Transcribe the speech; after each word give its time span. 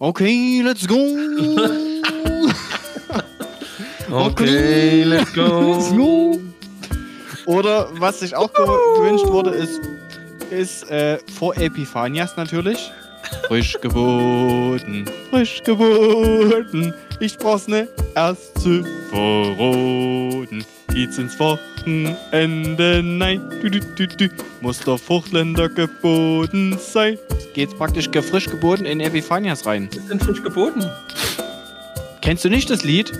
Okay, 0.00 0.62
let's 0.62 0.86
go. 0.86 0.94
Okay, 4.10 5.04
let's 5.04 5.34
go. 5.34 5.72
Let's 5.74 5.90
go. 5.92 6.40
Oder 7.44 7.90
was 8.00 8.20
sich 8.20 8.34
auch 8.34 8.50
ge 8.54 8.64
gewünscht 8.96 9.26
wurde, 9.26 9.50
ist, 9.50 9.80
ist 10.50 10.90
äh, 10.90 11.18
vor 11.38 11.54
Epiphanias 11.58 12.34
natürlich. 12.36 12.90
Frisch 13.48 13.78
geboten, 13.82 15.04
frisch 15.28 15.62
geboten. 15.62 16.94
Ich 17.20 17.36
brauch's 17.36 17.68
ne 17.68 17.86
erst 18.14 18.58
zu 18.60 18.82
verroten. 19.10 20.64
Geht's 20.98 21.16
ins 21.16 21.38
Wochenende? 21.38 23.02
Nein, 23.04 23.40
du, 23.62 23.70
du, 23.70 23.78
du, 23.78 24.08
du. 24.08 24.28
Muss 24.60 24.80
der 24.80 24.98
Fruchtländer 24.98 25.68
geboten 25.68 26.76
sein. 26.76 27.16
Geht's 27.54 27.72
praktisch 27.72 28.08
frisch 28.08 28.46
geboten 28.46 28.84
in 28.84 28.98
Epiphanias 28.98 29.64
rein. 29.64 29.88
ist 29.92 30.10
denn 30.10 30.18
frisch 30.18 30.42
geboten? 30.42 30.84
Kennst 32.20 32.44
du 32.44 32.48
nicht 32.48 32.68
das 32.68 32.82
Lied? 32.82 33.12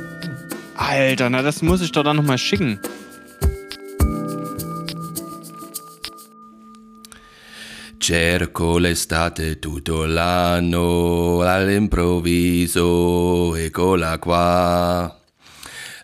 Alter, 0.74 1.30
na 1.30 1.42
das 1.42 1.62
muss 1.62 1.80
ich 1.80 1.92
doch 1.92 2.02
dann 2.02 2.16
nochmal 2.16 2.38
schicken. 2.38 2.80
Cerco 8.00 8.78
l'estate 8.78 9.60
tutto 9.60 10.04
l'anno, 10.04 11.42
all'improvviso 11.42 13.54
eccola 13.54 14.18
qua. 14.18 15.17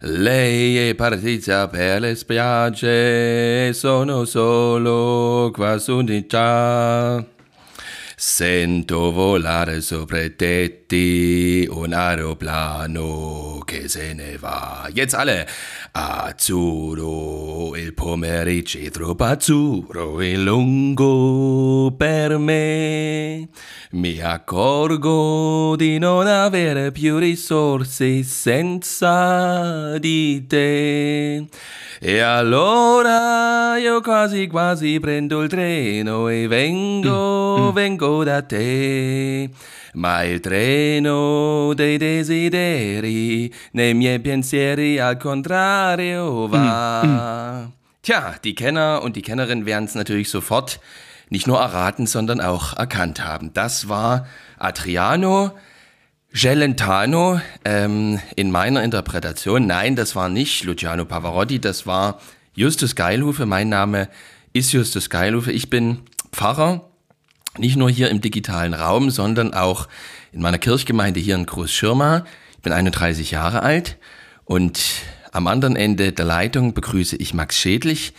Lei 0.07 0.91
è 0.91 0.95
partita 0.95 1.67
per 1.67 1.99
le 1.99 2.15
spiagge, 2.15 3.73
sono 3.73 4.27
solo 4.27 5.51
qua 5.51 5.79
su 5.79 6.03
di 6.03 6.27
già. 6.27 7.25
Sento 8.15 9.11
volare 9.13 9.81
sopra 9.81 10.21
i 10.21 10.37
tetti 10.95 11.69
un 11.71 11.93
aeroplano 11.93 13.61
che 13.65 13.89
se 13.89 14.15
ne 14.15 14.37
va. 14.39 14.89
Jetzt 14.93 15.15
alle. 15.15 15.47
Azzurro, 15.97 17.77
il 17.77 17.95
pomeriggio 17.95 18.79
è 18.79 18.91
troppo 18.91 19.25
azzurro 19.25 20.21
e 20.21 20.37
lungo 20.37 21.93
per 21.97 22.39
me. 22.39 23.49
Mi 23.93 24.21
accorgo 24.21 25.75
di 25.77 25.99
non 25.99 26.27
avere 26.27 26.91
più 26.91 27.19
risorse 27.19 28.23
senza 28.23 29.99
di 29.99 30.47
te. 30.47 31.47
E 32.01 32.19
allora 32.19 33.79
io 33.79 34.01
quasi 34.01 34.49
quasi 34.49 34.99
prendo 34.99 35.43
il 35.43 35.49
treno 35.49 36.29
e 36.29 36.49
vengo, 36.49 37.71
vengo 37.73 38.25
da 38.25 38.43
te. 38.43 39.49
Ma 39.95 40.25
il 40.25 40.41
treno 40.41 41.73
dei 41.75 41.99
desideri 41.99 43.53
nei 43.73 43.95
miei 43.95 44.19
pensieri 44.19 44.99
al 44.99 45.17
contrario 45.17 46.49
va. 46.49 47.71
Tja, 48.03 48.35
die 48.43 48.55
Kenner 48.55 49.03
und 49.03 49.15
die 49.15 49.23
Kennerin 49.23 49.67
werden 49.67 49.85
es 49.85 49.95
natürlich 49.95 50.31
sofort 50.31 50.81
nicht 51.31 51.47
nur 51.47 51.61
erraten, 51.61 52.07
sondern 52.07 52.41
auch 52.41 52.77
erkannt 52.77 53.25
haben. 53.25 53.53
Das 53.55 53.89
war 53.89 54.27
Adriano 54.59 55.53
Gelentano 56.33 57.41
ähm, 57.65 58.21
in 58.35 58.51
meiner 58.51 58.83
Interpretation. 58.83 59.67
Nein, 59.67 59.95
das 59.95 60.17
war 60.17 60.29
nicht 60.29 60.65
Luciano 60.65 61.05
Pavarotti, 61.05 61.61
das 61.61 61.87
war 61.87 62.21
Justus 62.55 62.97
Geilhufe. 62.97 63.47
Mein 63.47 63.69
Name 63.69 64.09
ist 64.53 64.73
Justus 64.73 65.09
Geilhufe. 65.09 65.53
Ich 65.53 65.71
bin 65.71 66.01
Pfarrer, 66.33 66.91
nicht 67.59 67.77
nur 67.77 67.91
hier 67.91 68.11
im 68.11 68.21
digitalen 68.21 68.75
Raum, 68.75 69.11
sondern 69.11 69.55
auch 69.55 69.89
in 70.33 70.41
meiner 70.41 70.59
Kirchgemeinde 70.59 71.21
hier 71.21 71.35
in 71.37 71.47
Großschirma. 71.47 72.25
Ich 72.57 72.63
bin 72.63 72.73
31 72.73 73.31
Jahre 73.31 73.63
alt 73.63 73.99
und 74.45 74.81
am 75.33 75.47
anderen 75.47 75.77
Ende 75.77 76.13
der 76.13 76.25
Leitung 76.25 76.75
begrüße 76.75 77.17
ich 77.17 77.35
Max 77.35 77.59
Schädlich. 77.59 78.15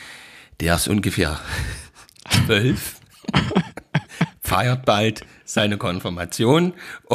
Der 0.60 0.76
ist 0.76 0.88
ungefähr 0.88 1.40
zwölf, 2.46 3.00
feiert 4.42 4.86
bald 4.86 5.26
seine 5.44 5.78
Konfirmation. 5.78 6.74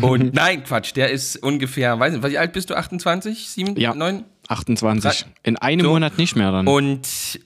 Und 0.00 0.34
nein, 0.34 0.62
Quatsch, 0.64 0.94
der 0.94 1.10
ist 1.10 1.36
ungefähr, 1.36 1.98
weiß 1.98 2.12
nicht, 2.12 2.28
wie 2.28 2.38
alt 2.38 2.52
bist 2.52 2.70
du? 2.70 2.74
28? 2.76 3.48
7? 3.48 3.76
Ja. 3.76 3.94
9? 3.94 4.24
28. 4.48 5.26
In 5.42 5.56
einem 5.56 5.84
So. 5.84 5.90
Monat 5.90 6.18
nicht 6.18 6.36
mehr 6.36 6.52
dann. 6.52 6.66
Und 6.68 7.40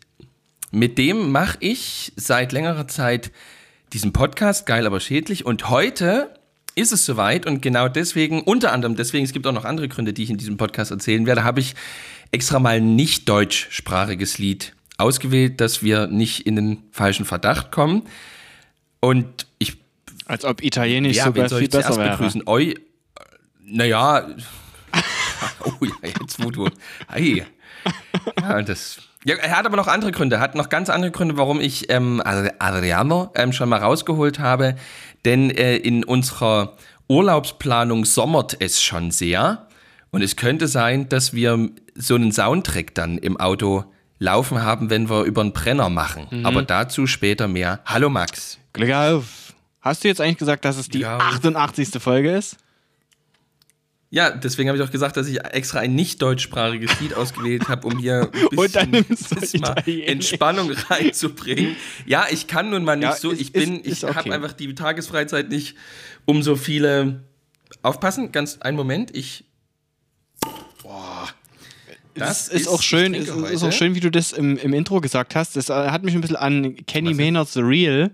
mit 0.70 0.98
dem 0.98 1.30
mache 1.30 1.56
ich 1.60 2.12
seit 2.16 2.52
längerer 2.52 2.88
Zeit 2.88 3.30
diesen 3.94 4.12
Podcast, 4.12 4.66
geil 4.66 4.86
aber 4.86 5.00
schädlich. 5.00 5.46
Und 5.46 5.70
heute 5.70 6.34
ist 6.74 6.92
es 6.92 7.06
soweit 7.06 7.46
und 7.46 7.62
genau 7.62 7.88
deswegen, 7.88 8.42
unter 8.42 8.72
anderem 8.72 8.96
deswegen, 8.96 9.24
es 9.24 9.32
gibt 9.32 9.46
auch 9.46 9.52
noch 9.52 9.64
andere 9.64 9.88
Gründe, 9.88 10.12
die 10.12 10.24
ich 10.24 10.30
in 10.30 10.36
diesem 10.36 10.56
Podcast 10.56 10.90
erzählen 10.90 11.24
werde, 11.26 11.44
habe 11.44 11.60
ich 11.60 11.74
extra 12.32 12.58
mal 12.58 12.76
ein 12.76 12.96
nicht 12.96 13.28
deutschsprachiges 13.28 14.38
Lied 14.38 14.74
ausgewählt, 14.98 15.60
dass 15.60 15.82
wir 15.82 16.08
nicht 16.08 16.46
in 16.46 16.56
den 16.56 16.82
falschen 16.90 17.24
Verdacht 17.24 17.70
kommen. 17.70 18.02
Und 19.00 19.46
ich 19.58 19.76
Als 20.26 20.44
ob 20.44 20.62
Italienisch 20.62 21.16
ja, 21.16 21.26
sogar 21.26 21.48
soll 21.48 21.60
viel 21.60 21.66
ich 21.66 21.70
zuerst 21.70 21.88
besser 21.90 22.00
wäre. 22.00 22.16
begrüßen? 22.16 22.42
Eu, 22.48 22.74
naja, 23.64 24.26
oh 25.64 25.72
ja, 25.84 26.10
jetzt 26.20 26.42
wo 26.42 26.50
du, 26.50 26.68
hey, 27.08 27.44
ja, 28.40 28.62
das, 28.62 28.98
ja, 29.24 29.36
er 29.36 29.56
hat 29.56 29.66
aber 29.66 29.76
noch 29.76 29.86
andere 29.88 30.12
Gründe, 30.12 30.40
hat 30.40 30.54
noch 30.54 30.68
ganz 30.68 30.88
andere 30.90 31.10
Gründe, 31.10 31.36
warum 31.36 31.60
ich 31.60 31.90
ähm, 31.90 32.20
Ad- 32.24 32.52
Adriano 32.58 33.30
ähm, 33.34 33.52
schon 33.52 33.68
mal 33.68 33.80
rausgeholt 33.80 34.38
habe, 34.38 34.76
denn 35.24 35.50
äh, 35.50 35.76
in 35.76 36.04
unserer 36.04 36.76
Urlaubsplanung 37.08 38.04
sommert 38.04 38.56
es 38.60 38.82
schon 38.82 39.10
sehr 39.10 39.66
und 40.10 40.22
es 40.22 40.36
könnte 40.36 40.68
sein, 40.68 41.08
dass 41.08 41.32
wir 41.32 41.70
so 41.94 42.14
einen 42.16 42.32
Soundtrack 42.32 42.94
dann 42.94 43.18
im 43.18 43.38
Auto 43.38 43.84
laufen 44.18 44.62
haben, 44.62 44.90
wenn 44.90 45.08
wir 45.10 45.22
über 45.24 45.40
einen 45.40 45.52
Brenner 45.52 45.88
machen. 45.88 46.26
Mhm. 46.30 46.46
Aber 46.46 46.62
dazu 46.62 47.06
später 47.06 47.48
mehr. 47.48 47.80
Hallo 47.84 48.08
Max. 48.10 48.58
Glück 48.72 48.92
auf. 48.92 49.54
Hast 49.80 50.02
du 50.04 50.08
jetzt 50.08 50.20
eigentlich 50.20 50.38
gesagt, 50.38 50.64
dass 50.64 50.76
es 50.76 50.88
die 50.88 51.00
Ja. 51.00 51.18
88. 51.18 51.90
Folge 52.02 52.30
ist? 52.36 52.56
Ja, 54.14 54.30
deswegen 54.30 54.68
habe 54.68 54.78
ich 54.78 54.84
auch 54.84 54.92
gesagt, 54.92 55.16
dass 55.16 55.26
ich 55.26 55.44
extra 55.44 55.80
ein 55.80 55.96
nicht 55.96 56.22
deutschsprachiges 56.22 57.00
Lied 57.00 57.14
ausgewählt 57.14 57.68
habe, 57.68 57.88
um 57.88 57.98
hier 57.98 58.30
ein 58.76 58.90
bisschen, 59.08 59.60
mal. 59.60 59.82
Entspannung 59.86 60.70
reinzubringen. 60.88 61.74
Ja, 62.06 62.26
ich 62.30 62.46
kann 62.46 62.70
nun 62.70 62.84
mal 62.84 62.94
nicht 62.94 63.08
Ja, 63.08 63.16
so, 63.16 63.32
ist- 63.32 63.40
ich 63.40 63.52
bin, 63.52 63.80
ist- 63.80 63.86
ist 63.86 63.98
ich 63.98 64.04
okay. 64.04 64.14
habe 64.14 64.34
einfach 64.34 64.52
die 64.52 64.72
Tagesfreizeit 64.72 65.48
nicht 65.48 65.74
um 66.26 66.42
so 66.44 66.54
viele. 66.54 67.24
Aufpassen, 67.82 68.30
ganz 68.30 68.58
einen 68.60 68.76
Moment, 68.76 69.14
ich. 69.16 69.44
Boah. 70.82 71.28
Das 72.14 72.46
ist, 72.46 72.68
auch 72.68 72.80
schön, 72.82 73.14
ist, 73.14 73.28
ist 73.28 73.64
auch 73.64 73.72
schön, 73.72 73.96
wie 73.96 74.00
du 74.00 74.10
das 74.12 74.32
im, 74.32 74.56
im 74.58 74.72
Intro 74.74 75.00
gesagt 75.00 75.34
hast. 75.34 75.56
Das 75.56 75.68
hat 75.68 76.04
mich 76.04 76.14
ein 76.14 76.20
bisschen 76.20 76.36
an 76.36 76.76
Kenny 76.86 77.08
Was 77.08 77.12
ist? 77.14 77.18
Maynard 77.18 77.48
The 77.48 77.60
Real 77.62 78.10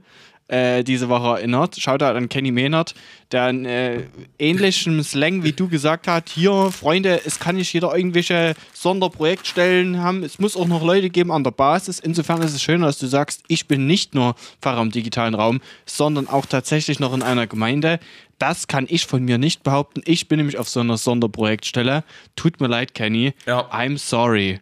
äh, 0.51 0.83
diese 0.83 1.09
Woche 1.09 1.39
erinnert. 1.39 1.77
Schaut 1.79 2.03
an 2.03 2.29
Kenny 2.29 2.51
Maynard, 2.51 2.95
der 3.33 3.45
einen 3.45 3.65
äh, 3.65 4.03
ähnlichen 4.39 5.03
Slang 5.03 5.43
wie 5.45 5.53
du 5.53 5.69
gesagt 5.69 6.09
hat. 6.09 6.29
Hier, 6.31 6.71
Freunde, 6.73 7.21
es 7.25 7.39
kann 7.39 7.57
nicht 7.57 7.73
jeder 7.73 7.95
irgendwelche 7.97 8.55
Sonderprojektstellen 8.73 9.99
haben. 9.99 10.23
Es 10.23 10.39
muss 10.39 10.57
auch 10.57 10.67
noch 10.67 10.83
Leute 10.83 11.11
geben 11.11 11.31
an 11.31 11.45
der 11.45 11.53
Basis. 11.53 12.01
Insofern 12.01 12.43
ist 12.43 12.55
es 12.55 12.63
schön, 12.63 12.81
dass 12.83 12.99
du 12.99 13.07
sagst, 13.07 13.43
ich 13.49 13.69
bin 13.69 13.87
nicht 13.87 14.15
nur 14.15 14.35
Pfarrer 14.61 14.83
im 14.83 14.91
digitalen 14.91 15.35
Raum, 15.35 15.61
sondern 15.87 16.29
auch 16.29 16.47
tatsächlich 16.47 16.99
noch 16.99 17.15
in 17.15 17.23
einer 17.23 17.47
Gemeinde. 17.47 18.01
Das 18.39 18.67
kann 18.67 18.87
ich 18.89 19.07
von 19.07 19.23
mir 19.23 19.39
nicht 19.39 19.63
behaupten. 19.63 20.01
Ich 20.07 20.27
bin 20.27 20.39
nämlich 20.39 20.59
auf 20.59 20.69
so 20.69 20.81
einer 20.81 20.97
Sonderprojektstelle. 20.97 22.05
Tut 22.37 22.61
mir 22.61 22.69
leid, 22.69 22.95
Kenny. 22.95 23.35
Ja. 23.47 23.71
I'm 23.71 23.99
sorry. 23.99 24.61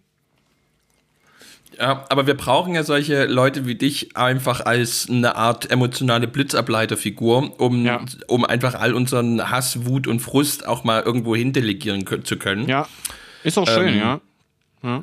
Ja, 1.79 2.05
aber 2.09 2.27
wir 2.27 2.35
brauchen 2.35 2.75
ja 2.75 2.83
solche 2.83 3.27
Leute 3.27 3.67
wie 3.67 3.77
dich 3.77 4.17
einfach 4.17 4.61
als 4.67 5.09
eine 5.09 5.37
Art 5.37 5.71
emotionale 5.71 6.27
Blitzableiterfigur, 6.27 7.61
um, 7.61 7.85
Ja. 7.85 8.01
um 8.27 8.45
einfach 8.45 8.75
all 8.75 8.95
unseren 8.95 9.49
Hass, 9.51 9.87
Wut 9.87 10.09
und 10.09 10.19
Frust 10.21 10.67
auch 10.67 10.83
mal 10.83 11.03
irgendwo 11.03 11.37
hindelegieren 11.37 12.03
kö- 12.05 12.25
zu 12.25 12.37
können. 12.37 12.69
Ja, 12.69 12.89
ist 13.45 13.59
auch 13.59 13.69
schön, 13.69 13.89
Ähm, 13.95 14.21
ja. 14.83 15.03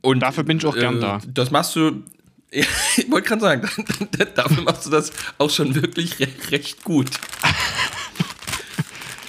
Und 0.00 0.20
Dafür 0.20 0.44
bin 0.44 0.56
ich 0.56 0.64
auch 0.64 0.74
gern 0.74 1.00
da. 1.02 1.20
Das 1.28 1.50
machst 1.50 1.76
du, 1.76 2.02
ich 2.50 2.66
wollte 3.10 3.28
gerade 3.28 3.40
sagen, 3.42 3.68
dafür 4.34 4.62
machst 4.62 4.86
du 4.86 4.90
das 4.90 5.12
auch 5.36 5.50
schon 5.50 5.74
wirklich 5.74 6.18
re 6.18 6.28
recht 6.50 6.82
gut. 6.82 7.10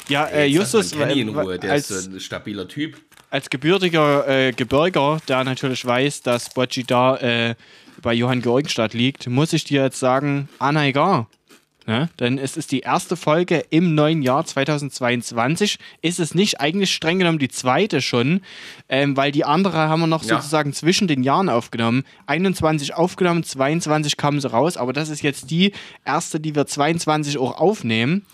Ja, 0.08 0.26
äh, 0.28 0.46
Justus, 0.46 0.94
mal 0.96 1.08
Kenny 1.08 1.22
in 1.22 1.36
äh, 1.36 1.40
Ruhe, 1.40 1.60
der 1.60 1.72
als, 1.72 1.90
ist 1.92 2.12
ein 2.12 2.20
stabiler 2.20 2.68
Typ. 2.68 2.98
Als 3.32 3.50
gebürtiger 3.50 4.28
äh, 4.28 4.52
Gebirger, 4.52 5.20
der 5.28 5.44
natürlich 5.44 5.84
weiß, 5.86 6.22
dass 6.22 6.54
Bocci 6.54 6.84
da 6.84 7.18
äh, 7.18 7.56
bei 8.02 8.14
Johann 8.14 8.42
Georgenstadt 8.42 8.94
liegt, 8.94 9.28
muss 9.28 9.54
ich 9.54 9.64
dir 9.64 9.84
jetzt 9.84 10.00
sagen, 10.00 10.50
Anna 10.60 10.86
egal. 10.86 11.26
Ne? 11.88 12.10
Denn 12.20 12.38
es 12.38 12.58
ist 12.58 12.72
die 12.72 12.82
erste 12.82 13.16
Folge 13.16 13.66
im 13.72 13.96
neuen 13.96 14.22
Jahr 14.22 14.46
2022. 14.46 15.80
Ist 16.02 16.20
es 16.20 16.36
nicht 16.36 16.62
eigentlich 16.62 16.94
streng 16.94 17.18
genommen 17.20 17.40
die 17.40 17.48
zweite 17.48 18.02
schon, 18.02 18.42
ähm, 18.88 19.18
weil 19.18 19.32
die 19.32 19.46
andere 19.46 19.78
haben 19.90 20.02
wir 20.02 20.08
noch 20.08 20.24
Ja. 20.24 20.36
sozusagen 20.36 20.74
zwischen 20.74 21.08
den 21.08 21.24
Jahren 21.24 21.50
aufgenommen. 21.50 22.04
21 22.28 22.94
aufgenommen, 22.94 23.44
22 23.44 24.16
kamen 24.16 24.40
sie 24.40 24.50
raus, 24.52 24.78
aber 24.78 24.94
das 24.94 25.10
ist 25.10 25.24
jetzt 25.24 25.50
die 25.50 25.72
erste, 26.06 26.40
die 26.40 26.56
wir 26.56 26.68
22 26.68 27.38
auch 27.40 27.60
aufnehmen. 27.60 28.26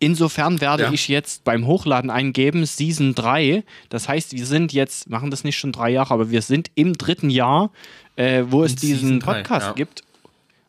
Insofern 0.00 0.60
werde 0.60 0.84
Ja. 0.84 0.92
ich 0.92 1.06
jetzt 1.08 1.44
beim 1.44 1.66
Hochladen 1.66 2.10
eingeben 2.10 2.64
Season 2.66 3.14
3. 3.14 3.62
Das 3.90 4.08
heißt, 4.08 4.32
wir 4.32 4.46
sind 4.46 4.72
jetzt, 4.72 5.08
machen 5.10 5.30
das 5.30 5.44
nicht 5.44 5.58
schon 5.58 5.72
drei 5.72 5.90
Jahre, 5.90 6.12
aber 6.14 6.30
wir 6.30 6.42
sind 6.42 6.70
im 6.74 6.94
dritten 6.98 7.30
Jahr, 7.30 7.70
äh, 8.16 8.44
wo 8.48 8.64
es 8.64 8.72
In 8.72 8.78
diesen 8.78 8.98
Season 8.98 9.20
drei, 9.20 9.34
Podcast 9.42 9.66
ja. 9.68 9.72
gibt. 9.74 10.02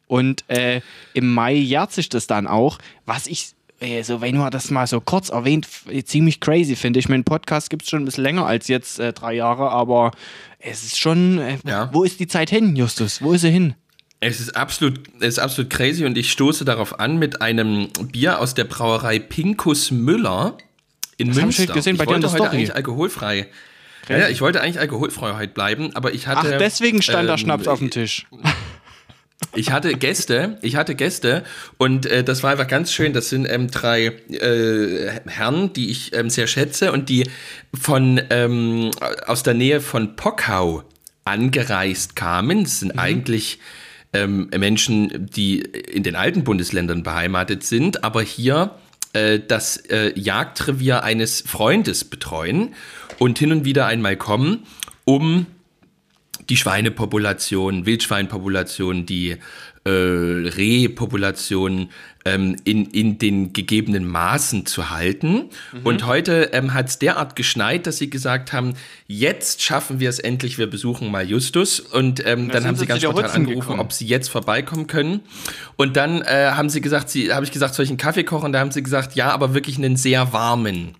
Und 0.07 0.43
äh, 0.49 0.81
im 1.13 1.33
Mai 1.33 1.53
jährt 1.53 1.93
sich 1.93 2.09
das 2.09 2.27
dann 2.27 2.45
auch, 2.45 2.77
was 3.05 3.25
ich, 3.27 3.51
äh, 3.79 4.03
so 4.03 4.19
wenn 4.19 4.35
man 4.37 4.51
das 4.51 4.69
mal 4.69 4.85
so 4.85 4.99
kurz 4.99 5.29
erwähnt, 5.29 5.65
f- 5.65 6.05
ziemlich 6.05 6.41
crazy 6.41 6.75
finde. 6.75 6.99
Ich 6.99 7.07
meine, 7.07 7.23
Podcast 7.23 7.69
gibt 7.69 7.83
es 7.83 7.89
schon 7.89 8.01
ein 8.01 8.05
bisschen 8.05 8.25
länger 8.25 8.45
als 8.45 8.67
jetzt 8.67 8.99
äh, 8.99 9.13
drei 9.13 9.33
Jahre, 9.33 9.69
aber 9.71 10.11
es 10.59 10.83
ist 10.83 10.99
schon, 10.99 11.39
äh, 11.39 11.57
Ja. 11.65 11.89
wo 11.93 12.03
ist 12.03 12.19
die 12.19 12.27
Zeit 12.27 12.49
hin, 12.49 12.75
Justus? 12.75 13.21
Wo 13.21 13.31
ist 13.31 13.41
sie 13.41 13.49
hin? 13.51 13.75
Es 14.23 14.39
ist 14.39 14.55
absolut, 14.55 14.99
es 15.19 15.29
ist 15.29 15.39
absolut 15.39 15.71
crazy 15.71 16.05
und 16.05 16.15
ich 16.15 16.31
stoße 16.31 16.63
darauf 16.63 16.99
an 16.99 17.17
mit 17.17 17.41
einem 17.41 17.89
Bier 18.11 18.39
aus 18.39 18.53
der 18.53 18.65
Brauerei 18.65 19.17
Pinkus 19.17 19.89
Müller 19.89 20.57
in 21.17 21.29
Das 21.29 21.37
hab 21.41 21.49
ich 21.49 21.57
Münster. 21.57 21.73
gesehen 21.73 21.97
bei 21.97 22.03
ich 22.03 22.09
wollte 22.09 22.27
heute 22.27 22.37
Story. 22.37 22.55
eigentlich 22.55 22.75
alkoholfrei. 22.75 23.47
Ja, 24.09 24.17
ja, 24.19 24.29
ich 24.29 24.41
wollte 24.41 24.61
eigentlich 24.61 24.79
alkoholfrei 24.79 25.33
heute 25.35 25.53
bleiben, 25.53 25.95
aber 25.95 26.13
ich 26.13 26.27
Ach, 26.27 26.35
hatte. 26.35 26.57
deswegen 26.59 27.01
stand 27.01 27.27
da 27.29 27.33
ähm, 27.33 27.39
Schnaps 27.39 27.67
auf 27.67 27.79
dem 27.79 27.89
Tisch. 27.89 28.27
Ich 29.53 29.71
hatte 29.71 29.93
Gäste, 29.95 30.57
ich 30.61 30.77
hatte 30.77 30.95
Gäste 30.95 31.43
und 31.77 32.05
äh, 32.05 32.23
das 32.23 32.41
war 32.41 32.51
einfach 32.51 32.67
ganz 32.67 32.93
schön. 32.93 33.11
Das 33.11 33.29
sind 33.29 33.45
ähm, 33.45 33.69
drei 33.69 34.05
äh, 34.29 35.19
Herren, 35.27 35.73
die 35.73 35.89
ich 35.89 36.15
ähm, 36.15 36.29
sehr 36.29 36.47
schätze 36.47 36.93
und 36.93 37.09
die 37.09 37.27
von 37.73 38.21
ähm, 38.29 38.91
aus 39.25 39.43
der 39.43 39.53
Nähe 39.55 39.81
von 39.81 40.15
Pockau 40.15 40.83
angereist 41.25 42.15
kamen. 42.15 42.63
Das 42.63 42.79
sind 42.79 42.97
eigentlich 42.97 43.59
ähm, 44.13 44.49
Menschen, 44.55 45.29
die 45.33 45.59
in 45.59 46.03
den 46.03 46.15
alten 46.15 46.43
Bundesländern 46.43 47.03
beheimatet 47.03 47.63
sind, 47.63 48.03
aber 48.03 48.21
hier 48.21 48.75
äh, 49.13 49.39
das 49.39 49.77
äh, 49.77 50.17
Jagdrevier 50.19 51.03
eines 51.03 51.41
Freundes 51.41 52.03
betreuen 52.03 52.75
und 53.19 53.39
hin 53.39 53.51
und 53.51 53.65
wieder 53.65 53.85
einmal 53.85 54.17
kommen, 54.17 54.63
um 55.05 55.45
die 56.49 56.57
Schweinepopulation, 56.57 57.85
Wildschweinpopulation, 57.85 59.05
die 59.05 59.37
äh, 59.83 59.89
Rehpopulation 59.89 61.89
ähm, 62.23 62.55
in, 62.65 62.85
in 62.85 63.17
den 63.17 63.51
gegebenen 63.51 64.05
Maßen 64.05 64.67
zu 64.67 64.91
halten. 64.91 65.49
Und 65.83 66.05
heute 66.05 66.49
ähm, 66.53 66.73
hat 66.73 66.89
es 66.89 66.99
derart 66.99 67.35
geschneit, 67.35 67.87
dass 67.87 67.97
sie 67.97 68.09
gesagt 68.09 68.53
haben, 68.53 68.75
jetzt 69.07 69.63
schaffen 69.63 69.99
wir 69.99 70.09
es 70.09 70.19
endlich, 70.19 70.57
wir 70.57 70.69
besuchen 70.69 71.09
mal 71.09 71.27
Justus. 71.27 71.79
Und 71.79 72.25
ähm, 72.27 72.49
dann 72.49 72.65
haben 72.65 72.75
sie 72.75 72.85
ganz 72.85 73.01
spontan 73.01 73.31
angerufen, 73.31 73.61
gekommen. 73.61 73.79
ob 73.79 73.91
sie 73.91 74.05
jetzt 74.05 74.29
vorbeikommen 74.29 74.87
können. 74.87 75.21
Und 75.77 75.97
dann 75.97 76.21
äh, 76.21 76.51
haben 76.51 76.69
sie 76.69 76.81
gesagt, 76.81 77.09
sie, 77.09 77.33
habe 77.33 77.45
ich 77.45 77.51
gesagt, 77.51 77.73
soll 77.73 77.85
ich 77.85 77.89
einen 77.89 77.97
Kaffee 77.97 78.23
kochen? 78.23 78.51
Da 78.51 78.59
haben 78.59 78.71
sie 78.71 78.83
gesagt, 78.83 79.15
ja, 79.15 79.31
aber 79.31 79.55
wirklich 79.55 79.77
einen 79.77 79.95
sehr 79.95 80.31
warmen. 80.31 80.95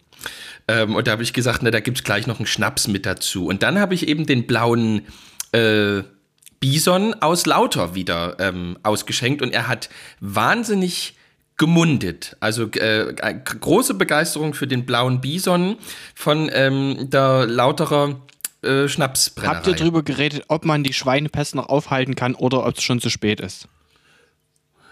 Ähm, 0.68 0.95
und 0.95 1.06
da 1.06 1.12
habe 1.12 1.24
ich 1.24 1.34
gesagt, 1.34 1.62
na, 1.62 1.69
da 1.69 1.81
gibt 1.81 1.98
es 1.98 2.04
gleich 2.04 2.25
noch 2.25 2.39
einen 2.39 2.48
Schnaps 2.48 2.88
mit 2.88 3.06
dazu. 3.06 3.45
Und 3.45 3.62
dann 3.62 3.80
habe 3.80 3.94
ich 3.94 4.07
eben 4.07 4.25
den 4.25 4.48
blauen 4.48 5.04
äh, 5.51 6.01
Bison 6.62 7.13
aus 7.16 7.46
Lauter 7.46 7.96
wieder 7.96 8.38
ähm, 8.40 8.78
ausgeschenkt 8.84 9.42
und 9.42 9.52
er 9.52 9.68
hat 9.68 9.90
wahnsinnig 10.22 11.16
gemundet. 11.58 12.38
Also 12.40 12.68
äh, 12.72 13.10
äh, 13.10 13.34
große 13.44 13.96
Begeisterung 13.96 14.54
für 14.54 14.68
den 14.68 14.86
blauen 14.86 15.19
Bison 15.22 15.75
von 16.16 16.50
ähm, 16.54 17.10
der 17.10 17.46
Lauterer 17.48 18.22
äh, 18.63 18.88
Schnapsbrennerei. 18.88 19.56
Habt 19.56 19.68
ihr 19.68 19.74
drüber 19.74 20.02
geredet, 20.04 20.44
ob 20.48 20.63
man 20.66 20.84
die 20.84 20.94
Schweinepest 20.94 21.56
noch 21.56 21.68
aufhalten 21.69 22.16
kann 22.16 22.36
oder 22.36 22.66
ob 22.66 22.78
es 22.78 22.84
schon 22.84 23.02
zu 23.02 23.10
spät 23.10 23.40
ist? 23.42 23.68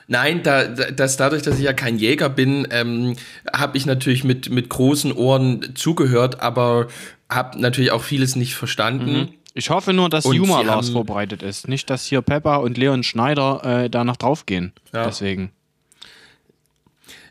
Nein, 0.08 0.42
da, 0.42 0.66
da- 0.66 0.90
das, 0.92 1.18
dadurch, 1.18 1.44
dass 1.44 1.58
ich 1.60 1.66
ja 1.66 1.74
kein 1.74 2.00
Jäger 2.00 2.30
bin, 2.30 2.68
ähm, 2.72 3.16
habe 3.54 3.78
ich 3.78 3.86
natürlich 3.86 4.24
mit, 4.24 4.50
mit 4.50 4.70
großen 4.70 5.12
Ohren 5.12 5.76
zugehört, 5.76 6.42
aber 6.42 6.88
habe 7.30 7.60
natürlich 7.62 7.92
auch 7.92 8.02
vieles 8.02 8.36
nicht 8.36 8.56
verstanden. 8.56 9.36
Ich 9.60 9.70
hoffe 9.70 9.92
nur, 9.92 10.10
dass 10.10 10.26
Und 10.26 10.36
Juma 10.38 10.62
Lars 10.62 10.90
vorbereitet 10.90 11.44
ist. 11.44 11.68
Nicht, 11.68 11.90
dass 11.90 12.06
hier 12.06 12.22
Peppa 12.22 12.56
und 12.56 12.78
Leon 12.78 13.04
Schneider 13.04 13.84
äh, 13.84 13.90
da 13.90 14.06
noch 14.06 14.16
draufgehen. 14.16 14.72
Ja. 14.94 15.04
Deswegen. 15.06 15.52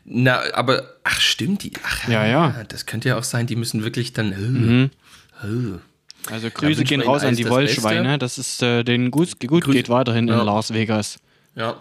Na, 0.05 0.39
aber, 0.53 0.83
ach 1.03 1.19
stimmt, 1.19 1.63
die, 1.63 1.73
ach 1.83 2.07
Ja, 2.07 2.25
ja. 2.25 2.63
das 2.67 2.85
könnte 2.85 3.09
ja 3.09 3.17
auch 3.17 3.23
sein, 3.23 3.47
die 3.47 3.55
müssen 3.55 3.83
wirklich 3.83 4.13
dann, 4.13 4.89
äh, 5.43 5.45
äh. 5.47 5.79
Also 6.31 6.49
Grüße 6.51 6.79
wünschen 6.81 6.85
gehen 6.85 7.01
raus 7.01 7.23
an 7.23 7.35
die 7.35 7.43
das 7.43 7.51
Wollschweine. 7.51 8.19
Das 8.19 8.37
ist 8.37 8.61
äh, 8.61 8.83
denen 8.83 9.09
gut, 9.09 9.39
gut 9.39 9.65
geht 9.65 9.89
weiterhin 9.89 10.27
Ja. 10.27 10.39
in 10.39 10.45
Las 10.45 10.71
Vegas. 10.71 11.17
Ja. 11.55 11.77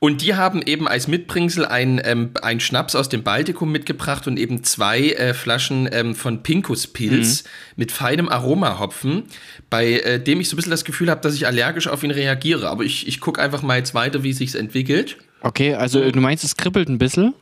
Und 0.00 0.22
die 0.22 0.34
haben 0.34 0.62
eben 0.62 0.88
als 0.88 1.08
Mitbringsel 1.08 1.66
ein, 1.66 2.00
ähm, 2.02 2.30
ein 2.40 2.58
Schnaps 2.58 2.96
aus 2.96 3.10
dem 3.10 3.22
Baltikum 3.22 3.70
mitgebracht 3.70 4.26
und 4.26 4.38
eben 4.38 4.64
zwei 4.64 5.10
äh, 5.10 5.34
Flaschen 5.34 5.90
ähm, 5.92 6.14
von 6.14 6.42
Pinkus 6.42 6.86
Pilz 6.86 7.44
mit 7.76 7.92
feinem 7.92 8.30
Aromahopfen, 8.30 9.24
bei 9.68 10.00
äh, 10.00 10.18
dem 10.18 10.40
ich 10.40 10.48
so 10.48 10.54
ein 10.54 10.56
bisschen 10.56 10.70
das 10.70 10.86
Gefühl 10.86 11.10
habe, 11.10 11.20
dass 11.20 11.34
ich 11.34 11.46
allergisch 11.46 11.86
auf 11.86 12.02
ihn 12.02 12.10
reagiere. 12.10 12.70
Aber 12.70 12.82
ich, 12.82 13.06
ich 13.06 13.20
gucke 13.20 13.42
einfach 13.42 13.60
mal 13.60 13.76
jetzt 13.76 13.92
weiter, 13.92 14.22
wie 14.22 14.32
sich's 14.32 14.54
entwickelt. 14.54 15.18
Okay, 15.42 15.74
also 15.74 16.10
du 16.10 16.20
meinst, 16.20 16.44
es 16.44 16.56
kribbelt 16.56 16.88
ein 16.88 16.98
bisschen? 16.98 17.34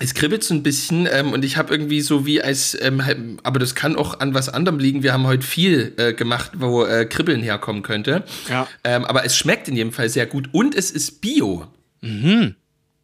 Es 0.00 0.14
kribbelt 0.14 0.44
so 0.44 0.54
ein 0.54 0.62
bisschen 0.62 1.08
ähm, 1.10 1.32
und 1.32 1.44
ich 1.44 1.56
habe 1.56 1.74
irgendwie 1.74 2.00
so 2.00 2.24
wie 2.24 2.40
als, 2.40 2.76
ähm, 2.80 3.04
halt- 3.04 3.18
aber 3.42 3.58
das 3.58 3.74
kann 3.74 3.96
auch 3.96 4.20
an 4.20 4.32
was 4.32 4.48
anderem 4.48 4.78
liegen. 4.78 5.02
Wir 5.02 5.12
haben 5.12 5.26
heute 5.26 5.44
viel 5.44 5.92
äh, 5.96 6.12
gemacht, 6.14 6.52
wo 6.54 6.84
äh, 6.84 7.04
Kribbeln 7.04 7.42
herkommen 7.42 7.82
könnte. 7.82 8.22
Ja. 8.48 8.68
Ähm, 8.84 9.04
aber 9.04 9.24
es 9.24 9.36
schmeckt 9.36 9.66
in 9.66 9.74
jedem 9.74 9.92
Fall 9.92 10.08
sehr 10.08 10.26
gut 10.26 10.50
und 10.52 10.76
es 10.76 10.92
ist 10.92 11.20
Bio. 11.20 11.66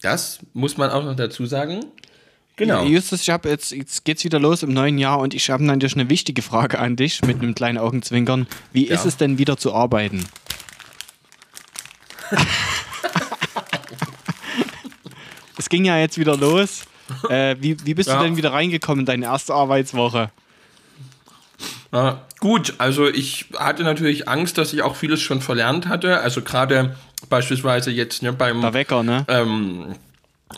Das 0.02 0.38
muss 0.52 0.76
man 0.76 0.90
auch 0.90 1.02
noch 1.04 1.16
dazu 1.16 1.46
sagen. 1.46 1.84
Genau. 2.56 2.84
Justus, 2.84 3.22
ich 3.22 3.30
habe 3.30 3.48
jetzt, 3.48 3.72
jetzt 3.72 4.04
geht's 4.04 4.22
wieder 4.22 4.38
los 4.38 4.62
im 4.62 4.72
neuen 4.72 4.96
Jahr 4.96 5.18
und 5.18 5.34
ich 5.34 5.50
habe 5.50 5.64
natürlich 5.64 5.96
eine 5.96 6.08
wichtige 6.08 6.42
Frage 6.42 6.78
an 6.78 6.94
dich 6.94 7.20
mit 7.22 7.40
einem 7.42 7.56
kleinen 7.56 7.78
Augenzwinkern. 7.78 8.46
Wie 8.72 8.84
ist 8.84 9.02
Ja. 9.02 9.08
es 9.08 9.16
denn 9.16 9.38
wieder 9.38 9.56
zu 9.56 9.74
arbeiten? 9.74 10.24
es 15.58 15.63
ging 15.74 15.84
ja 15.84 15.98
jetzt 15.98 16.18
wieder 16.18 16.36
los. 16.36 16.82
Äh, 17.28 17.56
wie, 17.60 17.76
wie 17.84 17.92
bist 17.92 18.08
Ja. 18.08 18.16
du 18.16 18.24
denn 18.24 18.38
wieder 18.38 18.54
reingekommen 18.54 19.00
in 19.00 19.04
deine 19.06 19.26
erste 19.26 19.52
Arbeitswoche? 19.52 20.30
Ja, 21.92 22.22
gut, 22.40 22.72
also 22.78 23.08
ich 23.08 23.44
hatte 23.58 23.82
natürlich 23.84 24.26
Angst, 24.26 24.56
dass 24.56 24.72
ich 24.72 24.80
auch 24.80 24.96
vieles 24.96 25.20
schon 25.20 25.42
verlernt 25.42 25.86
hatte. 25.86 26.20
Also 26.20 26.40
gerade 26.40 26.96
beispielsweise 27.28 27.90
jetzt 27.90 28.22
ne, 28.22 28.32
beim 28.32 28.62
Der 28.62 28.72
Wecker, 28.72 29.02
ne? 29.02 29.26
ähm, 29.28 29.94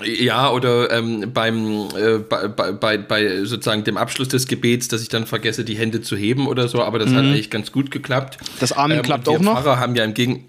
ja, 0.04 0.50
oder 0.50 0.90
ähm, 0.92 1.32
beim 1.34 1.88
äh, 1.98 2.18
bei, 2.18 2.46
bei, 2.48 2.96
bei, 2.98 3.44
sozusagen 3.44 3.82
dem 3.82 3.96
Abschluss 3.96 4.28
des 4.28 4.46
Gebets, 4.46 4.86
dass 4.86 5.02
ich 5.02 5.08
dann 5.08 5.26
vergesse, 5.26 5.64
die 5.64 5.76
Hände 5.76 6.00
zu 6.00 6.16
heben 6.16 6.46
oder 6.46 6.68
so, 6.68 6.80
aber 6.80 7.00
das 7.00 7.10
hat 7.10 7.24
eigentlich 7.24 7.50
ganz 7.50 7.72
gut 7.72 7.90
geklappt. 7.90 8.38
Das 8.60 8.70
Amen 8.72 8.98
Ähm, 8.98 9.02
klappt 9.02 9.28
auch 9.28 9.40
noch? 9.40 9.54
Pfarrer 9.60 9.80
haben 9.80 9.96
ja 9.96 10.04
im 10.04 10.14
Gegen 10.14 10.48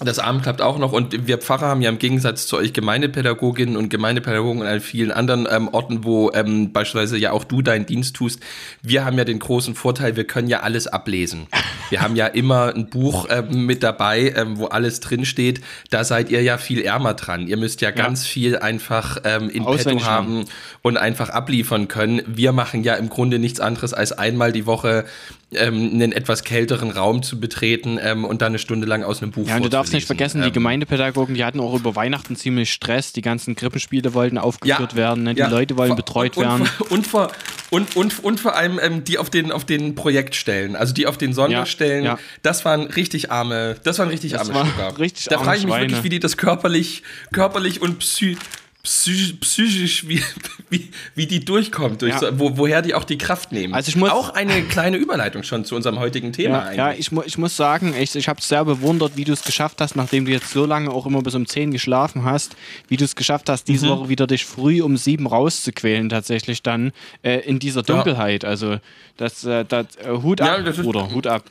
das 0.00 0.18
Amen 0.18 0.40
klappt 0.40 0.62
auch 0.62 0.78
noch 0.78 0.92
und 0.92 1.26
wir 1.26 1.38
Pfarrer 1.38 1.68
haben 1.68 1.82
ja 1.82 1.90
im 1.90 1.98
Gegensatz 1.98 2.46
zu 2.46 2.56
euch 2.56 2.72
Gemeindepädagoginnen 2.72 3.76
und 3.76 3.90
Gemeindepädagogen 3.90 4.62
an 4.62 4.80
vielen 4.80 5.12
anderen 5.12 5.46
ähm, 5.50 5.68
Orten, 5.68 6.04
wo 6.04 6.30
ähm, 6.32 6.72
beispielsweise 6.72 7.18
ja 7.18 7.32
auch 7.32 7.44
du 7.44 7.60
deinen 7.60 7.84
Dienst 7.84 8.16
tust, 8.16 8.40
wir 8.82 9.04
haben 9.04 9.18
ja 9.18 9.24
den 9.24 9.38
großen 9.38 9.74
Vorteil, 9.74 10.16
wir 10.16 10.24
können 10.24 10.48
ja 10.48 10.60
alles 10.60 10.86
ablesen. 10.86 11.46
Wir 11.90 12.00
haben 12.00 12.16
ja 12.16 12.26
immer 12.28 12.74
ein 12.74 12.88
Buch 12.88 13.26
ähm, 13.30 13.66
mit 13.66 13.82
dabei, 13.82 14.32
ähm, 14.36 14.58
wo 14.58 14.66
alles 14.66 15.00
drinsteht. 15.00 15.60
Da 15.90 16.04
seid 16.04 16.30
ihr 16.30 16.42
ja 16.42 16.56
viel 16.56 16.82
ärmer 16.82 17.14
dran. 17.14 17.46
Ihr 17.46 17.56
müsst 17.56 17.80
ja 17.80 17.90
ganz 17.90 18.26
viel 18.26 18.56
einfach 18.56 19.18
ähm, 19.24 19.50
in 19.50 19.64
Auswendig 19.64 20.04
petto 20.04 20.10
haben 20.10 20.44
und 20.82 20.96
einfach 20.96 21.30
abliefern 21.30 21.88
können. 21.88 22.22
Wir 22.26 22.52
machen 22.52 22.84
ja 22.84 22.94
im 22.94 23.08
Grunde 23.08 23.38
nichts 23.38 23.60
anderes, 23.60 23.92
als 23.92 24.12
einmal 24.12 24.52
die 24.52 24.66
Woche 24.66 25.04
ähm, 25.52 25.90
einen 25.92 26.12
etwas 26.12 26.44
kälteren 26.44 26.90
Raum 26.90 27.22
zu 27.22 27.40
betreten 27.40 27.98
ähm, 28.02 28.24
und 28.24 28.40
dann 28.42 28.48
eine 28.52 28.58
Stunde 28.58 28.86
lang 28.86 29.02
aus 29.02 29.22
einem 29.22 29.32
Buch 29.32 29.48
Ja, 29.48 29.56
und 29.56 29.64
du 29.64 29.68
darfst 29.68 29.92
nicht 29.92 30.06
vergessen, 30.06 30.42
die 30.42 30.48
Ähm, 30.48 30.52
Gemeindepädagogen, 30.52 31.34
die 31.34 31.44
hatten 31.44 31.60
auch 31.60 31.74
über 31.74 31.96
Weihnachten 31.96 32.36
ziemlich 32.36 32.72
Stress. 32.72 33.12
Die 33.12 33.22
ganzen 33.22 33.56
Krippenspiele 33.56 34.14
wollten 34.14 34.38
aufgeführt 34.38 34.94
werden, 34.94 35.24
ne? 35.24 35.34
die 35.34 35.40
ja. 35.40 35.48
Leute 35.48 35.76
wollen 35.76 35.96
betreut 35.96 36.36
und, 36.36 36.44
werden. 36.44 36.68
Und, 36.90 37.06
vor, 37.06 37.32
und, 37.70 37.96
und, 37.96 38.22
und 38.22 38.40
vor 38.40 38.54
allem 38.56 38.78
ähm, 38.82 39.04
die 39.04 39.18
auf 39.18 39.30
den, 39.30 39.50
auf 39.52 39.64
den 39.64 39.94
Projektstellen, 39.94 40.76
also 40.76 40.94
die 40.94 41.06
auf 41.06 41.18
den 41.18 41.32
Sonderstellen, 41.32 42.04
Ja, 42.04 42.12
ja. 42.12 42.18
das 42.42 42.64
waren 42.64 42.82
richtig 42.84 43.30
arme, 43.32 43.76
das 43.82 43.98
waren 43.98 44.08
richtig 44.08 44.32
Das 44.32 44.50
arme 44.50 44.68
Stücker. 44.70 44.98
richtig 44.98 45.26
da 45.26 45.38
frage 45.38 45.58
ich 45.58 45.64
mich 45.64 45.72
Schweine. 45.74 45.88
wirklich, 45.88 46.04
wie 46.04 46.08
die 46.10 46.20
das 46.20 46.36
körperlich, 46.36 47.02
körperlich 47.32 47.82
und 47.82 47.98
psy, 47.98 48.36
psy, 48.82 49.34
psychisch, 49.40 50.08
wie, 50.08 50.22
wie, 50.70 50.90
wie 51.14 51.26
die 51.26 51.44
durchkommt, 51.44 52.00
durch 52.02 52.12
Ja. 52.14 52.18
so, 52.18 52.38
wo, 52.38 52.56
woher 52.56 52.80
die 52.82 52.94
auch 52.94 53.04
die 53.04 53.18
Kraft 53.18 53.52
nehmen. 53.52 53.74
Also 53.74 53.88
ich 53.90 53.96
muss- 53.96 54.10
auch 54.10 54.30
eine 54.30 54.62
kleine 54.62 54.96
Überleitung 54.96 55.42
schon 55.42 55.64
zu 55.64 55.74
unserem 55.76 55.98
heutigen 55.98 56.32
Thema 56.32 56.72
Ja, 56.72 56.90
ja 56.90 56.92
ich, 56.92 57.12
mu 57.12 57.22
ich 57.24 57.36
muss 57.38 57.56
sagen, 57.56 57.94
ich, 57.98 58.14
ich 58.16 58.28
habe 58.28 58.40
sehr 58.40 58.64
bewundert, 58.64 59.12
wie 59.16 59.24
du 59.24 59.32
es 59.32 59.42
geschafft 59.44 59.80
hast, 59.80 59.96
nachdem 59.96 60.24
du 60.24 60.30
jetzt 60.32 60.50
so 60.50 60.64
lange 60.64 60.90
auch 60.90 61.04
immer 61.06 61.22
bis 61.22 61.34
um 61.34 61.46
10 61.46 61.72
geschlafen 61.72 62.24
hast, 62.24 62.56
wie 62.88 62.96
du 62.96 63.04
es 63.04 63.16
geschafft 63.16 63.48
hast, 63.50 63.68
diese 63.68 63.86
Mhm. 63.86 63.90
Woche 63.90 64.08
wieder 64.08 64.26
dich 64.26 64.44
früh 64.46 64.80
um 64.82 64.96
7 64.96 65.26
rauszuquälen, 65.26 66.08
tatsächlich 66.08 66.62
dann 66.62 66.92
äh, 67.22 67.40
in 67.40 67.58
dieser 67.58 67.82
Dunkelheit. 67.82 68.44
Also, 68.44 68.78
das, 69.18 69.44
äh, 69.44 69.64
das 69.66 69.86
äh, 69.96 70.08
Hut 70.22 70.40
Ja, 70.40 70.54
ab, 70.56 70.64
das 70.64 70.78
ist- 70.78 70.84
Bruder, 70.84 71.10
Hut 71.10 71.26
ab. 71.26 71.44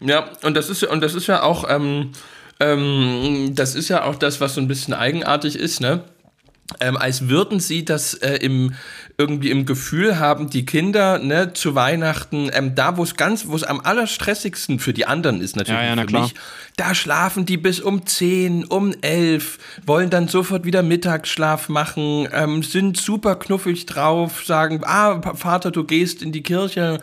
Ja, 0.00 0.28
und 0.42 0.54
das 0.54 0.68
ist, 0.68 0.84
und 0.84 1.00
das 1.00 1.14
ist 1.14 1.26
ja 1.26 1.42
auch, 1.42 1.64
ähm, 1.68 2.10
ähm, 2.60 3.52
das 3.54 3.74
ist 3.74 3.88
ja 3.88 4.04
auch 4.04 4.14
das, 4.16 4.40
was 4.40 4.54
so 4.54 4.60
ein 4.60 4.68
bisschen 4.68 4.94
eigenartig 4.94 5.56
ist, 5.56 5.80
ne? 5.80 6.04
Ähm, 6.80 6.96
als 6.96 7.28
würden 7.28 7.60
sie 7.60 7.84
das 7.84 8.14
äh, 8.14 8.36
im 8.36 8.74
irgendwie 9.20 9.50
im 9.50 9.66
Gefühl 9.66 10.20
haben, 10.20 10.48
die 10.48 10.64
Kinder 10.64 11.18
ne, 11.18 11.52
zu 11.52 11.74
Weihnachten, 11.74 12.50
ähm, 12.52 12.76
da 12.76 12.96
wo 12.96 13.02
es 13.02 13.16
ganz, 13.16 13.48
wo 13.48 13.56
es 13.56 13.64
am 13.64 13.80
allerstressigsten 13.80 14.78
für 14.78 14.92
die 14.92 15.06
anderen 15.06 15.40
ist 15.40 15.56
natürlich 15.56 15.80
Ja, 15.80 15.96
ja, 15.96 16.06
für 16.06 16.20
mich, 16.20 16.34
da 16.76 16.94
schlafen 16.94 17.44
die 17.44 17.56
bis 17.56 17.80
um 17.80 18.06
10, 18.06 18.66
um 18.66 18.94
11, 19.00 19.58
wollen 19.84 20.10
dann 20.10 20.28
sofort 20.28 20.64
wieder 20.64 20.84
Mittagsschlaf 20.84 21.68
machen, 21.68 22.28
ähm, 22.32 22.62
sind 22.62 22.96
super 22.96 23.34
knuffig 23.34 23.86
drauf, 23.86 24.44
sagen, 24.44 24.82
ah, 24.84 25.34
Vater, 25.34 25.72
du 25.72 25.82
gehst 25.82 26.22
in 26.22 26.30
die 26.30 26.44
Kirche, 26.44 27.00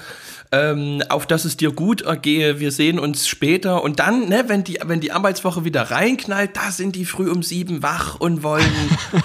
ähm, 0.53 1.03
auf 1.09 1.25
dass 1.25 1.43
es 1.43 1.57
dir 1.57 1.71
gut 1.71 2.01
ergehe, 2.01 2.61
wir 2.61 2.71
sehen 2.71 2.97
uns 2.97 3.27
später. 3.27 3.83
Und 3.83 3.99
dann, 3.99 4.29
ne, 4.29 4.45
wenn 4.47 4.63
die, 4.63 4.79
wenn 4.85 5.01
die 5.01 5.11
Arbeitswoche 5.11 5.65
wieder 5.65 5.91
reinknallt, 5.91 6.55
da 6.55 6.71
sind 6.71 6.95
die 6.95 7.05
früh 7.05 7.29
um 7.29 7.43
sieben 7.43 7.83
wach 7.83 8.15
und 8.15 8.43
wollen, 8.43 8.65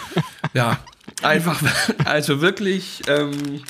ja, 0.55 0.79
einfach, 1.23 1.63
also 2.05 2.41
wirklich, 2.41 3.03
ähm, 3.09 3.63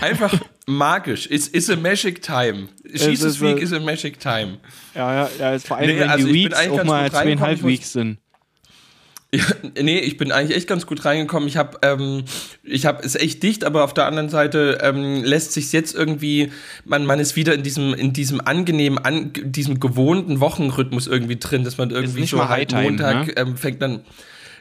einfach 0.00 0.38
magisch. 0.66 1.28
It's, 1.30 1.48
it's 1.48 1.70
a 1.70 1.76
magic 1.76 2.22
time. 2.22 2.68
Jesus 2.84 3.36
ist, 3.36 3.40
Week 3.40 3.58
äh, 3.58 3.62
is 3.62 3.72
a 3.72 3.80
magic 3.80 4.18
time. 4.18 4.58
Ja, 4.94 5.14
ja, 5.14 5.30
ja, 5.38 5.52
jetzt 5.52 5.66
vor 5.68 5.76
allem, 5.76 5.88
Nee, 5.88 6.00
wenn 6.00 6.10
also 6.10 6.26
die 6.26 6.34
Weeks 6.34 6.58
auch 6.68 6.84
mal 6.84 7.10
zweieinhalb 7.10 7.62
Weeks 7.62 7.92
sind. 7.92 8.18
Ja, 9.34 9.44
nee, 9.82 9.98
ich 9.98 10.16
bin 10.16 10.30
eigentlich 10.30 10.56
echt 10.56 10.68
ganz 10.68 10.86
gut 10.86 11.04
reingekommen. 11.04 11.48
Ich 11.48 11.56
habe, 11.56 11.78
ähm, 11.82 12.24
ich 12.62 12.86
habe, 12.86 13.02
ist 13.02 13.16
echt 13.16 13.42
dicht, 13.42 13.64
aber 13.64 13.84
auf 13.84 13.92
der 13.92 14.06
anderen 14.06 14.28
Seite 14.28 14.78
ähm, 14.82 15.24
lässt 15.24 15.52
sich 15.52 15.72
jetzt 15.72 15.94
irgendwie, 15.94 16.52
man, 16.84 17.04
man 17.04 17.18
ist 17.18 17.34
wieder 17.34 17.52
in 17.54 17.62
diesem, 17.62 17.92
in 17.92 18.12
diesem 18.12 18.40
angenehmen, 18.40 18.98
an, 18.98 19.32
diesem 19.34 19.80
gewohnten 19.80 20.40
Wochenrhythmus 20.40 21.06
irgendwie 21.08 21.36
drin, 21.36 21.64
dass 21.64 21.76
man 21.76 21.90
irgendwie 21.90 22.20
nicht 22.20 22.30
so 22.30 22.36
mal 22.36 22.48
halt 22.48 22.72
Montag 22.72 23.26
ne? 23.26 23.36
ähm, 23.36 23.56
fängt 23.56 23.82
dann. 23.82 24.02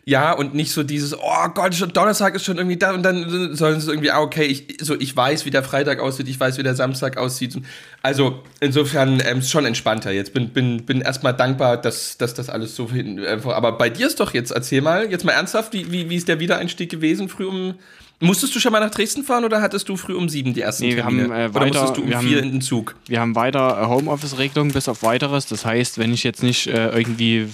Ja, 0.07 0.33
und 0.33 0.53
nicht 0.53 0.71
so 0.71 0.83
dieses, 0.83 1.15
oh 1.17 1.47
Gott, 1.55 1.73
schon 1.73 1.91
Donnerstag 1.91 2.35
ist 2.35 2.45
schon 2.45 2.57
irgendwie 2.57 2.77
da 2.77 2.93
und 2.93 3.01
dann 3.01 3.55
sollen 3.55 3.81
sie 3.81 3.89
irgendwie, 3.89 4.11
ah, 4.11 4.19
okay, 4.21 4.43
ich, 4.45 4.77
so, 4.79 4.93
ich 4.93 5.15
weiß, 5.17 5.45
wie 5.47 5.49
der 5.49 5.63
Freitag 5.63 5.99
aussieht, 5.99 6.27
ich 6.29 6.39
weiß, 6.39 6.59
wie 6.59 6.63
der 6.63 6.75
Samstag 6.75 7.17
aussieht. 7.17 7.57
Also 8.03 8.43
insofern 8.59 9.19
ähm, 9.25 9.39
ist 9.39 9.49
schon 9.49 9.65
entspannter 9.65 10.11
jetzt. 10.11 10.31
Bin, 10.31 10.49
bin, 10.49 10.85
bin 10.85 11.01
erstmal 11.01 11.33
dankbar, 11.33 11.77
dass, 11.77 12.19
dass 12.19 12.35
das 12.35 12.49
alles 12.51 12.75
so 12.75 12.87
hin. 12.91 13.17
äh, 13.17 13.39
Aber 13.45 13.71
bei 13.71 13.89
dir 13.89 14.05
ist 14.05 14.19
doch 14.19 14.31
jetzt, 14.35 14.51
erzähl 14.51 14.81
mal, 14.83 15.09
jetzt 15.09 15.25
mal 15.25 15.31
ernsthaft, 15.31 15.73
wie, 15.73 15.91
wie, 15.91 16.07
wie 16.07 16.15
ist 16.17 16.27
der 16.27 16.39
Wiedereinstieg 16.39 16.91
gewesen? 16.91 17.27
Früh 17.27 17.45
um. 17.47 17.73
Musstest 18.21 18.55
du 18.55 18.59
schon 18.61 18.71
mal 18.71 18.79
nach 18.79 18.91
Dresden 18.91 19.23
fahren 19.25 19.43
oder 19.43 19.61
hattest 19.61 19.89
du 19.89 19.97
früh 19.97 20.13
um 20.13 20.29
sieben 20.29 20.53
die 20.53 20.61
ersten 20.61 20.83
Nee, 20.85 20.95
wir 20.95 21.01
Termine? 21.03 21.23
haben, 21.23 21.31
äh, 21.33 21.49
oder 21.49 21.53
weiter- 21.55 21.65
musstest 21.81 21.97
du 21.97 22.01
um 22.03 22.07
vier 22.07 22.17
haben- 22.17 22.27
in 22.45 22.51
den 22.53 22.61
Zug? 22.61 22.95
Wir 23.07 23.19
haben 23.19 23.35
weiter 23.35 23.81
äh, 23.81 23.87
Homeoffice-Regelungen 23.87 24.71
bis 24.71 24.87
auf 24.87 25.03
weiteres. 25.03 25.47
Das 25.47 25.65
heißt, 25.65 25.97
wenn 25.97 26.13
ich 26.13 26.23
jetzt 26.23 26.41
nicht 26.41 26.67
äh, 26.67 26.95
irgendwie 26.95 27.49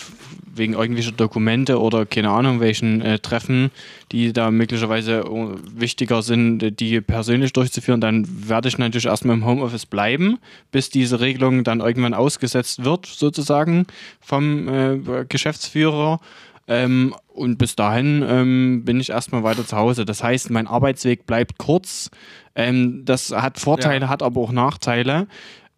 wegen 0.53 0.73
irgendwelcher 0.73 1.11
Dokumente 1.11 1.79
oder 1.79 2.05
keine 2.05 2.29
Ahnung 2.29 2.59
welchen 2.59 3.01
äh, 3.01 3.19
Treffen, 3.19 3.71
die 4.11 4.33
da 4.33 4.51
möglicherweise 4.51 5.19
äh, 5.19 5.79
wichtiger 5.79 6.21
sind, 6.21 6.79
die 6.79 7.01
persönlich 7.01 7.53
durchzuführen, 7.53 8.01
dann 8.01 8.27
werde 8.47 8.67
ich 8.67 8.77
natürlich 8.77 9.05
erstmal 9.05 9.35
im 9.35 9.45
Homeoffice 9.45 9.85
bleiben, 9.85 10.39
bis 10.71 10.89
diese 10.89 11.19
Regelung 11.19 11.63
dann 11.63 11.79
irgendwann 11.79 12.13
ausgesetzt 12.13 12.83
wird, 12.83 13.05
sozusagen 13.05 13.85
vom 14.19 14.67
äh, 14.67 15.25
Geschäftsführer. 15.27 16.19
Ähm, 16.67 17.15
und 17.27 17.57
bis 17.57 17.75
dahin 17.75 18.23
ähm, 18.27 18.83
bin 18.85 18.99
ich 18.99 19.09
erstmal 19.09 19.43
weiter 19.43 19.65
zu 19.65 19.75
Hause. 19.75 20.05
Das 20.05 20.23
heißt, 20.23 20.51
mein 20.51 20.67
Arbeitsweg 20.67 21.25
bleibt 21.25 21.57
kurz. 21.57 22.11
Ähm, 22.55 23.03
das 23.03 23.31
hat 23.31 23.59
Vorteile, 23.59 24.01
Ja. 24.01 24.09
hat 24.09 24.21
aber 24.21 24.39
auch 24.41 24.51
Nachteile. 24.51 25.27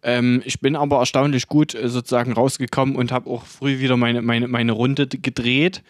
Ähm, 0.04 0.42
ich 0.44 0.60
bin 0.60 0.76
aber 0.76 0.98
erstaunlich 0.98 1.48
gut 1.48 1.74
äh, 1.74 1.88
sozusagen 1.88 2.32
rausgekommen 2.32 2.94
und 2.94 3.10
habe 3.10 3.28
auch 3.30 3.44
früh 3.46 3.80
wieder 3.80 3.96
meine, 3.96 4.22
meine, 4.22 4.46
meine 4.48 4.72
Runde 4.72 5.06
gedreht. 5.08 5.82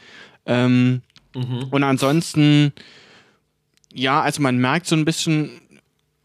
Ähm, 0.47 1.03
Und 1.71 1.83
ansonsten, 1.83 2.73
ja, 3.93 4.23
also 4.23 4.41
man 4.41 4.59
merkt 4.59 4.87
so 4.87 4.95
ein 4.95 5.05
bisschen, 5.05 5.51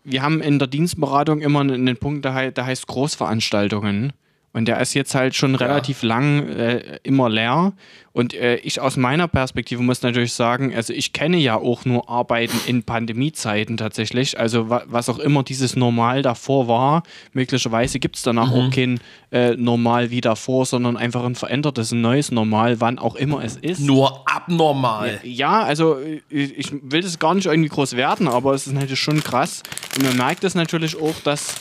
wir 0.03 0.21
haben 0.21 0.41
in 0.41 0.59
der 0.59 0.67
Dienstberatung 0.67 1.41
immer 1.41 1.61
einen, 1.61 1.97
Punkt, 1.97 2.25
der 2.25 2.33
heißt 2.65 2.87
Großveranstaltungen. 2.87 4.13
Und 4.51 4.67
der 4.67 4.79
ist 4.81 4.95
jetzt 4.95 5.13
halt 5.13 5.35
schon 5.35 5.53
relativ 5.53 6.01
lang 6.01 6.47
äh, 6.49 6.99
immer 7.03 7.29
leer. 7.29 7.73
Und 8.11 8.33
äh, 8.33 8.55
ich 8.57 8.81
aus 8.81 8.97
meiner 8.97 9.27
Perspektive 9.27 9.83
muss 9.83 10.01
natürlich 10.01 10.33
sagen, 10.33 10.73
also 10.75 10.91
ich 10.91 11.13
kenne 11.13 11.37
ja 11.37 11.55
auch 11.55 11.85
nur 11.85 12.09
Arbeiten 12.09 12.59
in 12.65 12.83
Pandemiezeiten 12.83 13.77
tatsächlich. 13.77 14.39
Also 14.39 14.69
wa 14.69 14.83
was 14.87 15.07
auch 15.07 15.19
immer 15.19 15.43
dieses 15.43 15.75
Normal 15.75 16.23
davor 16.23 16.67
war, 16.67 17.03
möglicherweise 17.33 17.99
gibt 17.99 18.15
es 18.15 18.23
danach 18.23 18.51
auch 18.51 18.71
kein 18.71 18.99
äh, 19.31 19.51
Normal 19.55 20.09
wie 20.09 20.21
davor, 20.21 20.65
sondern 20.65 20.97
einfach 20.97 21.23
ein 21.23 21.35
verändertes, 21.35 21.91
ein 21.91 22.01
neues 22.01 22.31
Normal, 22.31 22.81
wann 22.81 22.97
auch 22.97 23.15
immer 23.15 23.43
es 23.43 23.55
ist. 23.55 23.81
Nur 23.81 24.27
abnormal. 24.27 25.19
Ja, 25.23 25.61
also 25.61 25.99
äh, 25.99 26.21
ich 26.29 26.73
will 26.81 27.01
das 27.01 27.19
gar 27.19 27.35
nicht 27.35 27.45
irgendwie 27.45 27.69
groß 27.69 27.95
werten, 27.95 28.27
aber 28.27 28.55
es 28.55 28.65
ist 28.65 28.73
natürlich 28.73 28.99
schon 28.99 29.23
krass. 29.23 29.61
Und 29.95 30.05
man 30.05 30.17
merkt 30.17 30.43
es 30.43 30.55
natürlich 30.55 30.99
auch, 30.99 31.19
dass, 31.23 31.53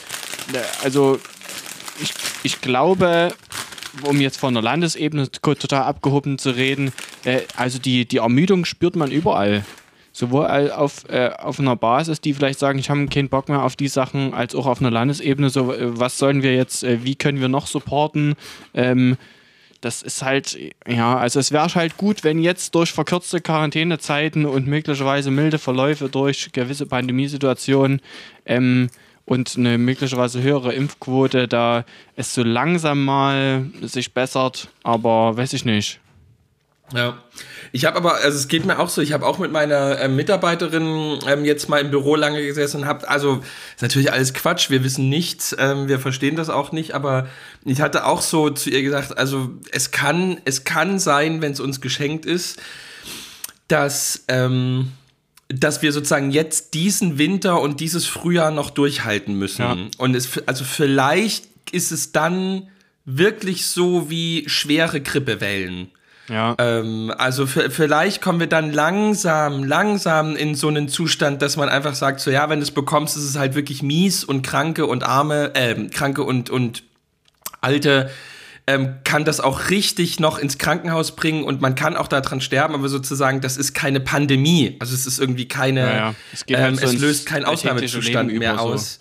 äh, 0.55 0.59
also 0.83 1.21
ich, 2.01 2.13
ich 2.43 2.61
glaube, 2.61 3.35
um 4.03 4.21
jetzt 4.21 4.39
von 4.39 4.55
der 4.55 4.63
Landesebene 4.63 5.31
total 5.31 5.83
abgehoben 5.83 6.39
zu 6.39 6.51
reden, 6.51 6.93
äh, 7.25 7.41
also 7.57 7.79
die, 7.79 8.07
die 8.07 8.19
Ermüdung 8.19 8.65
spürt 8.65 8.97
man 8.97 9.11
überall. 9.11 9.65
Sowohl 10.13 10.73
auf, 10.73 11.09
äh, 11.09 11.31
auf 11.39 11.61
einer 11.61 11.77
Basis, 11.77 12.21
die 12.21 12.35
vielleicht 12.35 12.59
sagen, 12.59 12.79
ich 12.79 12.91
habe 12.91 13.07
keinen 13.07 13.29
Bock 13.29 13.49
mehr 13.49 13.63
auf 13.63 13.77
die 13.77 13.87
Sachen, 13.87 14.35
als 14.35 14.55
auch 14.55 14.67
auf 14.67 14.81
einer 14.81 14.91
Landesebene, 14.91 15.49
so, 15.49 15.73
äh, 15.73 15.99
was 15.99 16.19
sollen 16.19 16.43
wir 16.43 16.55
jetzt, 16.55 16.83
äh, 16.83 17.05
wie 17.05 17.15
können 17.15 17.41
wir 17.41 17.49
noch 17.49 17.67
supporten? 17.67 18.35
Ähm, 18.75 19.17
das 19.81 20.03
ist 20.03 20.23
halt, 20.23 20.59
ja, 20.89 21.17
also 21.17 21.39
es 21.39 21.53
wäre 21.53 21.73
halt 21.73 21.97
gut, 21.97 22.25
wenn 22.25 22.41
jetzt 22.41 22.75
durch 22.75 22.91
verkürzte 22.91 23.41
Quarantänezeiten 23.41 24.45
und 24.45 24.67
möglicherweise 24.67 25.31
milde 25.31 25.59
Verläufe 25.59 26.09
durch 26.09 26.51
gewisse 26.51 26.87
Pandemiesituationen 26.87 28.01
ähm, 28.45 28.91
und 29.29 29.57
eine 29.59 29.77
möglicherweise 29.77 30.43
höhere 30.43 30.73
Impfquote, 30.73 31.49
da 31.49 31.85
es 32.17 32.33
so 32.33 32.43
langsam 32.43 33.05
mal 33.05 33.67
sich 33.83 34.15
bessert, 34.15 34.69
aber 34.83 35.37
weiß 35.37 35.53
ich 35.53 35.67
nicht. 35.67 36.01
Ja. 36.95 37.23
Ich 37.71 37.85
habe 37.85 37.99
aber, 37.99 38.15
also 38.15 38.39
es 38.39 38.49
geht 38.49 38.65
mir 38.65 38.79
auch 38.79 38.89
so, 38.89 39.03
ich 39.03 39.13
habe 39.13 39.27
auch 39.27 39.39
mit 39.39 39.53
meiner 39.53 40.01
ähm, 40.01 40.17
Mitarbeiterin 40.17 41.19
ähm, 41.27 41.45
jetzt 41.45 41.69
mal 41.69 41.83
im 41.83 41.91
Büro 41.91 42.17
lange 42.17 42.43
gesessen 42.43 42.81
und 42.81 42.87
habe, 42.87 43.07
also 43.07 43.43
ist 43.77 43.83
natürlich 43.83 44.11
alles 44.11 44.33
Quatsch, 44.33 44.71
wir 44.71 44.83
wissen 44.83 45.11
nichts, 45.11 45.55
ähm, 45.59 45.89
wir 45.89 45.99
verstehen 45.99 46.35
das 46.35 46.49
auch 46.49 46.73
nicht, 46.73 46.95
aber 46.95 47.29
ich 47.67 47.83
hatte 47.83 48.07
auch 48.07 48.23
so 48.23 48.49
zu 48.49 48.71
ihr 48.71 48.83
gesagt, 48.83 49.19
also 49.19 49.51
es 49.71 49.91
kann, 49.91 50.41
es 50.47 50.65
kann 50.65 50.99
sein, 50.99 51.43
wenn 51.43 51.53
es 51.53 51.61
uns 51.61 51.83
geschenkt 51.83 52.25
ist, 52.25 52.59
dass, 53.69 54.25
ähm, 54.29 54.93
dass 55.49 55.81
wir 55.83 55.93
sozusagen 55.93 56.31
jetzt 56.31 56.75
diesen 56.75 57.19
Winter 57.19 57.61
und 57.61 57.81
dieses 57.81 58.07
Frühjahr 58.07 58.51
noch 58.51 58.71
durchhalten 58.71 59.35
müssen. 59.35 59.63
Ja. 59.63 59.77
Und 59.97 60.15
es, 60.15 60.43
also 60.47 60.65
vielleicht 60.65 61.49
ist 61.73 61.91
es 61.91 62.13
dann 62.13 62.69
wirklich 63.05 63.67
so 63.67 64.11
wie 64.11 64.45
schwere 64.49 65.01
Grippewellen. 65.01 65.89
Ja. 66.29 66.55
Ähm, 66.59 67.11
also 67.17 67.47
vielleicht 67.47 68.21
kommen 68.21 68.39
wir 68.41 68.47
dann 68.47 68.71
langsam, 68.71 69.65
langsam 69.65 70.37
in 70.37 70.55
so 70.55 70.69
einen 70.69 70.89
Zustand, 70.89 71.41
dass 71.41 71.57
man 71.57 71.71
einfach 71.71 71.95
sagt, 71.95 72.21
so 72.21 72.31
ja, 72.31 72.51
wenn 72.51 72.59
du 72.59 72.65
es 72.65 72.71
bekommst, 72.71 73.17
ist 73.17 73.25
es 73.25 73.39
halt 73.39 73.55
wirklich 73.55 73.83
mies 73.83 74.25
und 74.25 74.43
Kranke 74.43 74.87
und 74.87 75.05
Arme, 75.05 75.53
ähm, 75.55 75.89
Kranke 75.89 76.23
und, 76.23 76.51
und 76.51 76.83
Alte 77.63 78.11
ähm, 78.69 78.97
kann 79.03 79.25
das 79.25 79.41
auch 79.41 79.71
richtig 79.71 80.21
noch 80.21 80.39
ins 80.39 80.59
Krankenhaus 80.59 81.17
bringen 81.17 81.43
und 81.43 81.63
man 81.63 81.75
kann 81.75 81.97
auch 81.97 82.07
daran 82.07 82.43
sterben, 82.43 82.75
aber 82.75 82.91
sozusagen, 82.91 83.41
das 83.41 83.57
ist 83.57 83.73
keine 83.73 83.99
Pandemie. 83.99 84.77
Also 84.79 84.95
es 84.95 85.07
ist 85.07 85.19
irgendwie 85.19 85.49
keine, 85.49 85.81
Ja, 85.81 85.97
ja. 85.97 86.15
Es 86.35 86.45
halt 86.55 86.69
ähm, 86.69 86.77
so 86.77 86.87
es 86.87 86.99
löst 86.99 87.27
keinen 87.27 87.47
Ausnahmezustand 87.47 88.31
mehr 88.35 88.57
so. 88.57 88.61
aus. 88.61 88.99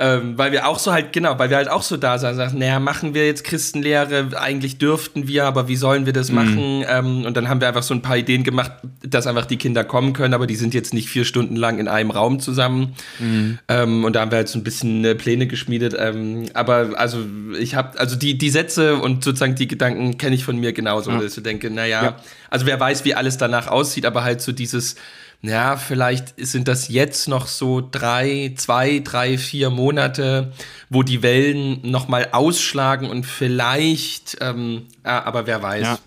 Ähm, 0.00 0.38
weil 0.38 0.52
wir 0.52 0.68
auch 0.68 0.78
so 0.78 0.92
halt, 0.92 1.12
genau, 1.12 1.38
weil 1.38 1.50
wir 1.50 1.56
halt 1.56 1.68
auch 1.68 1.82
so 1.82 1.96
da 1.96 2.18
sind, 2.18 2.36
sagen, 2.36 2.58
naja, 2.58 2.78
machen 2.78 3.14
wir 3.14 3.26
jetzt 3.26 3.42
Christenlehre, 3.42 4.28
eigentlich 4.38 4.78
dürften 4.78 5.26
wir, 5.26 5.44
aber 5.44 5.66
wie 5.66 5.74
sollen 5.74 6.06
wir 6.06 6.12
Mhm. 6.12 6.14
das 6.14 6.30
machen? 6.30 6.84
Ähm, 6.88 7.24
und 7.24 7.36
dann 7.36 7.48
haben 7.48 7.60
wir 7.60 7.66
einfach 7.68 7.82
so 7.82 7.94
ein 7.94 8.02
paar 8.02 8.16
Ideen 8.16 8.44
gemacht, 8.44 8.70
dass 9.02 9.26
einfach 9.26 9.44
die 9.46 9.56
Kinder 9.56 9.82
kommen 9.82 10.12
können, 10.12 10.34
aber 10.34 10.46
die 10.46 10.54
sind 10.54 10.72
jetzt 10.72 10.94
nicht 10.94 11.08
vier 11.08 11.24
Stunden 11.24 11.56
lang 11.56 11.78
in 11.78 11.88
einem 11.88 12.10
Raum 12.12 12.38
zusammen. 12.38 12.94
Mhm. 13.18 13.58
Ähm, 13.68 14.04
und 14.04 14.14
da 14.14 14.20
haben 14.20 14.30
wir 14.30 14.36
halt 14.36 14.48
so 14.48 14.58
ein 14.58 14.62
bisschen 14.64 15.04
äh, 15.04 15.14
Pläne 15.16 15.46
geschmiedet. 15.48 15.96
Ähm, 15.98 16.46
aber 16.54 16.90
also 16.96 17.18
ich 17.58 17.74
habe, 17.74 17.98
also 17.98 18.14
die, 18.14 18.38
die 18.38 18.50
Sätze 18.50 18.96
und 18.96 19.24
sozusagen 19.24 19.56
die 19.56 19.66
Gedanken 19.66 20.16
kenne 20.16 20.36
ich 20.36 20.44
von 20.44 20.56
mir 20.58 20.72
genauso, 20.72 21.10
Ja. 21.10 21.18
dass 21.20 21.36
ich 21.36 21.42
denke, 21.42 21.70
naja, 21.70 22.02
Ja. 22.04 22.16
also 22.50 22.66
wer 22.66 22.78
weiß, 22.78 23.04
wie 23.04 23.14
alles 23.14 23.36
danach 23.36 23.66
aussieht, 23.66 24.06
aber 24.06 24.22
halt 24.22 24.40
so 24.40 24.52
dieses, 24.52 24.94
ja, 25.40 25.76
vielleicht 25.76 26.34
sind 26.36 26.66
das 26.66 26.88
jetzt 26.88 27.28
noch 27.28 27.46
so 27.46 27.80
drei, 27.80 28.54
zwei, 28.56 28.98
drei, 28.98 29.38
vier 29.38 29.70
Monate, 29.70 30.52
wo 30.88 31.02
die 31.02 31.22
Wellen 31.22 31.80
nochmal 31.88 32.28
ausschlagen 32.32 33.08
und 33.08 33.24
vielleicht, 33.24 34.38
ähm, 34.40 34.86
aber 35.04 35.46
wer 35.46 35.62
weiß. 35.62 35.82
Ja. 35.82 35.98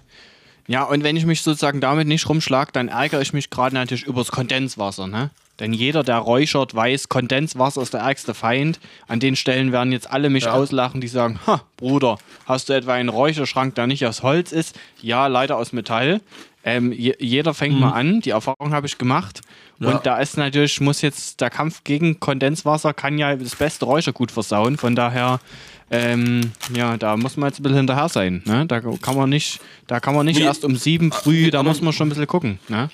Ja, 0.67 0.83
und 0.83 1.03
wenn 1.03 1.17
ich 1.17 1.25
mich 1.25 1.41
sozusagen 1.41 1.81
damit 1.81 2.07
nicht 2.07 2.29
rumschlage, 2.29 2.71
dann 2.71 2.87
ärgere 2.87 3.21
ich 3.21 3.33
mich 3.33 3.49
gerade 3.49 3.75
natürlich 3.75 4.05
übers 4.05 4.31
Kondenswasser, 4.31 5.07
ne? 5.07 5.29
Denn 5.61 5.71
jeder, 5.73 6.03
der 6.03 6.17
räuchert, 6.17 6.75
weiß, 6.75 7.07
Kondenswasser 7.07 7.81
ist 7.83 7.93
der 7.93 8.01
ärgste 8.01 8.33
Feind. 8.33 8.79
An 9.07 9.19
den 9.21 9.35
Stellen 9.37 9.71
werden 9.71 9.93
jetzt 9.93 10.09
alle 10.11 10.29
mich 10.29 10.45
Ja. 10.45 10.53
auslachen, 10.53 10.99
die 10.99 11.07
sagen, 11.07 11.39
ha, 11.47 11.61
Bruder, 11.77 12.17
hast 12.47 12.67
du 12.67 12.73
etwa 12.73 12.93
einen 12.95 13.09
Räucherschrank, 13.09 13.75
der 13.75 13.85
nicht 13.87 14.05
aus 14.05 14.23
Holz 14.23 14.51
ist? 14.51 14.77
Ja, 15.01 15.27
leider 15.27 15.57
aus 15.57 15.71
Metall. 15.71 16.19
Ähm, 16.63 16.91
je, 16.91 17.15
jeder 17.19 17.53
fängt 17.53 17.79
mal 17.79 17.91
an, 17.91 18.21
die 18.21 18.31
Erfahrung 18.31 18.73
habe 18.73 18.85
ich 18.87 18.97
gemacht. 18.97 19.41
Mhm. 19.79 19.87
Ja. 19.87 19.93
Und 19.95 20.05
da 20.05 20.17
ist 20.19 20.35
natürlich, 20.37 20.81
muss 20.81 21.01
jetzt 21.01 21.41
der 21.41 21.49
Kampf 21.51 21.83
gegen 21.83 22.19
Kondenswasser 22.19 22.93
kann 22.93 23.17
ja 23.17 23.35
das 23.35 23.55
beste 23.55 23.85
Räuchergut 23.85 24.31
versauen. 24.31 24.77
Von 24.77 24.95
daher, 24.95 25.39
ähm, 25.91 26.51
ja, 26.75 26.97
da 26.97 27.17
muss 27.17 27.37
man 27.37 27.49
jetzt 27.49 27.59
ein 27.59 27.63
bisschen 27.63 27.77
hinterher 27.79 28.09
sein. 28.09 28.41
Ne? 28.45 28.65
Da 28.67 28.79
kann 28.79 29.15
man 29.15 29.29
nicht, 29.29 29.59
da 29.87 29.99
kann 29.99 30.15
man 30.15 30.25
nicht 30.25 30.39
Wie- 30.39 30.43
erst 30.43 30.63
um 30.65 30.75
sieben 30.75 31.11
früh, 31.11 31.51
da 31.51 31.63
muss 31.63 31.81
man 31.81 31.93
schon 31.93 32.07
ein 32.07 32.09
bisschen 32.09 32.27
gucken. 32.27 32.59
Ne? 32.67 32.89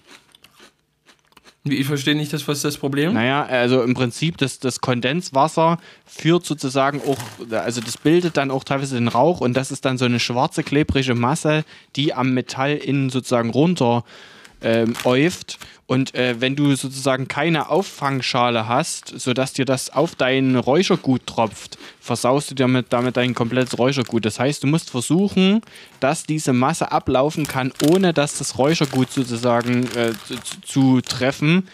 Ich 1.72 1.88
verstehe 1.88 2.16
nicht, 2.16 2.34
das, 2.34 2.48
was 2.48 2.58
ist 2.58 2.66
das 2.66 2.78
Problem? 2.78 3.14
Naja, 3.14 3.46
also 3.46 3.84
im 3.84 3.94
Prinzip, 3.94 4.38
das, 4.38 4.60
das 4.60 4.82
Kondenswasser 4.82 5.80
führt 6.06 6.46
sozusagen 6.46 7.02
auch, 7.02 7.18
also 7.52 7.82
das 7.82 7.98
bildet 7.98 8.38
dann 8.38 8.52
auch 8.52 8.64
teilweise 8.64 8.96
den 8.96 9.08
Rauch 9.08 9.42
und 9.42 9.56
das 9.56 9.72
ist 9.72 9.86
dann 9.86 9.98
so 9.98 10.06
eine 10.06 10.20
schwarze, 10.20 10.64
klebrige 10.64 11.16
Masse, 11.16 11.64
die 11.96 12.14
am 12.14 12.34
Metall 12.34 12.76
innen 12.76 13.10
sozusagen 13.10 13.50
runter 13.50 14.04
ähm, 14.62 14.94
äuft. 15.04 15.60
Und 15.88 16.14
äh, 16.16 16.36
wenn 16.42 16.58
du 16.58 16.76
sozusagen 16.76 17.30
keine 17.30 17.70
Auffangschale 17.70 18.68
hast, 18.68 19.08
sodass 19.18 19.54
dir 19.54 19.64
das 19.64 19.90
auf 19.90 20.16
dein 20.16 20.58
Räuchergut 20.58 21.26
tropft, 21.26 21.78
versaust 22.02 22.52
du 22.52 22.56
dir 22.56 22.68
mit, 22.68 22.88
damit 22.92 23.16
dein 23.16 23.34
komplettes 23.34 23.80
Räuchergut. 23.80 24.26
Das 24.26 24.38
heißt, 24.38 24.64
du 24.64 24.68
musst 24.68 24.90
versuchen, 24.90 25.62
dass 26.02 26.26
diese 26.26 26.52
Masse 26.52 26.92
ablaufen 26.92 27.48
kann, 27.48 27.72
ohne 27.90 28.14
dass 28.14 28.38
das 28.38 28.58
Räuchergut 28.58 29.12
sozusagen 29.12 29.88
äh, 29.96 30.12
zu, 30.26 30.62
zu 30.62 31.02
treffen. 31.02 31.70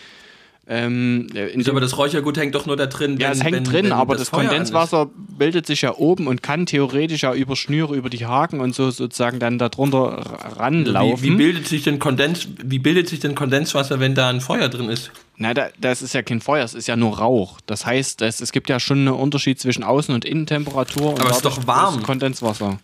Ähm, 0.76 1.28
äh, 1.36 1.50
Wieso, 1.54 1.70
dem- 1.70 1.72
aber 1.72 1.82
das 1.82 1.98
Räuchergut 1.98 2.38
hängt 2.38 2.56
doch 2.56 2.66
nur 2.66 2.76
da 2.78 2.86
drin. 2.88 3.18
ja, 3.20 3.28
wenn- 3.28 3.32
es 3.34 3.44
hängt 3.44 3.56
wenn- 3.58 3.64
drin, 3.64 3.86
wenn 3.86 3.92
aber 3.92 4.14
das, 4.14 4.24
ist. 4.24 4.32
Kondenswasser 4.32 5.10
bildet 5.38 5.68
sich 5.68 5.82
ja 5.82 5.96
oben 5.96 6.28
und 6.28 6.42
kann 6.42 6.66
theoretisch 6.66 7.24
ja 7.24 7.34
über 7.34 7.56
Schnüre, 7.56 7.96
über 7.96 8.10
die 8.10 8.26
Haken 8.26 8.60
und 8.60 8.74
so 8.74 8.90
sozusagen 8.92 9.40
dann 9.40 9.58
darunter 9.60 10.18
ranlaufen. 10.58 11.24
Wie, 11.24 11.32
wie, 11.34 11.36
bildet 11.36 11.68
sich 11.68 11.84
denn 11.84 12.00
Kondens, 12.00 12.48
wie 12.64 12.80
bildet 12.80 13.10
sich 13.10 13.20
denn 13.20 13.36
Kondenswasser, 13.36 14.00
wenn 14.00 14.16
da 14.16 14.30
ein 14.30 14.42
Feuer 14.42 14.70
drin 14.70 14.90
ist? 14.90 15.12
Na, 15.38 15.54
da, 15.54 15.70
das 15.80 16.02
ist 16.02 16.14
ja 16.14 16.22
kein 16.22 16.42
Feuer, 16.42 16.64
es 16.64 16.74
ist 16.74 16.88
ja 16.88 16.96
nur 16.96 17.18
Rauch. 17.18 17.60
Das 17.66 17.86
heißt, 17.86 18.22
es, 18.22 18.40
es 18.42 18.52
gibt 18.52 18.70
ja 18.70 18.80
schon 18.80 19.00
einen 19.00 19.08
Unterschied 19.16 19.60
zwischen 19.60 19.84
Außen- 19.84 20.14
und 20.14 20.26
Innentemperatur. 20.26 21.10
Und 21.14 21.20
Aber 21.22 21.30
es 21.32 21.38
ist 21.38 21.46
doch 21.46 21.66
warm. 21.68 21.98
ist 22.00 22.04
Kondenswasser. 22.06 22.80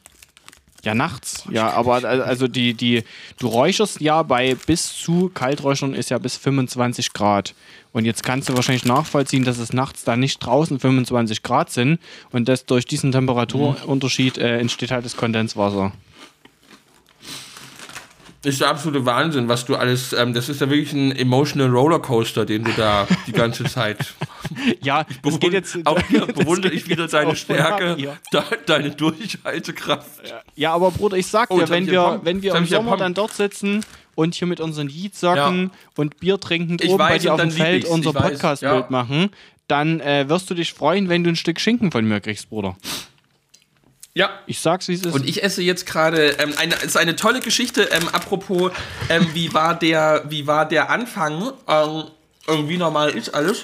Ja, 0.83 0.95
nachts. 0.95 1.43
Ja, 1.51 1.71
aber 1.71 1.95
al- 1.95 2.21
also 2.21 2.47
die, 2.47 2.73
die, 2.73 3.03
du 3.37 3.47
räucherst 3.47 3.99
ja 3.99 4.23
bei 4.23 4.55
bis 4.65 4.93
zu 4.97 5.29
Kalträuchern 5.33 5.93
ist 5.93 6.09
ja 6.09 6.17
bis 6.19 6.37
25 6.37 7.11
Grad. 7.11 7.53
Und 7.91 8.05
jetzt 8.05 8.23
kannst 8.23 8.49
du 8.49 8.55
wahrscheinlich 8.55 8.85
nachvollziehen, 8.85 9.43
dass 9.43 9.57
es 9.57 9.73
nachts 9.73 10.03
da 10.03 10.15
nicht 10.15 10.39
draußen 10.39 10.79
25 10.79 11.41
Grad 11.41 11.71
sind 11.71 11.99
und 12.31 12.47
dass 12.47 12.65
durch 12.65 12.85
diesen 12.85 13.11
Temperaturunterschied 13.11 14.37
äh, 14.37 14.59
entsteht 14.59 14.91
halt 14.91 15.05
das 15.05 15.17
Kondenswasser. 15.17 15.91
Das 18.41 18.53
ist 18.53 18.61
der 18.61 18.69
absolute 18.69 19.05
Wahnsinn, 19.05 19.49
was 19.49 19.65
du 19.65 19.75
alles. 19.75 20.13
Ähm, 20.13 20.33
das 20.33 20.47
ist 20.47 20.61
ja 20.61 20.69
wirklich 20.69 20.93
ein 20.93 21.11
emotional 21.11 21.69
Rollercoaster, 21.69 22.45
den 22.45 22.63
du 22.63 22.71
da 22.71 23.05
die 23.27 23.33
ganze 23.33 23.65
Zeit. 23.65 24.13
Ja, 24.81 25.05
das 25.21 25.39
geht 25.39 25.53
jetzt. 25.53 25.77
auch 25.85 26.01
hier 26.07 26.25
bewundere 26.25 26.73
ich 26.73 26.89
wieder 26.89 27.07
deine 27.07 27.35
Stärke, 27.35 27.95
de, 28.33 28.41
deine 28.65 28.89
Durchhaltekraft. 28.89 30.33
Ja, 30.55 30.73
aber 30.73 30.89
Bruder, 30.91 31.17
ich 31.17 31.27
sag 31.27 31.51
Oh, 31.51 31.59
dir, 31.59 31.69
wenn 31.69 31.85
ja 31.85 32.13
wir, 32.13 32.21
wenn 32.23 32.41
wir 32.41 32.55
im 32.55 32.63
ja 32.63 32.77
Sommer 32.77 32.97
dann 32.97 33.13
dort 33.13 33.33
sitzen 33.33 33.85
und 34.19 34.35
hier 34.35 34.47
mit 34.49 34.59
unseren 34.59 34.89
Jeanssocken 34.89 35.71
Ja. 35.71 35.79
und 35.95 36.19
Bier 36.19 36.39
trinkend 36.41 36.83
Ich 36.83 36.89
oben 36.89 36.97
bei 36.97 37.11
weiß, 37.11 37.21
dir 37.21 37.33
und 37.33 37.41
auf 37.41 37.47
dem 37.47 37.51
Feld 37.51 37.83
ich's, 37.83 37.89
unser 37.89 38.11
Podcast-Bild 38.11 38.73
ja. 38.73 38.87
machen, 38.89 39.29
dann 39.69 40.01
äh, 40.01 40.27
wirst 40.27 40.49
du 40.49 40.55
dich 40.55 40.73
freuen, 40.73 41.07
wenn 41.07 41.23
du 41.23 41.29
ein 41.29 41.37
Stück 41.37 41.57
Schinken 41.61 41.89
von 41.89 42.03
mir 42.03 42.19
kriegst, 42.19 42.49
Bruder. 42.49 42.75
Ja. 44.13 44.29
Ich 44.45 44.59
sag's, 44.59 44.89
wie 44.89 44.93
es 44.95 45.05
ist. 45.05 45.13
Und 45.13 45.29
ich 45.29 45.41
esse 45.41 45.61
jetzt 45.61 45.85
gerade, 45.85 46.31
ähm, 46.31 46.53
eine, 46.57 46.75
es 46.75 46.83
ist 46.83 46.97
eine 46.97 47.15
tolle 47.15 47.39
Geschichte, 47.39 47.83
ähm, 47.93 48.09
apropos, 48.11 48.73
ähm, 49.07 49.27
wie, 49.33 49.53
war 49.53 49.79
der, 49.79 50.25
wie 50.27 50.47
war 50.47 50.67
der 50.67 50.89
Anfang, 50.89 51.53
ähm, 51.69 52.03
ähm, 52.49 52.67
wie 52.67 52.75
normal 52.77 53.11
ist 53.11 53.33
alles. 53.33 53.63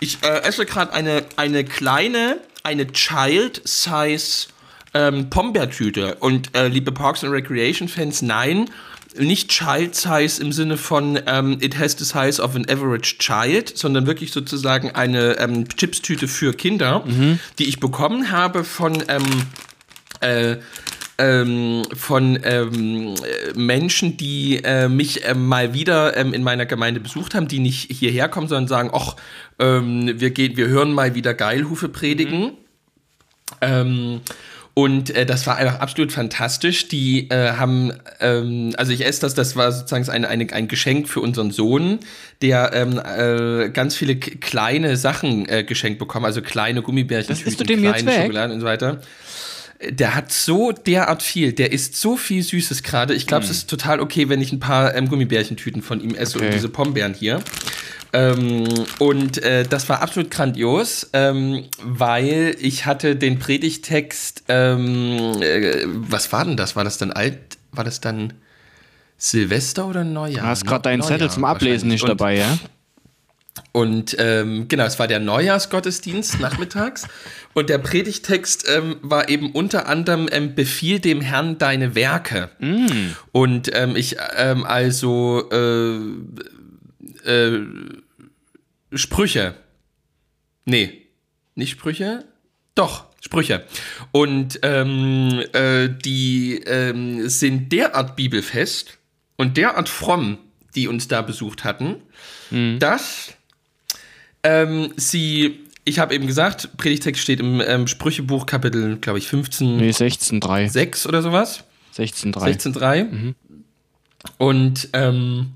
Ich 0.00 0.18
äh, 0.24 0.40
esse 0.42 0.66
gerade 0.66 0.92
eine, 0.92 1.24
eine 1.36 1.64
kleine, 1.64 2.38
eine 2.64 2.88
Child-Size 2.88 4.48
ähm, 4.94 5.30
Pombeertüte. 5.30 6.16
Und 6.16 6.56
äh, 6.56 6.66
liebe 6.66 6.90
Parks 6.90 7.22
and 7.22 7.32
Recreation-Fans, 7.32 8.22
nein, 8.22 8.70
nicht 9.18 9.50
Child-Size 9.50 10.42
im 10.42 10.52
Sinne 10.52 10.76
von 10.76 11.18
ähm, 11.26 11.58
it 11.60 11.78
has 11.78 11.96
the 11.98 12.04
size 12.04 12.42
of 12.42 12.56
an 12.56 12.66
average 12.68 13.16
child, 13.18 13.76
sondern 13.76 14.06
wirklich 14.06 14.32
sozusagen 14.32 14.90
eine 14.90 15.38
ähm, 15.38 15.68
Chipstüte 15.68 16.28
für 16.28 16.52
Kinder, 16.52 17.04
die 17.58 17.64
ich 17.64 17.80
bekommen 17.80 18.30
habe 18.30 18.64
von 18.64 19.02
ähm, 19.08 19.24
äh, 20.20 20.56
ähm, 21.16 21.82
von 21.94 22.38
ähm, 22.42 23.14
äh, 23.14 23.56
Menschen, 23.56 24.16
die 24.16 24.60
äh, 24.64 24.88
mich 24.88 25.20
ähm, 25.24 25.46
mal 25.46 25.72
wieder 25.72 26.16
ähm, 26.16 26.32
in 26.32 26.42
meiner 26.42 26.66
Gemeinde 26.66 27.00
besucht 27.00 27.34
haben, 27.34 27.46
die 27.46 27.60
nicht 27.60 27.92
hierher 27.92 28.28
kommen, 28.28 28.48
sondern 28.48 28.68
sagen, 28.68 28.90
ach, 28.92 29.14
ähm, 29.58 30.18
wir 30.18 30.30
gehen, 30.30 30.56
wir 30.56 30.66
hören 30.66 30.92
mal 30.92 31.14
wieder 31.14 31.34
Geilhufe 31.34 31.88
predigen. 31.88 32.52
Ähm, 33.60 34.22
und 34.74 35.10
äh, 35.10 35.24
das 35.24 35.46
war 35.46 35.56
einfach 35.56 35.78
absolut 35.78 36.10
fantastisch. 36.10 36.88
Die 36.88 37.30
äh, 37.30 37.52
haben, 37.52 37.92
ähm, 38.20 38.74
also 38.76 38.92
ich 38.92 39.06
esse 39.06 39.20
das, 39.20 39.34
das 39.34 39.54
war 39.54 39.70
sozusagen 39.70 40.08
ein, 40.10 40.24
eine, 40.24 40.52
ein 40.52 40.66
Geschenk 40.66 41.08
für 41.08 41.20
unseren 41.20 41.52
Sohn, 41.52 42.00
der 42.42 42.72
ähm, 42.74 42.98
äh, 42.98 43.70
ganz 43.70 43.94
viele 43.94 44.16
kleine 44.16 44.96
Sachen 44.96 45.48
äh, 45.48 45.62
geschenkt 45.62 46.00
bekommen, 46.00 46.26
also 46.26 46.42
kleine 46.42 46.82
Gummibärchen, 46.82 47.36
kleine 47.36 48.06
weg? 48.06 48.22
Schokolade 48.22 48.52
und 48.52 48.60
so 48.60 48.66
weiter. 48.66 49.00
Der 49.90 50.14
hat 50.14 50.32
so 50.32 50.72
derart 50.72 51.22
viel, 51.22 51.52
der 51.52 51.72
isst 51.72 51.96
so 51.96 52.16
viel 52.16 52.42
Süßes 52.42 52.82
gerade. 52.82 53.14
Ich 53.14 53.26
glaube, 53.26 53.44
es 53.44 53.50
ist 53.50 53.70
total 53.70 54.00
okay, 54.00 54.28
wenn 54.28 54.40
ich 54.40 54.52
ein 54.52 54.60
paar 54.60 54.94
ähm, 54.94 55.08
Gummibärchentüten 55.08 55.82
von 55.82 56.00
ihm 56.00 56.14
esse 56.14 56.36
Okay. 56.38 56.46
und 56.46 56.54
diese 56.54 56.68
Pombeeren 56.68 57.14
hier. 57.14 57.42
Ähm, 58.12 58.64
und 59.00 59.42
äh, 59.42 59.64
das 59.64 59.88
war 59.88 60.00
absolut 60.00 60.30
grandios, 60.30 61.10
ähm, 61.12 61.64
weil 61.82 62.54
ich 62.60 62.86
hatte 62.86 63.16
den 63.16 63.40
Predigtext, 63.40 64.44
ähm, 64.48 65.42
äh, 65.42 65.82
was 65.86 66.32
war 66.32 66.44
denn 66.44 66.56
das? 66.56 66.76
War 66.76 66.84
das 66.84 66.96
dann 66.98 67.10
alt? 67.12 67.38
War 67.72 67.82
das 67.82 68.00
dann 68.00 68.34
Silvester 69.18 69.86
oder 69.88 70.04
Neujahr? 70.04 70.42
du 70.42 70.48
hast 70.48 70.64
gerade 70.66 70.82
deinen 70.82 71.02
Zettel 71.02 71.28
zum 71.30 71.44
Ablesen 71.44 71.88
nicht 71.88 72.06
dabei, 72.06 72.36
ja? 72.36 72.58
Und 73.70 74.16
ähm, 74.18 74.66
genau, 74.68 74.84
es 74.84 74.98
war 74.98 75.06
der 75.06 75.20
Neujahrsgottesdienst 75.20 76.40
nachmittags. 76.40 77.06
Und 77.54 77.68
der 77.70 77.78
Predigtext 77.78 78.66
ähm, 78.68 78.96
war 79.02 79.28
eben 79.28 79.52
unter 79.52 79.86
anderem 79.88 80.28
ähm, 80.32 80.54
Befiehl 80.54 80.98
dem 80.98 81.20
Herrn 81.20 81.58
deine 81.58 81.94
Werke. 81.94 82.50
Und 83.32 83.70
ähm, 83.72 83.94
ich 83.94 84.16
ähm, 84.36 84.64
also 84.64 85.48
äh, 85.52 85.98
äh, 87.30 87.60
Sprüche. 88.92 89.54
Nee, 90.64 91.06
nicht 91.54 91.70
Sprüche? 91.70 92.24
Doch, 92.74 93.06
Sprüche. 93.20 93.64
Und 94.10 94.58
ähm, 94.62 95.42
äh, 95.52 95.88
die 95.88 96.60
sind 97.26 97.70
derart 97.70 98.16
bibelfest 98.16 98.98
und 99.36 99.56
derart 99.56 99.88
fromm, 99.88 100.38
die 100.74 100.88
uns 100.88 101.06
da 101.06 101.22
besucht 101.22 101.62
hatten, 101.62 102.02
dass 102.80 103.34
ähm, 104.44 104.92
sie, 104.96 105.60
ich 105.84 105.98
habe 105.98 106.14
eben 106.14 106.26
gesagt, 106.26 106.76
Predigtext 106.76 107.20
steht 107.20 107.40
im 107.40 107.60
ähm, 107.60 107.86
Sprüchebuch 107.86 108.46
Kapitel, 108.46 108.98
glaube 108.98 109.18
ich, 109.18 109.26
15, 109.26 109.76
Nee, 109.78 109.90
16,3. 109.90 110.68
6 110.68 111.06
oder 111.06 111.22
sowas. 111.22 111.64
16,3. 111.96 112.74
16.3. 112.74 113.34
Und 114.38 114.88
ähm, 114.92 115.52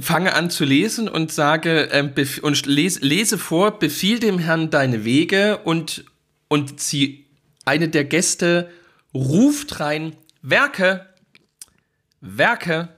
fange 0.00 0.34
an 0.34 0.50
zu 0.50 0.64
lesen 0.64 1.08
und 1.08 1.32
sage 1.32 1.88
ähm, 1.92 2.12
und 2.42 2.66
lese, 2.66 3.00
lese 3.00 3.38
vor, 3.38 3.78
befiehl 3.78 4.18
dem 4.18 4.38
Herrn 4.38 4.70
deine 4.70 5.04
Wege 5.04 5.58
und, 5.58 6.04
und 6.48 6.80
sie, 6.80 7.26
eine 7.64 7.88
der 7.88 8.04
Gäste 8.04 8.70
ruft 9.14 9.80
rein, 9.80 10.14
Werke, 10.42 11.06
Werke. 12.20 12.88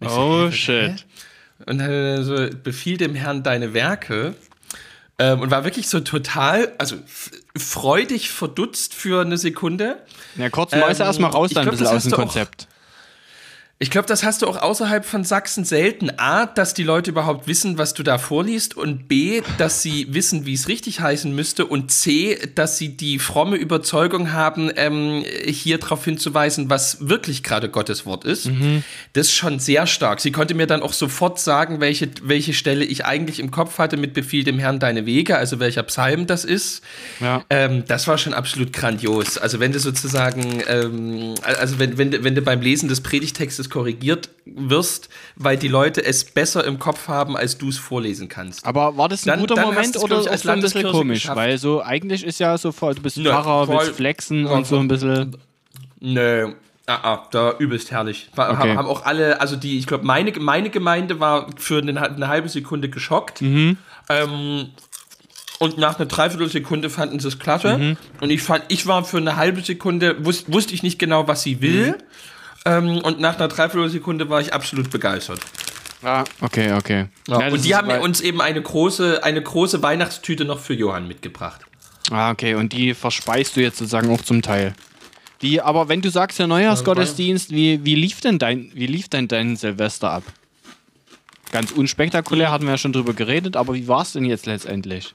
Oh, 0.00 0.50
shit. 0.50 1.05
Und 1.64 1.80
äh, 1.80 2.22
so, 2.22 2.48
befiehl 2.62 2.96
dem 2.96 3.14
Herrn 3.14 3.42
deine 3.42 3.72
Werke. 3.72 4.34
Ähm, 5.18 5.40
und 5.40 5.50
war 5.50 5.64
wirklich 5.64 5.88
so 5.88 6.00
total, 6.00 6.72
also 6.76 6.96
freudig 7.56 8.30
verdutzt 8.30 8.92
für 8.92 9.22
eine 9.22 9.38
Sekunde. 9.38 9.96
Ja, 10.36 10.50
kurz 10.50 10.72
mal 10.72 10.90
Ähm, 10.90 11.00
erstmal 11.00 11.30
raus 11.30 11.50
ich 11.50 11.54
dann 11.54 11.64
ein 11.64 11.70
bisschen 11.70 11.86
aus 11.86 12.02
dem 12.02 12.12
Konzept. 12.12 12.68
Ich 13.78 13.90
glaube, 13.90 14.08
das 14.08 14.24
hast 14.24 14.40
du 14.40 14.46
auch 14.46 14.56
außerhalb 14.56 15.04
von 15.04 15.22
Sachsen 15.22 15.66
selten. 15.66 16.10
A, 16.16 16.46
dass 16.46 16.72
die 16.72 16.82
Leute 16.82 17.10
überhaupt 17.10 17.46
wissen, 17.46 17.76
was 17.76 17.92
du 17.92 18.02
da 18.02 18.16
vorliest 18.16 18.74
und 18.74 19.06
B, 19.06 19.42
dass 19.58 19.82
sie 19.82 20.14
wissen, 20.14 20.46
wie 20.46 20.54
es 20.54 20.66
richtig 20.68 21.00
heißen 21.00 21.34
müsste 21.34 21.66
und 21.66 21.90
C, 21.90 22.38
dass 22.54 22.78
sie 22.78 22.96
die 22.96 23.18
fromme 23.18 23.56
Überzeugung 23.56 24.32
haben, 24.32 24.70
ähm, 24.76 25.24
hier 25.44 25.76
darauf 25.76 26.02
hinzuweisen, 26.06 26.70
was 26.70 27.06
wirklich 27.06 27.42
gerade 27.42 27.68
Gottes 27.68 28.06
Wort 28.06 28.24
ist. 28.24 28.46
Mhm. 28.46 28.82
Das 29.12 29.26
ist 29.26 29.34
schon 29.34 29.58
sehr 29.58 29.86
stark. 29.86 30.20
Sie 30.20 30.32
konnte 30.32 30.54
mir 30.54 30.66
dann 30.66 30.80
auch 30.80 30.94
sofort 30.94 31.38
sagen, 31.38 31.78
welche, 31.78 32.08
welche 32.22 32.54
Stelle 32.54 32.82
ich 32.82 33.04
eigentlich 33.04 33.40
im 33.40 33.50
Kopf 33.50 33.76
hatte 33.76 33.98
mit 33.98 34.14
Befiehl 34.14 34.42
dem 34.42 34.58
Herrn 34.58 34.80
deine 34.80 35.04
Wege, 35.04 35.36
also 35.36 35.60
welcher 35.60 35.82
Psalm 35.82 36.26
das 36.26 36.46
ist. 36.46 36.82
Ja. 37.20 37.44
Ähm, 37.50 37.84
das 37.86 38.08
war 38.08 38.16
schon 38.16 38.32
absolut 38.32 38.72
grandios. 38.72 39.36
Also 39.36 39.60
wenn 39.60 39.72
du 39.72 39.80
sozusagen, 39.80 40.62
ähm, 40.66 41.34
also 41.42 41.78
wenn, 41.78 41.98
wenn, 41.98 42.24
wenn 42.24 42.34
du 42.34 42.40
beim 42.40 42.62
Lesen 42.62 42.88
des 42.88 43.02
Predigtextes 43.02 43.65
korrigiert 43.70 44.30
wirst, 44.44 45.08
weil 45.36 45.56
die 45.56 45.68
Leute 45.68 46.04
es 46.04 46.24
besser 46.24 46.64
im 46.64 46.78
Kopf 46.78 47.08
haben, 47.08 47.36
als 47.36 47.58
du 47.58 47.68
es 47.68 47.78
vorlesen 47.78 48.28
kannst. 48.28 48.64
Aber 48.64 48.96
war 48.96 49.08
das 49.08 49.24
ein 49.24 49.30
dann, 49.30 49.40
guter 49.40 49.54
dann 49.54 49.64
Moment 49.64 49.96
oder 49.96 50.18
ein 50.18 50.60
bisschen 50.60 50.90
komisch? 50.90 51.22
Geschafft. 51.22 51.36
Weil 51.36 51.58
so 51.58 51.82
eigentlich 51.82 52.24
ist 52.24 52.40
ja 52.40 52.56
so, 52.56 52.70
du 52.70 53.02
bist 53.02 53.16
Nö, 53.16 53.30
Pfarrer, 53.30 53.68
willst 53.68 53.92
flexen 53.92 54.46
und 54.46 54.66
so 54.66 54.78
ein 54.78 54.88
bisschen. 54.88 55.36
Nö, 56.00 56.52
Ah, 56.88 57.00
ah, 57.02 57.28
da 57.32 57.54
übelst 57.58 57.90
herrlich. 57.90 58.30
War, 58.36 58.50
okay. 58.50 58.76
Haben 58.76 58.86
auch 58.86 59.04
alle, 59.04 59.40
also 59.40 59.56
die, 59.56 59.76
ich 59.76 59.88
glaube, 59.88 60.04
meine, 60.04 60.30
meine 60.38 60.70
Gemeinde 60.70 61.18
war 61.18 61.48
für 61.56 61.78
eine, 61.78 62.00
eine 62.00 62.28
halbe 62.28 62.48
Sekunde 62.48 62.88
geschockt. 62.88 63.42
Mhm. 63.42 63.76
Ähm, 64.08 64.68
und 65.58 65.78
nach 65.78 65.98
einer 65.98 66.06
Dreiviertelsekunde 66.06 66.88
fanden 66.88 67.18
sie 67.18 67.26
es 67.26 67.40
klasse. 67.40 67.76
Mhm. 67.76 67.96
Und 68.20 68.30
ich 68.30 68.40
fand, 68.42 68.64
ich 68.68 68.86
war 68.86 69.04
für 69.04 69.16
eine 69.16 69.34
halbe 69.34 69.62
Sekunde, 69.62 70.24
wus, 70.24 70.44
wusste 70.46 70.74
ich 70.74 70.84
nicht 70.84 71.00
genau, 71.00 71.26
was 71.26 71.42
sie 71.42 71.60
will. 71.60 71.92
Mhm. 71.92 71.94
Ähm, 72.66 72.98
und 72.98 73.20
nach 73.20 73.36
einer 73.36 73.48
Dreiviertelsekunde 73.48 74.28
war 74.28 74.40
ich 74.40 74.52
absolut 74.52 74.90
begeistert. 74.90 75.40
Ah, 76.02 76.24
okay, 76.40 76.72
okay. 76.72 77.06
Ja, 77.28 77.40
ja, 77.40 77.52
und 77.52 77.64
die 77.64 77.74
haben 77.74 77.90
uns 78.00 78.20
eben 78.20 78.40
eine 78.40 78.60
große, 78.60 79.22
eine 79.22 79.40
große 79.40 79.82
Weihnachtstüte 79.82 80.44
noch 80.44 80.58
für 80.58 80.74
Johann 80.74 81.08
mitgebracht. 81.08 81.62
Ah, 82.10 82.30
okay. 82.30 82.54
Und 82.54 82.72
die 82.72 82.94
verspeist 82.94 83.56
du 83.56 83.60
jetzt 83.60 83.78
sozusagen 83.78 84.12
auch 84.12 84.20
zum 84.20 84.42
Teil. 84.42 84.74
Die, 85.42 85.60
aber 85.60 85.88
wenn 85.88 86.02
du 86.02 86.10
sagst, 86.10 86.38
der 86.38 86.46
Neujahrsgottesdienst, 86.46 87.50
wie, 87.50 87.84
wie 87.84 87.94
lief 87.94 88.20
denn 88.20 88.38
dein, 88.38 88.70
wie 88.74 88.86
lief 88.86 89.08
denn 89.08 89.28
dein 89.28 89.56
Silvester 89.56 90.10
ab? 90.10 90.22
Ganz 91.52 91.70
unspektakulär 91.72 92.50
hatten 92.50 92.64
wir 92.64 92.72
ja 92.72 92.78
schon 92.78 92.92
drüber 92.92 93.12
geredet, 93.12 93.56
aber 93.56 93.74
wie 93.74 93.86
war 93.86 94.02
es 94.02 94.12
denn 94.12 94.24
jetzt 94.24 94.46
letztendlich? 94.46 95.14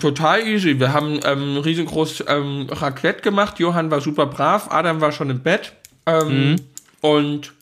Total 0.00 0.46
easy. 0.46 0.78
Wir 0.78 0.92
haben 0.92 1.20
ähm, 1.24 1.58
riesengroß 1.58 2.24
ähm, 2.28 2.66
Raclette 2.70 3.22
gemacht. 3.22 3.58
Johann 3.58 3.90
war 3.90 4.00
super 4.00 4.26
brav. 4.26 4.70
Adam 4.70 5.00
war 5.00 5.12
schon 5.12 5.30
im 5.30 5.40
Bett. 5.40 5.72
Ähm, 6.06 6.50
mhm. 6.50 6.56
Und 7.00 7.52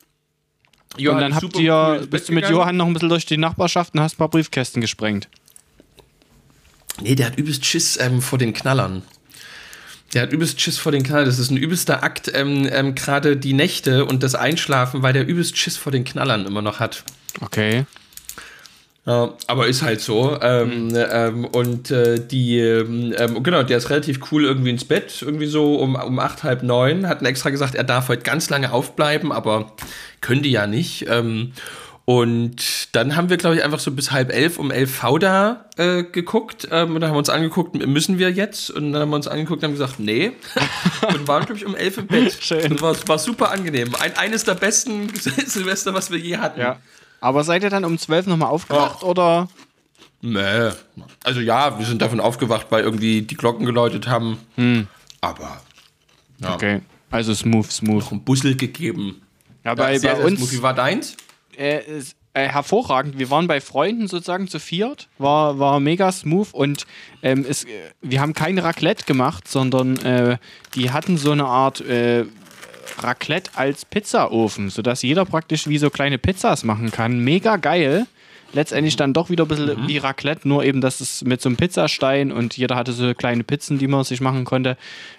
Johann 0.96 1.16
und 1.16 1.22
dann 1.22 1.34
habt 1.34 1.58
ihr, 1.58 2.06
bist 2.08 2.28
du 2.28 2.32
mit 2.32 2.44
gegangen. 2.44 2.60
Johann 2.60 2.76
noch 2.76 2.86
ein 2.86 2.92
bisschen 2.92 3.08
durch 3.08 3.26
die 3.26 3.36
Nachbarschaft 3.36 3.94
und 3.94 4.00
hast 4.00 4.14
ein 4.14 4.18
paar 4.18 4.28
Briefkästen 4.28 4.80
gesprengt. 4.80 5.28
Nee, 7.00 7.14
der 7.14 7.26
hat 7.26 7.38
übelst 7.38 7.64
Schiss 7.66 7.98
ähm, 8.00 8.22
vor 8.22 8.38
den 8.38 8.52
Knallern. 8.52 9.02
Der 10.12 10.22
hat 10.22 10.32
übelst 10.32 10.60
Schiss 10.60 10.78
vor 10.78 10.92
den 10.92 11.02
Knallern. 11.02 11.26
Das 11.26 11.40
ist 11.40 11.50
ein 11.50 11.56
übelster 11.56 12.04
Akt, 12.04 12.30
ähm, 12.32 12.68
ähm, 12.70 12.94
gerade 12.94 13.36
die 13.36 13.52
Nächte 13.52 14.04
und 14.04 14.22
das 14.22 14.36
Einschlafen, 14.36 15.02
weil 15.02 15.12
der 15.12 15.26
übelst 15.26 15.58
Schiss 15.58 15.76
vor 15.76 15.90
den 15.90 16.04
Knallern 16.04 16.46
immer 16.46 16.62
noch 16.62 16.78
hat. 16.78 17.02
Okay. 17.40 17.86
Ja, 19.06 19.34
aber 19.48 19.66
ist 19.66 19.82
halt 19.82 20.00
so. 20.00 20.38
Ähm, 20.40 20.88
mhm. 20.88 20.96
ähm, 21.10 21.44
und 21.44 21.90
äh, 21.90 22.18
die, 22.26 22.58
ähm, 22.58 23.42
genau, 23.42 23.62
der 23.62 23.76
ist 23.76 23.90
relativ 23.90 24.32
cool 24.32 24.44
irgendwie 24.44 24.70
ins 24.70 24.84
Bett, 24.84 25.20
irgendwie 25.20 25.46
so 25.46 25.76
um, 25.76 25.94
um 25.94 26.18
acht, 26.18 26.42
halb 26.42 26.62
neun. 26.62 27.06
Hat 27.06 27.22
extra 27.22 27.50
gesagt, 27.50 27.74
er 27.74 27.84
darf 27.84 28.08
heute 28.08 28.22
ganz 28.22 28.48
lange 28.48 28.72
aufbleiben, 28.72 29.30
aber 29.30 29.72
könnte 30.22 30.48
ja 30.48 30.66
nicht. 30.66 31.06
Ähm, 31.08 31.52
und 32.06 32.94
dann 32.94 33.16
haben 33.16 33.30
wir, 33.30 33.38
glaube 33.38 33.56
ich, 33.56 33.64
einfach 33.64 33.78
so 33.78 33.90
bis 33.90 34.10
halb 34.10 34.30
elf 34.30 34.58
um 34.58 34.70
elf 34.70 34.94
Fauda 34.94 35.66
äh, 35.76 36.02
geguckt. 36.02 36.68
Ähm, 36.70 36.94
und 36.94 37.00
dann 37.00 37.08
haben 37.10 37.14
wir 37.14 37.20
uns 37.20 37.30
angeguckt, 37.30 37.74
müssen 37.86 38.18
wir 38.18 38.30
jetzt? 38.30 38.70
Und 38.70 38.92
dann 38.92 39.02
haben 39.02 39.10
wir 39.10 39.16
uns 39.16 39.28
angeguckt 39.28 39.62
und 39.62 39.64
haben 39.64 39.72
gesagt, 39.72 40.00
nee. 40.00 40.32
und 41.08 41.26
waren, 41.28 41.46
glaube 41.46 41.58
ich, 41.58 41.66
um 41.66 41.74
elf 41.74 41.96
im 41.96 42.06
Bett. 42.06 42.36
Schön. 42.40 42.72
Und 42.72 42.82
war, 42.82 42.94
war 43.06 43.18
super 43.18 43.50
angenehm. 43.50 43.94
Ein, 43.98 44.16
eines 44.16 44.44
der 44.44 44.54
besten 44.54 45.10
Silvester, 45.46 45.94
was 45.94 46.10
wir 46.10 46.18
je 46.18 46.36
hatten. 46.36 46.60
Ja. 46.60 46.78
Aber 47.24 47.42
seid 47.42 47.62
ihr 47.62 47.70
dann 47.70 47.86
um 47.86 47.96
zwölf 47.96 48.26
nochmal 48.26 48.50
aufgewacht 48.50 48.98
oh. 49.02 49.06
oder? 49.06 49.48
Nee. 50.20 50.70
Also 51.24 51.40
ja, 51.40 51.78
wir 51.78 51.86
sind 51.86 52.02
davon 52.02 52.20
aufgewacht, 52.20 52.66
weil 52.68 52.84
irgendwie 52.84 53.22
die 53.22 53.34
Glocken 53.34 53.64
geläutet 53.64 54.06
haben. 54.06 54.38
Hm. 54.56 54.88
Aber. 55.22 55.62
Ja. 56.40 56.54
Okay. 56.54 56.82
Also 57.10 57.34
smooth, 57.34 57.72
smooth. 57.72 58.04
Noch 58.04 58.12
ein 58.12 58.24
Bussel 58.24 58.56
gegeben. 58.56 59.22
Ja, 59.64 59.74
bei, 59.74 59.94
ja, 59.94 59.98
sehr, 60.00 60.16
bei 60.16 60.24
uns. 60.24 60.38
Smooth. 60.38 60.52
Wie 60.52 60.62
war 60.62 60.74
deins? 60.74 61.16
äh, 61.56 61.98
ist, 61.98 62.16
äh, 62.32 62.48
hervorragend. 62.48 63.18
Wir 63.18 63.30
waren 63.30 63.46
bei 63.46 63.60
Freunden 63.60 64.08
sozusagen 64.08 64.48
zu 64.48 64.58
viert, 64.58 65.08
war, 65.18 65.58
war 65.58 65.80
mega 65.80 66.10
smooth 66.10 66.52
und 66.52 66.86
ähm, 67.22 67.46
es, 67.48 67.64
äh, 67.64 67.68
wir 68.02 68.20
haben 68.20 68.34
kein 68.34 68.58
Raclette 68.58 69.04
gemacht, 69.04 69.48
sondern 69.48 69.96
äh, 70.04 70.38
die 70.74 70.90
hatten 70.90 71.16
so 71.16 71.30
eine 71.30 71.46
Art 71.46 71.80
äh, 71.80 72.24
Raclette 72.98 73.52
als 73.54 73.84
Pizzaofen, 73.84 74.70
sodass 74.70 75.02
jeder 75.02 75.24
praktisch 75.24 75.68
wie 75.68 75.78
so 75.78 75.90
kleine 75.90 76.18
Pizzas 76.18 76.64
machen 76.64 76.90
kann. 76.90 77.20
Mega 77.20 77.56
geil 77.56 78.06
letztendlich 78.54 78.96
dann 78.96 79.12
doch 79.12 79.30
wieder 79.30 79.44
ein 79.44 79.48
bisschen 79.48 79.82
mhm. 79.82 79.88
wie 79.88 79.98
Raclette, 79.98 80.48
nur 80.48 80.64
eben, 80.64 80.80
dass 80.80 81.00
es 81.00 81.24
mit 81.24 81.40
so 81.40 81.48
einem 81.48 81.56
Pizzastein 81.56 82.32
und 82.32 82.56
jeder 82.56 82.76
hatte 82.76 82.92
so 82.92 83.12
kleine 83.14 83.44
Pizzen, 83.44 83.78
die 83.78 83.88
man 83.88 84.04
sich 84.04 84.20
machen 84.20 84.44
konnte. 84.44 84.76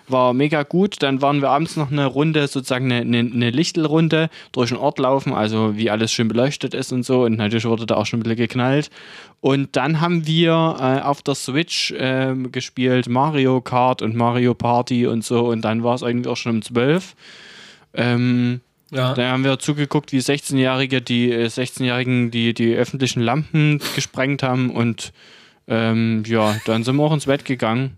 War 0.08 0.34
mega 0.34 0.63
gut. 0.63 1.01
Dann 1.01 1.21
waren 1.21 1.41
wir 1.41 1.49
abends 1.49 1.75
noch 1.75 1.91
eine 1.91 2.06
Runde, 2.06 2.47
sozusagen 2.47 2.91
eine, 2.91 3.01
eine, 3.01 3.19
eine 3.19 3.49
Lichtelrunde 3.49 4.30
durch 4.51 4.69
den 4.69 4.78
Ort 4.78 4.99
laufen, 4.99 5.34
also 5.34 5.78
wie 5.78 5.89
alles 5.89 6.12
schön 6.12 6.28
beleuchtet 6.28 6.73
ist 6.73 6.91
und 6.91 7.04
so. 7.04 7.23
Und 7.23 7.38
natürlich 7.38 7.65
wurde 7.65 7.86
da 7.86 7.95
auch 7.95 8.06
schon 8.06 8.19
ein 8.19 8.23
bisschen 8.23 8.38
geknallt. 8.38 8.89
Und 9.41 9.75
dann 9.75 10.01
haben 10.01 10.25
wir 10.25 10.78
äh, 10.80 11.01
auf 11.01 11.21
der 11.21 11.36
Switch 11.36 11.91
äh, 11.91 12.34
gespielt 12.51 13.10
Mario 13.10 13.62
Kart 13.62 14.01
und 14.01 14.15
Mario 14.15 14.54
Party 14.54 15.08
und 15.08 15.23
so. 15.23 15.47
Und 15.47 15.62
dann 15.62 15.84
war 15.84 15.95
es 15.95 16.04
eigentlich 16.04 16.28
auch 16.28 16.38
schon 16.38 16.58
um 16.58 16.62
12. 16.62 17.15
Ähm, 17.95 18.62
ja. 18.91 19.13
Da 19.13 19.31
haben 19.31 19.43
wir 19.43 19.60
zugeguckt, 19.60 20.12
wie 20.12 20.19
16-Jährige 20.19 21.01
die 21.01 21.34
16-Jährigen 21.34 22.27
äh, 22.27 22.31
die, 22.31 22.53
die 22.53 22.75
öffentlichen 22.75 23.21
Lampen 23.21 23.81
gesprengt 23.95 24.43
haben 24.43 24.69
und 24.69 25.12
ähm, 25.67 26.23
ja, 26.27 26.55
dann 26.65 26.84
sind 26.84 26.95
wir 26.95 27.03
auch 27.03 27.13
ins 27.13 27.25
Bett 27.25 27.45
gegangen. 27.45 27.97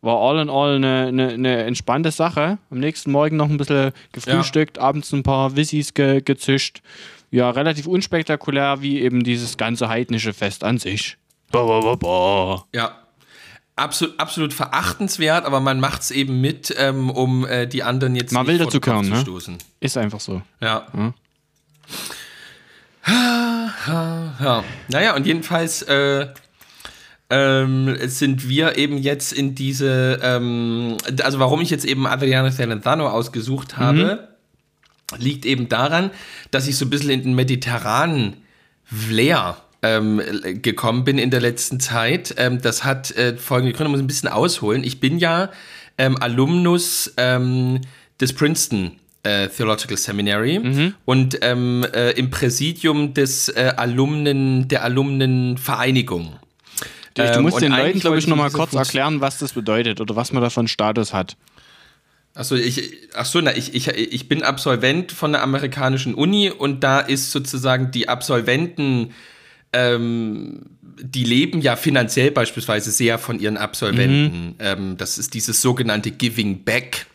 War 0.00 0.16
all 0.16 0.40
in 0.40 0.50
all 0.50 0.76
eine, 0.76 1.06
eine, 1.06 1.28
eine 1.28 1.62
entspannte 1.64 2.10
Sache. 2.10 2.58
Am 2.70 2.80
nächsten 2.80 3.12
Morgen 3.12 3.36
noch 3.36 3.48
ein 3.48 3.56
bisschen 3.56 3.92
gefrühstückt, 4.12 4.78
ja. 4.78 4.82
abends 4.82 5.12
ein 5.12 5.22
paar 5.22 5.54
Wissis 5.54 5.94
ge 5.94 6.22
gezischt. 6.22 6.82
Ja, 7.30 7.50
relativ 7.50 7.86
unspektakulär 7.86 8.82
wie 8.82 9.00
eben 9.00 9.22
dieses 9.22 9.56
ganze 9.56 9.88
heidnische 9.88 10.32
Fest 10.32 10.64
an 10.64 10.78
sich. 10.78 11.18
Ba, 11.52 11.64
ba, 11.64 11.94
ba, 11.94 12.64
ja, 12.72 13.01
absolut, 13.76 14.18
absolut 14.18 14.52
verachtenswert, 14.52 15.44
aber 15.44 15.60
man 15.60 15.80
macht 15.80 16.02
es 16.02 16.10
eben 16.10 16.40
mit, 16.40 16.74
ähm, 16.78 17.10
um 17.10 17.46
äh, 17.46 17.66
die 17.66 17.82
anderen 17.82 18.14
jetzt 18.16 18.32
mal 18.32 18.46
wilder 18.46 18.68
zu 18.68 18.80
können, 18.80 19.08
ne? 19.08 19.24
Ist 19.80 19.96
einfach 19.96 20.20
so. 20.20 20.42
Ja. 20.60 20.86
ja. 23.06 24.34
ja. 24.40 24.64
Naja, 24.88 25.16
und 25.16 25.26
jedenfalls 25.26 25.82
äh, 25.82 26.28
ähm, 27.30 27.96
sind 28.08 28.48
wir 28.48 28.76
eben 28.76 28.98
jetzt 28.98 29.32
in 29.32 29.54
diese, 29.54 30.20
ähm, 30.22 30.98
also 31.22 31.38
warum 31.38 31.62
ich 31.62 31.70
jetzt 31.70 31.86
eben 31.86 32.06
Adriano 32.06 32.50
Celentano 32.50 33.08
ausgesucht 33.08 33.78
habe, 33.78 34.28
mhm. 35.12 35.18
liegt 35.18 35.46
eben 35.46 35.68
daran, 35.68 36.10
dass 36.50 36.68
ich 36.68 36.76
so 36.76 36.84
ein 36.84 36.90
bisschen 36.90 37.10
in 37.10 37.22
den 37.22 37.34
mediterranen 37.34 38.36
Flair 38.84 39.61
ähm, 39.82 40.20
gekommen 40.62 41.04
bin 41.04 41.18
in 41.18 41.30
der 41.30 41.40
letzten 41.40 41.80
Zeit. 41.80 42.34
Ähm, 42.38 42.60
das 42.60 42.84
hat 42.84 43.10
äh, 43.12 43.36
folgende 43.36 43.72
Gründe, 43.72 43.88
ich 43.88 43.92
muss 43.92 44.00
ein 44.00 44.06
bisschen 44.06 44.28
ausholen. 44.28 44.84
Ich 44.84 45.00
bin 45.00 45.18
ja 45.18 45.50
ähm, 45.98 46.16
Alumnus 46.20 47.12
ähm, 47.16 47.80
des 48.20 48.32
Princeton 48.32 48.92
äh, 49.24 49.48
Theological 49.48 49.96
Seminary 49.96 50.58
mhm. 50.58 50.94
und 51.04 51.38
ähm, 51.42 51.86
äh, 51.94 52.10
im 52.12 52.30
Präsidium 52.30 53.14
des 53.14 53.48
äh, 53.48 53.72
Alumnen, 53.76 54.68
der 54.68 54.84
Alumnenvereinigung. 54.84 56.36
Du, 57.14 57.30
du 57.30 57.40
musst 57.40 57.60
den 57.60 57.72
Leuten, 57.72 58.00
glaube 58.00 58.18
ich, 58.18 58.26
nochmal 58.26 58.50
kurz 58.50 58.72
erklären, 58.72 59.20
was 59.20 59.38
das 59.38 59.52
bedeutet 59.52 60.00
oder 60.00 60.16
was 60.16 60.32
man 60.32 60.42
da 60.42 60.48
von 60.48 60.66
Status 60.66 61.12
hat. 61.12 61.36
Achso, 62.34 62.54
ich, 62.54 63.14
achso, 63.14 63.42
na, 63.42 63.54
ich, 63.54 63.74
ich, 63.74 63.88
ich 63.88 64.28
bin 64.28 64.42
Absolvent 64.42 65.12
von 65.12 65.32
der 65.32 65.42
amerikanischen 65.42 66.14
Uni 66.14 66.50
und 66.50 66.82
da 66.82 67.00
ist 67.00 67.30
sozusagen 67.30 67.90
die 67.90 68.08
Absolventen 68.08 69.12
ähm, 69.72 70.60
die 71.00 71.24
leben 71.24 71.60
ja 71.60 71.76
finanziell 71.76 72.30
beispielsweise 72.30 72.90
sehr 72.90 73.18
von 73.18 73.40
ihren 73.40 73.56
Absolventen. 73.56 74.48
Mhm. 74.48 74.54
Ähm, 74.58 74.96
das 74.96 75.18
ist 75.18 75.34
dieses 75.34 75.62
sogenannte 75.62 76.10
Giving 76.10 76.64
Back. 76.64 77.06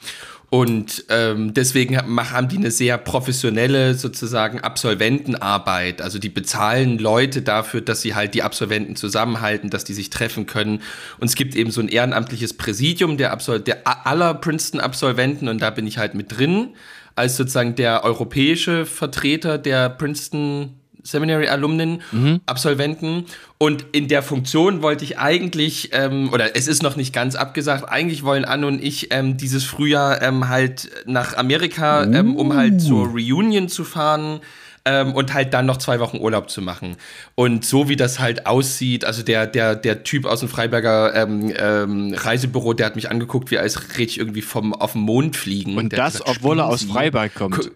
Und 0.50 1.04
ähm, 1.10 1.54
deswegen 1.54 1.98
haben 1.98 2.48
die 2.48 2.58
eine 2.58 2.72
sehr 2.72 2.98
professionelle 2.98 3.96
sozusagen 3.96 4.62
Absolventenarbeit. 4.62 6.02
Also 6.02 6.20
die 6.20 6.30
bezahlen 6.30 7.00
Leute 7.00 7.42
dafür, 7.42 7.82
dass 7.82 8.02
sie 8.02 8.16
halt 8.16 8.34
die 8.34 8.44
Absolventen 8.44 8.96
zusammenhalten, 8.96 9.70
dass 9.70 9.84
die 9.84 9.94
sich 9.94 10.10
treffen 10.10 10.46
können. 10.46 10.82
Und 11.20 11.28
es 11.28 11.36
gibt 11.36 11.54
eben 11.56 11.72
so 11.72 11.82
ein 11.82 11.90
ehrenamtliches 11.90 12.54
Präsidium 12.54 13.18
der, 13.18 13.34
Absol 13.34 13.60
der 13.60 13.86
aller 14.08 14.34
Princeton-Absolventen 14.36 15.50
und 15.50 15.62
da 15.62 15.70
bin 15.70 15.86
ich 15.86 15.98
halt 15.98 16.14
mit 16.16 16.38
drin 16.38 16.70
als 17.16 17.36
sozusagen 17.36 17.76
der 17.76 18.04
europäische 18.04 18.86
Vertreter 18.86 19.58
der 19.58 19.90
Princeton 19.90 20.77
Seminary 21.08 21.48
Alumnen, 21.48 22.02
mhm. 22.12 22.42
Absolventen. 22.46 23.26
Und 23.58 23.86
in 23.92 24.08
der 24.08 24.22
Funktion 24.22 24.82
wollte 24.82 25.04
ich 25.04 25.18
eigentlich, 25.18 25.90
ähm, 25.94 26.32
oder 26.34 26.56
es 26.56 26.68
ist 26.68 26.84
noch 26.84 26.96
nicht 26.96 27.14
ganz 27.14 27.36
abgesagt, 27.36 27.90
eigentlich 27.90 28.24
wollen 28.24 28.46
Anne 28.46 28.68
und 28.68 28.84
ich 28.84 29.14
ähm, 29.14 29.38
dieses 29.38 29.64
Frühjahr 29.64 30.22
ähm, 30.22 30.50
halt 30.50 30.90
nach 31.06 31.36
Amerika, 31.38 32.06
uh. 32.06 32.40
um 32.40 32.56
halt 32.56 32.82
zur 32.82 33.08
Reunion 33.08 33.70
zu 33.70 33.84
fahren 33.84 34.42
ähm, 34.88 35.14
und 35.14 35.34
halt 35.34 35.54
dann 35.54 35.66
noch 35.66 35.78
zwei 35.78 36.00
Wochen 36.00 36.18
Urlaub 36.18 36.50
zu 36.50 36.62
machen. 36.62 36.96
Und 37.36 37.66
so 37.66 37.90
wie 37.90 37.96
das 37.96 38.20
halt 38.20 38.46
aussieht, 38.46 39.06
also 39.06 39.24
der, 39.24 39.48
der, 39.48 39.76
der 39.76 40.04
Typ 40.04 40.26
aus 40.26 40.40
dem 40.40 40.50
Freiberger 40.50 41.14
ähm, 41.16 41.54
ähm, 41.58 42.14
Reisebüro, 42.16 42.74
der 42.74 42.86
hat 42.86 42.96
mich 42.96 43.10
angeguckt, 43.10 43.52
wie 43.52 43.58
als 43.58 43.98
rede 43.98 44.04
ich 44.04 44.20
irgendwie 44.20 44.42
vom 44.42 44.74
auf 44.74 44.94
dem 44.94 45.02
Mond 45.02 45.36
fliegen. 45.36 45.78
Und 45.78 45.94
das, 45.94 46.20
gesagt, 46.20 46.30
obwohl 46.30 46.60
er 46.60 46.68
aus 46.68 46.84
Freiberg 46.84 47.34
kommt. 47.34 47.72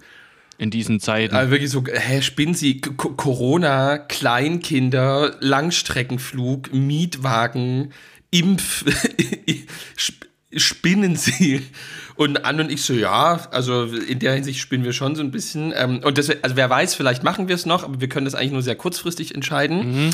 In 0.62 0.69
diesen 0.69 1.00
Zeiten. 1.00 1.36
Also 1.36 1.50
wirklich 1.50 1.71
so, 1.71 1.84
hä, 1.91 2.21
spinnen 2.21 2.54
Sie, 2.54 2.82
K 2.82 2.91
Corona, 3.17 3.97
Kleinkinder, 3.97 5.36
Langstreckenflug, 5.39 6.71
Mietwagen, 6.71 7.93
Impf, 8.30 8.86
spinnen 10.56 11.15
Sie? 11.15 11.63
Und 12.15 12.45
Anne 12.45 12.65
und 12.65 12.71
ich 12.71 12.84
so, 12.84 12.93
ja, 12.93 13.47
also 13.50 13.86
in 13.86 14.19
der 14.19 14.36
Hinsicht 14.36 14.60
spielen 14.60 14.84
wir 14.84 14.93
schon 14.93 15.15
so 15.15 15.24
ein 15.24 15.32
bisschen. 15.32 15.74
Ähm, 15.76 16.02
und 16.04 16.19
das, 16.19 16.30
also 16.30 16.56
wer 16.56 16.69
weiß, 16.69 16.93
vielleicht 16.93 17.24
machen 17.24 17.47
wir 17.47 17.56
es 17.56 17.65
noch, 17.65 17.84
aber 17.84 18.00
wir 18.00 18.08
können 18.08 18.26
das 18.26 18.36
eigentlich 18.36 18.52
nur 18.52 18.62
sehr 18.62 18.76
kurzfristig 18.76 19.34
entscheiden. 19.34 20.04
Mhm. 20.06 20.10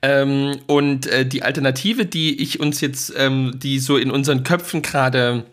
Ähm, 0.00 0.60
und 0.66 1.08
äh, 1.08 1.26
die 1.26 1.42
Alternative, 1.42 2.06
die 2.06 2.40
ich 2.40 2.58
uns 2.58 2.80
jetzt, 2.80 3.12
ähm, 3.18 3.58
die 3.58 3.78
so 3.78 3.98
in 3.98 4.10
unseren 4.10 4.44
Köpfen 4.44 4.80
gerade 4.80 5.44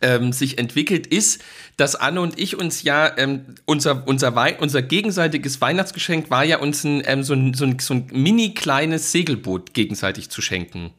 ähm, 0.00 0.32
sich 0.32 0.58
entwickelt, 0.58 1.06
ist, 1.06 1.42
dass 1.76 1.94
Anne 1.94 2.20
und 2.20 2.38
ich 2.38 2.58
uns 2.58 2.82
ja, 2.82 3.16
ähm, 3.16 3.44
unser, 3.64 4.06
unser, 4.06 4.34
Wei 4.34 4.58
unser 4.58 4.82
gegenseitiges 4.82 5.60
Weihnachtsgeschenk 5.60 6.30
war 6.30 6.44
ja 6.44 6.58
uns 6.58 6.84
ein, 6.84 7.02
ähm, 7.06 7.22
so, 7.22 7.34
ein, 7.34 7.54
so, 7.54 7.64
ein, 7.64 7.78
so 7.78 7.94
ein 7.94 8.06
mini 8.12 8.54
kleines 8.54 9.12
Segelboot 9.12 9.74
gegenseitig 9.74 10.28
zu 10.30 10.42
schenken. 10.42 10.90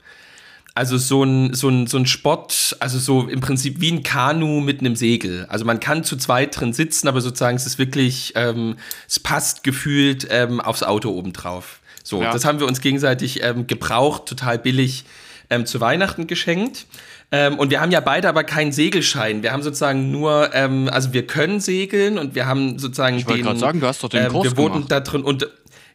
Also 0.75 0.97
so 0.97 1.23
ein, 1.23 1.53
so, 1.53 1.69
ein, 1.69 1.85
so 1.85 1.97
ein 1.97 2.07
Sport, 2.07 2.77
also 2.79 2.97
so 2.97 3.27
im 3.27 3.41
Prinzip 3.41 3.79
wie 3.79 3.91
ein 3.91 4.01
Kanu 4.01 4.59
mit 4.59 4.79
einem 4.79 4.95
Segel. 4.95 5.45
Also 5.47 5.65
man 5.65 5.79
kann 5.79 6.03
zu 6.03 6.17
zweit 6.17 6.59
drin 6.59 6.73
sitzen, 6.73 7.07
aber 7.07 7.21
sozusagen 7.21 7.55
es 7.55 7.67
ist 7.67 7.77
wirklich, 7.77 8.33
ähm, 8.35 8.77
es 9.07 9.19
passt 9.19 9.63
gefühlt 9.63 10.27
ähm, 10.31 10.59
aufs 10.59 10.81
Auto 10.81 11.11
obendrauf. 11.11 11.79
So, 12.03 12.23
ja. 12.23 12.33
das 12.33 12.43
haben 12.43 12.59
wir 12.59 12.67
uns 12.67 12.81
gegenseitig 12.81 13.43
ähm, 13.43 13.67
gebraucht, 13.67 14.25
total 14.25 14.57
billig 14.57 15.05
ähm, 15.51 15.67
zu 15.67 15.79
Weihnachten 15.79 16.25
geschenkt. 16.25 16.87
Ähm, 17.35 17.57
und 17.57 17.71
wir 17.71 17.81
haben 17.81 17.89
ja 17.89 17.99
beide 17.99 18.29
aber 18.29 18.43
keinen 18.43 18.71
Segelschein. 18.71 19.41
Wir 19.41 19.53
haben 19.53 19.63
sozusagen 19.63 20.11
nur, 20.11 20.51
ähm, 20.53 20.87
also 20.91 21.13
wir 21.13 21.25
können 21.25 21.59
segeln 21.59 22.19
und 22.19 22.35
wir 22.35 22.45
haben 22.45 22.77
sozusagen 22.77 23.17
ich 23.17 23.25
den. 23.25 23.47
Ich 23.47 23.59
sagen, 23.59 23.79
du 23.79 23.87
hast 23.87 24.03
doch 24.03 24.09
den 24.09 24.25
ähm, 24.25 24.31
Kurs 24.31 24.45
Wir 24.45 24.57
wurden 24.57 24.87
da 24.87 24.99
drin 24.99 25.23
und 25.23 25.47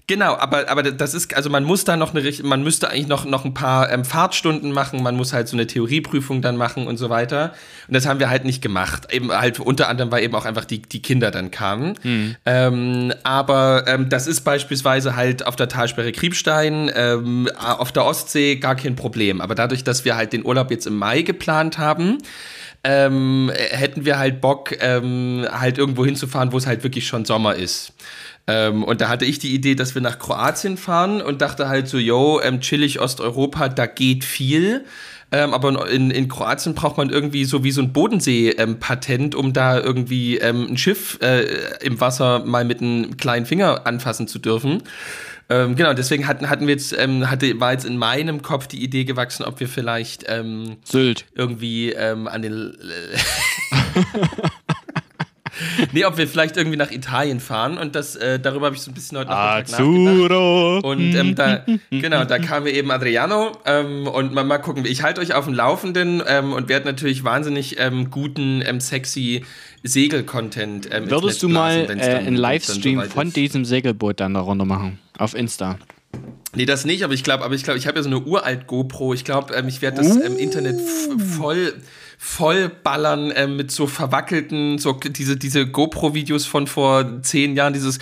Genau, 0.09 0.37
aber, 0.38 0.71
aber 0.71 0.83
das 0.85 1.12
ist, 1.12 1.37
also 1.37 1.51
man 1.51 1.64
muss 1.64 1.85
da 1.85 1.94
noch 1.99 2.14
eine, 2.14 2.33
man 2.42 2.62
müsste 2.62 2.88
eigentlich 2.88 3.09
noch, 3.09 3.27
noch 3.27 3.44
ein 3.44 3.53
paar 3.53 3.92
ähm, 3.92 4.07
Fahrtstunden 4.07 4.73
machen, 4.73 5.03
man 5.03 5.14
muss 5.16 5.35
halt 5.35 5.49
so 5.49 5.57
eine 5.57 5.66
Theorieprüfung 5.66 6.40
dann 6.40 6.57
machen 6.57 6.87
und 6.87 6.97
so 6.97 7.11
weiter. 7.11 7.53
Und 7.88 7.94
das 7.94 8.07
haben 8.07 8.18
wir 8.18 8.31
halt 8.31 8.47
nicht 8.47 8.62
gemacht. 8.62 9.12
Eben 9.12 9.31
halt 9.31 9.61
unter 9.61 9.87
anderem, 9.87 10.11
weil 10.11 10.25
eben 10.25 10.35
auch 10.35 10.47
einfach 10.47 10.64
die, 10.64 10.81
die 10.81 11.03
Kinder 11.03 11.31
dann 11.31 11.51
kamen. 11.51 11.99
Mhm. 12.03 12.37
Ähm, 12.47 13.12
aber 13.23 13.85
ähm, 13.87 14.09
das 14.09 14.27
ist 14.27 14.40
beispielsweise 14.40 15.14
halt 15.14 15.47
auf 15.47 15.57
der 15.57 15.68
Talsperre 15.68 16.12
Kriebstein, 16.12 16.90
ähm, 16.94 17.51
auf 17.59 17.92
der 17.92 18.07
Ostsee 18.07 18.57
gar 18.57 18.77
kein 18.77 18.97
Problem. 18.97 19.42
Aber 19.42 19.55
dadurch, 19.55 19.85
dass 19.85 20.07
wir 20.07 20.16
halt 20.16 20.33
den 20.33 20.42
Urlaub 20.42 20.71
jetzt 20.71 20.87
im 20.87 20.97
Mai 20.97 21.21
geplant 21.21 21.77
haben, 21.77 22.16
ähm, 22.83 23.53
hätten 23.55 24.05
wir 24.07 24.18
halt 24.18 24.40
Bock, 24.40 24.75
ähm, 24.81 25.47
halt 25.51 25.77
irgendwo 25.77 26.07
hinzufahren, 26.07 26.53
wo 26.53 26.57
es 26.57 26.66
halt 26.66 26.83
wirklich 26.83 27.07
schon 27.07 27.27
Sommer 27.27 27.57
ist. 27.57 27.92
Ähm, 28.49 28.83
und 28.83 29.03
da 29.03 29.09
hatte 29.09 29.27
ich 29.27 29.39
die 29.39 29.55
Idee, 29.55 29.75
dass 29.75 29.95
wir 29.95 30.01
nach 30.01 30.19
Kroatien 30.19 30.79
fahren 30.79 31.21
und 31.21 31.43
dachte 31.43 31.69
halt 31.69 31.87
so, 31.87 31.99
yo, 31.99 32.41
ähm, 32.43 32.61
chillig 32.61 32.99
Osteuropa, 32.99 33.69
da 33.69 33.87
geht 33.87 34.25
viel. 34.25 34.87
Ähm, 35.31 35.53
aber 35.53 35.91
in, 35.91 36.11
in 36.11 36.29
Kroatien 36.29 36.75
braucht 36.75 36.97
man 36.97 37.11
irgendwie 37.11 37.45
so 37.45 37.63
wie 37.63 37.71
so 37.71 37.83
ein 37.83 37.93
Bodensee-Patent, 37.93 39.35
um 39.35 39.53
da 39.53 39.79
irgendwie 39.79 40.39
ähm, 40.39 40.67
ein 40.71 40.79
Schiff 40.79 41.19
äh, 41.21 41.43
im 41.83 42.01
Wasser 42.01 42.43
mal 42.47 42.65
mit 42.65 42.81
einem 42.81 43.19
kleinen 43.19 43.45
Finger 43.45 43.87
anfassen 43.87 44.27
zu 44.27 44.39
dürfen. 44.39 44.83
Ähm, 45.51 45.77
genau, 45.77 45.93
deswegen 45.93 46.27
hatten, 46.27 46.49
hatten 46.49 46.67
wir 46.67 46.75
jetzt, 46.75 46.97
ähm, 46.99 47.31
hatte, 47.31 47.61
war 47.61 47.73
jetzt 47.73 47.85
in 47.85 47.99
meinem 47.99 48.41
Kopf 48.41 48.67
die 48.67 48.83
Idee 48.83 49.05
gewachsen, 49.05 49.45
ob 49.45 49.61
wir 49.61 49.69
vielleicht 49.69 50.25
ähm, 50.29 50.79
Sylt 50.85 51.27
irgendwie 51.35 51.93
ähm, 51.93 52.27
an 52.27 52.41
den 52.41 52.75
nee, 55.92 56.05
ob 56.05 56.16
wir 56.16 56.29
vielleicht 56.29 56.57
irgendwie 56.57 56.77
nach 56.77 56.90
Italien 56.90 57.40
fahren 57.40 57.79
und 57.79 57.94
das, 57.94 58.16
äh, 58.16 58.38
darüber 58.38 58.66
habe 58.66 58.77
ich 58.77 58.83
so 58.83 58.90
ein 58.90 58.94
bisschen 58.94 59.18
heute 59.18 59.31
nachgedacht. 59.31 59.81
Und 59.81 61.14
ähm, 61.14 61.35
da, 61.35 61.64
genau, 61.90 62.25
da 62.25 62.38
kam 62.38 62.64
mir 62.64 62.73
eben 62.73 62.90
Adriano 62.90 63.53
ähm, 63.64 64.07
und 64.07 64.33
mal, 64.33 64.44
mal 64.44 64.59
gucken, 64.59 64.85
ich 64.85 65.03
halte 65.03 65.21
euch 65.21 65.35
auf 65.35 65.44
dem 65.44 65.55
Laufenden 65.55 66.23
ähm, 66.27 66.53
und 66.53 66.68
werde 66.68 66.87
natürlich 66.87 67.25
wahnsinnig 67.25 67.79
ähm, 67.79 68.11
guten, 68.11 68.62
ähm, 68.66 68.81
sexy 68.81 69.44
Segel-Content 69.83 70.88
ähm, 70.90 71.11
Würdest 71.11 71.42
du 71.42 71.49
mal 71.49 71.88
äh, 71.88 72.03
einen 72.03 72.37
Livestream 72.37 73.03
so 73.03 73.09
von 73.09 73.33
diesem 73.33 73.64
Segelboot 73.64 74.21
dann 74.21 74.35
darunter 74.35 74.64
machen? 74.64 74.99
Auf 75.18 75.35
Insta? 75.35 75.79
Nee, 76.55 76.64
das 76.64 76.85
nicht, 76.85 77.05
aber 77.05 77.12
ich 77.12 77.23
glaube, 77.23 77.44
aber 77.44 77.55
ich 77.55 77.62
glaube, 77.62 77.79
ich 77.79 77.87
habe 77.87 77.99
ja 77.99 78.03
so 78.03 78.09
eine 78.09 78.21
uralt 78.21 78.66
GoPro. 78.66 79.14
Ich 79.14 79.25
glaube, 79.25 79.55
ähm, 79.55 79.68
ich 79.68 79.83
werde 79.83 79.99
das 79.99 80.16
uh. 80.16 80.21
Internet 80.21 80.81
voll 81.37 81.75
vollballern 82.18 83.31
äh, 83.31 83.46
mit 83.46 83.70
so 83.70 83.87
verwackelten, 83.87 84.78
so 84.78 84.92
diese, 84.92 85.37
diese 85.37 85.66
GoPro-Videos 85.66 86.46
von 86.46 86.66
vor 86.66 87.22
zehn 87.22 87.54
Jahren, 87.54 87.72
dieses 87.72 87.98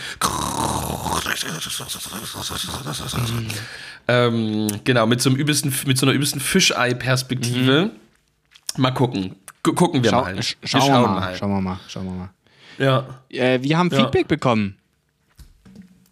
ähm, 4.08 4.68
genau, 4.84 5.06
mit 5.06 5.20
so 5.20 5.30
einem 5.30 5.38
übelsten, 5.38 5.72
mit 5.86 5.98
so 5.98 6.06
einer 6.06 6.14
übelsten 6.14 6.40
Fischei-Perspektive. 6.40 7.92
Mhm. 7.92 8.80
Mal 8.80 8.92
gucken. 8.92 9.36
G 9.62 9.72
gucken 9.72 10.02
wir 10.02 10.10
Schau, 10.10 10.22
mal. 10.22 10.42
Sch 10.42 10.56
wir 10.60 10.68
schauen 10.68 10.88
wir 10.88 11.00
mal. 11.00 11.20
mal. 11.20 11.36
Schauen 11.36 11.50
wir 11.50 11.60
mal. 11.60 11.80
Schauen 11.88 12.04
wir 12.04 12.12
mal. 12.12 12.30
Ja. 12.78 13.06
Äh, 13.28 13.62
wir 13.62 13.76
haben 13.76 13.90
ja. 13.90 13.98
Feedback 13.98 14.28
bekommen. 14.28 14.76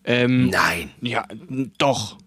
Ähm, 0.04 0.48
Nein. 0.50 0.90
Ja, 1.00 1.26
doch. 1.78 2.18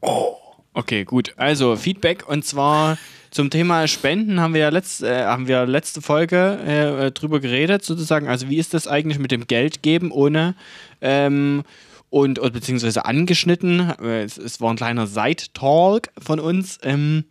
Oh. 0.00 0.36
Okay, 0.74 1.04
gut. 1.04 1.32
Also 1.36 1.76
Feedback 1.76 2.28
und 2.28 2.44
zwar 2.44 2.98
zum 3.34 3.50
Thema 3.50 3.88
Spenden 3.88 4.40
haben 4.40 4.54
wir 4.54 4.60
ja 4.60 4.68
letzt, 4.68 5.02
äh, 5.02 5.24
haben 5.24 5.48
wir 5.48 5.66
letzte 5.66 6.00
Folge 6.00 6.56
äh, 6.64 7.10
drüber 7.10 7.40
geredet, 7.40 7.84
sozusagen. 7.84 8.28
Also 8.28 8.48
wie 8.48 8.58
ist 8.58 8.74
das 8.74 8.86
eigentlich 8.86 9.18
mit 9.18 9.32
dem 9.32 9.48
Geld 9.48 9.82
geben 9.82 10.12
ohne 10.12 10.54
ähm, 11.00 11.64
und, 12.10 12.38
und 12.38 12.52
beziehungsweise 12.52 13.04
angeschnitten. 13.04 13.92
Äh, 14.00 14.22
es, 14.22 14.38
es 14.38 14.60
war 14.60 14.70
ein 14.70 14.76
kleiner 14.76 15.08
Side-Talk 15.08 16.10
von 16.16 16.38
uns. 16.38 16.78
Ähm, 16.84 17.24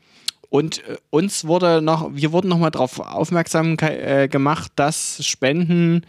und 0.49 0.79
äh, 0.89 0.97
uns 1.09 1.45
wurde 1.45 1.81
noch, 1.81 2.13
wir 2.13 2.33
wurden 2.33 2.49
nochmal 2.49 2.71
darauf 2.71 2.99
aufmerksam 2.99 3.77
äh, 3.79 4.27
gemacht, 4.27 4.73
dass 4.75 5.25
Spenden 5.25 6.05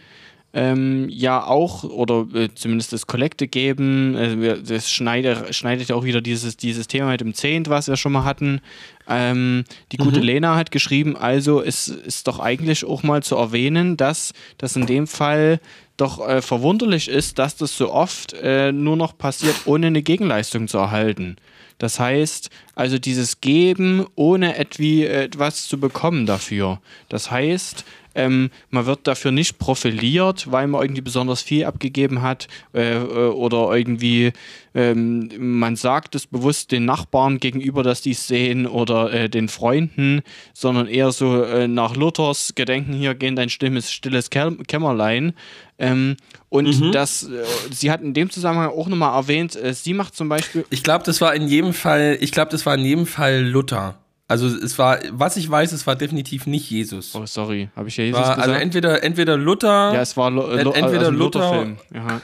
ähm, 0.55 1.09
ja 1.09 1.45
auch, 1.45 1.83
oder 1.83 2.27
äh, 2.33 2.47
zumindest 2.55 2.93
das 2.93 3.07
Kollekte 3.07 3.47
geben, 3.47 4.15
äh, 4.15 4.61
das 4.61 4.89
schneidet, 4.89 5.53
schneidet 5.53 5.89
ja 5.89 5.95
auch 5.97 6.05
wieder 6.05 6.21
dieses, 6.21 6.55
dieses 6.55 6.87
Thema 6.87 7.11
mit 7.11 7.19
dem 7.19 7.33
Zehnt, 7.33 7.69
was 7.69 7.89
wir 7.89 7.97
schon 7.97 8.13
mal 8.13 8.23
hatten. 8.23 8.61
Ähm, 9.07 9.65
die 9.91 9.97
gute 9.97 10.19
mhm. 10.19 10.25
Lena 10.25 10.55
hat 10.55 10.71
geschrieben, 10.71 11.15
also 11.15 11.61
es 11.61 11.87
ist 11.87 12.27
doch 12.27 12.39
eigentlich 12.39 12.85
auch 12.85 13.03
mal 13.03 13.21
zu 13.23 13.35
erwähnen, 13.35 13.97
dass 13.97 14.33
das 14.57 14.75
in 14.75 14.85
dem 14.85 15.07
Fall 15.07 15.59
doch 15.97 16.27
äh, 16.27 16.41
verwunderlich 16.41 17.07
ist, 17.07 17.39
dass 17.39 17.55
das 17.55 17.77
so 17.77 17.91
oft 17.91 18.33
äh, 18.33 18.71
nur 18.71 18.97
noch 18.97 19.17
passiert, 19.17 19.55
ohne 19.65 19.87
eine 19.87 20.01
Gegenleistung 20.01 20.67
zu 20.67 20.77
erhalten. 20.77 21.37
Das 21.77 21.99
heißt, 21.99 22.49
also 22.73 22.97
dieses 22.99 23.41
Geben, 23.41 24.05
ohne 24.15 24.55
etwas 24.55 25.67
zu 25.67 25.79
bekommen 25.79 26.25
dafür. 26.25 26.79
Das 27.09 27.31
heißt, 27.31 27.83
ähm, 28.15 28.49
man 28.69 28.85
wird 28.85 29.07
dafür 29.07 29.31
nicht 29.31 29.59
profiliert, 29.59 30.51
weil 30.51 30.67
man 30.67 30.81
irgendwie 30.81 31.01
besonders 31.01 31.41
viel 31.41 31.65
abgegeben 31.65 32.21
hat 32.21 32.47
äh, 32.73 32.97
äh, 32.97 33.27
oder 33.27 33.75
irgendwie 33.75 34.31
ähm, 34.75 35.29
man 35.37 35.77
sagt 35.77 36.15
es 36.15 36.27
bewusst 36.27 36.71
den 36.71 36.83
Nachbarn 36.83 37.39
gegenüber, 37.39 37.81
dass 37.81 38.01
die 38.01 38.11
es 38.11 38.27
sehen 38.27 38.67
oder 38.67 39.11
äh, 39.13 39.29
den 39.29 39.47
Freunden, 39.47 40.21
sondern 40.53 40.87
eher 40.87 41.11
so 41.11 41.43
äh, 41.43 41.67
nach 41.67 41.95
Luthers 41.95 42.53
Gedenken 42.55 42.93
hier 42.93 43.15
gehen 43.15 43.37
dein 43.37 43.49
stilles, 43.49 43.91
stilles 43.91 44.29
Kämmerlein. 44.29 45.33
Ähm, 45.79 46.17
und 46.49 46.79
mhm. 46.79 46.91
das, 46.91 47.23
äh, 47.23 47.43
sie 47.71 47.89
hat 47.89 48.01
in 48.01 48.13
dem 48.13 48.29
Zusammenhang 48.29 48.69
auch 48.69 48.87
nochmal 48.87 49.15
erwähnt, 49.15 49.55
äh, 49.55 49.73
sie 49.73 49.93
macht 49.93 50.15
zum 50.15 50.27
Beispiel. 50.27 50.65
Ich 50.69 50.83
glaube, 50.83 51.05
das 51.05 51.21
war 51.21 51.33
in 51.33 51.47
jedem 51.47 51.73
Fall, 51.73 52.17
ich 52.19 52.31
glaube, 52.31 52.51
das 52.51 52.65
war 52.65 52.75
in 52.75 52.83
jedem 52.83 53.05
Fall 53.05 53.43
Luther. 53.45 53.97
Also 54.27 54.47
es 54.47 54.77
war, 54.79 54.99
was 55.11 55.37
ich 55.37 55.49
weiß, 55.49 55.71
es 55.71 55.85
war 55.85 55.95
definitiv 55.95 56.47
nicht 56.47 56.69
Jesus. 56.69 57.13
Oh, 57.13 57.27
sorry, 57.27 57.69
habe 57.75 57.89
ich 57.89 57.97
ja 57.97 58.05
Jesus 58.05 58.21
war, 58.21 58.35
gesagt? 58.35 58.49
Also 58.49 58.59
entweder, 58.59 59.03
entweder 59.03 59.37
Luther. 59.37 59.93
Ja, 59.93 60.01
es 60.01 60.17
war 60.17 60.31
Lo 60.31 60.47
entweder 60.47 60.99
also 60.99 61.11
Luther. 61.11 61.65
Luther 61.65 61.77
ja. 61.93 62.21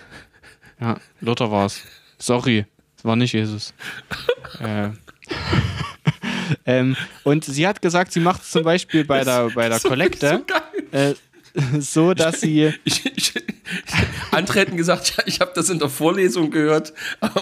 ja, 0.80 0.98
Luther 1.20 1.52
war 1.52 1.68
es. 1.68 1.82
Sorry, 2.18 2.66
es 2.98 3.06
war 3.06 3.16
nicht 3.16 3.34
Jesus. 3.34 3.76
äh. 4.60 4.90
ähm, 6.66 6.96
und 7.24 7.46
sie 7.46 7.68
hat 7.68 7.84
gesagt, 7.84 8.14
sie 8.14 8.20
macht 8.20 8.42
es 8.42 8.52
zum 8.52 8.64
Beispiel 8.64 9.06
bei 9.06 9.24
der, 9.24 9.50
bei 9.52 9.70
der 9.70 9.80
Kollekte. 9.80 10.44
So 10.92 10.98
äh, 10.98 11.16
so, 11.80 12.14
dass 12.14 12.42
sie. 12.42 12.74
Ich, 12.84 13.06
ich, 13.06 13.34
andere 14.32 14.60
hätten 14.60 14.76
gesagt, 14.76 15.16
ja, 15.18 15.24
ich 15.26 15.40
habe 15.40 15.52
das 15.56 15.70
in 15.70 15.80
der 15.80 15.90
Vorlesung 15.90 16.52
gehört. 16.52 16.94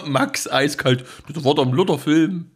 Max 0.06 0.48
eiskalt, 0.48 1.04
das 1.32 1.44
war 1.44 1.54
doch 1.54 1.66
ein 1.66 1.72
Lutherfilm. 1.72 2.50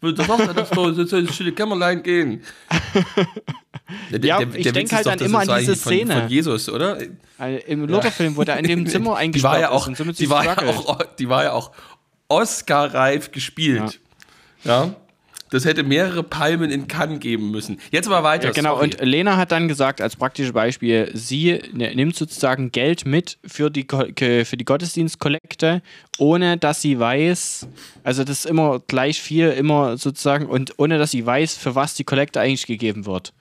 Da 0.00 0.24
sagt 0.24 0.40
er, 0.40 0.54
das 0.54 0.70
soll 0.70 0.98
ins 0.98 1.34
stille 1.34 1.52
Kämmerlein 1.52 2.02
gehen. 2.02 2.42
Der, 4.12 4.20
ja, 4.20 4.38
der, 4.38 4.54
ich 4.54 4.72
denke 4.72 4.94
halt 4.94 5.06
dann 5.06 5.18
immer 5.18 5.40
an 5.40 5.58
diese 5.58 5.74
Szene. 5.74 6.20
Von, 6.20 6.28
Jesus, 6.28 6.68
oder? 6.68 6.98
Im 7.66 7.86
Lutherfilm, 7.86 8.36
wo 8.36 8.44
der 8.44 8.58
in 8.58 8.64
dem 8.64 8.86
Zimmer 8.88 9.16
eingesperrt 9.16 9.54
die 9.54 9.56
war 9.56 9.60
ja 9.60 9.70
auch, 9.70 9.88
ist. 9.88 10.20
die, 10.20 10.30
war 10.30 10.44
ja 10.44 10.56
auch, 10.56 11.02
die 11.18 11.28
war 11.28 11.42
ja 11.42 11.52
auch 11.52 11.72
Oscar-reif 12.28 13.32
gespielt. 13.32 14.00
Ja. 14.62 14.84
ja. 14.84 14.94
Das 15.50 15.64
hätte 15.64 15.82
mehrere 15.82 16.22
Palmen 16.22 16.70
in 16.70 16.86
Cannes 16.86 17.20
geben 17.20 17.50
müssen. 17.50 17.80
Jetzt 17.90 18.06
aber 18.06 18.22
weiter. 18.22 18.46
Ja, 18.46 18.52
genau, 18.52 18.76
sorry. 18.76 18.84
und 18.84 19.00
Lena 19.00 19.36
hat 19.36 19.52
dann 19.52 19.68
gesagt, 19.68 20.00
als 20.00 20.16
praktisches 20.16 20.52
Beispiel, 20.52 21.10
sie 21.12 21.60
ne, 21.72 21.94
nimmt 21.94 22.14
sozusagen 22.16 22.70
Geld 22.70 23.04
mit 23.04 23.38
für 23.44 23.70
die, 23.70 23.86
für 23.86 24.56
die 24.56 24.64
Gottesdienstkollekte, 24.64 25.82
ohne 26.18 26.56
dass 26.56 26.82
sie 26.82 26.98
weiß, 26.98 27.66
also 28.04 28.24
das 28.24 28.40
ist 28.40 28.46
immer 28.46 28.80
gleich 28.86 29.20
viel, 29.20 29.50
immer 29.50 29.96
sozusagen, 29.96 30.46
und 30.46 30.74
ohne 30.78 30.98
dass 30.98 31.10
sie 31.10 31.26
weiß, 31.26 31.56
für 31.56 31.74
was 31.74 31.94
die 31.94 32.04
Kollekte 32.04 32.40
eigentlich 32.40 32.66
gegeben 32.66 33.06
wird. 33.06 33.32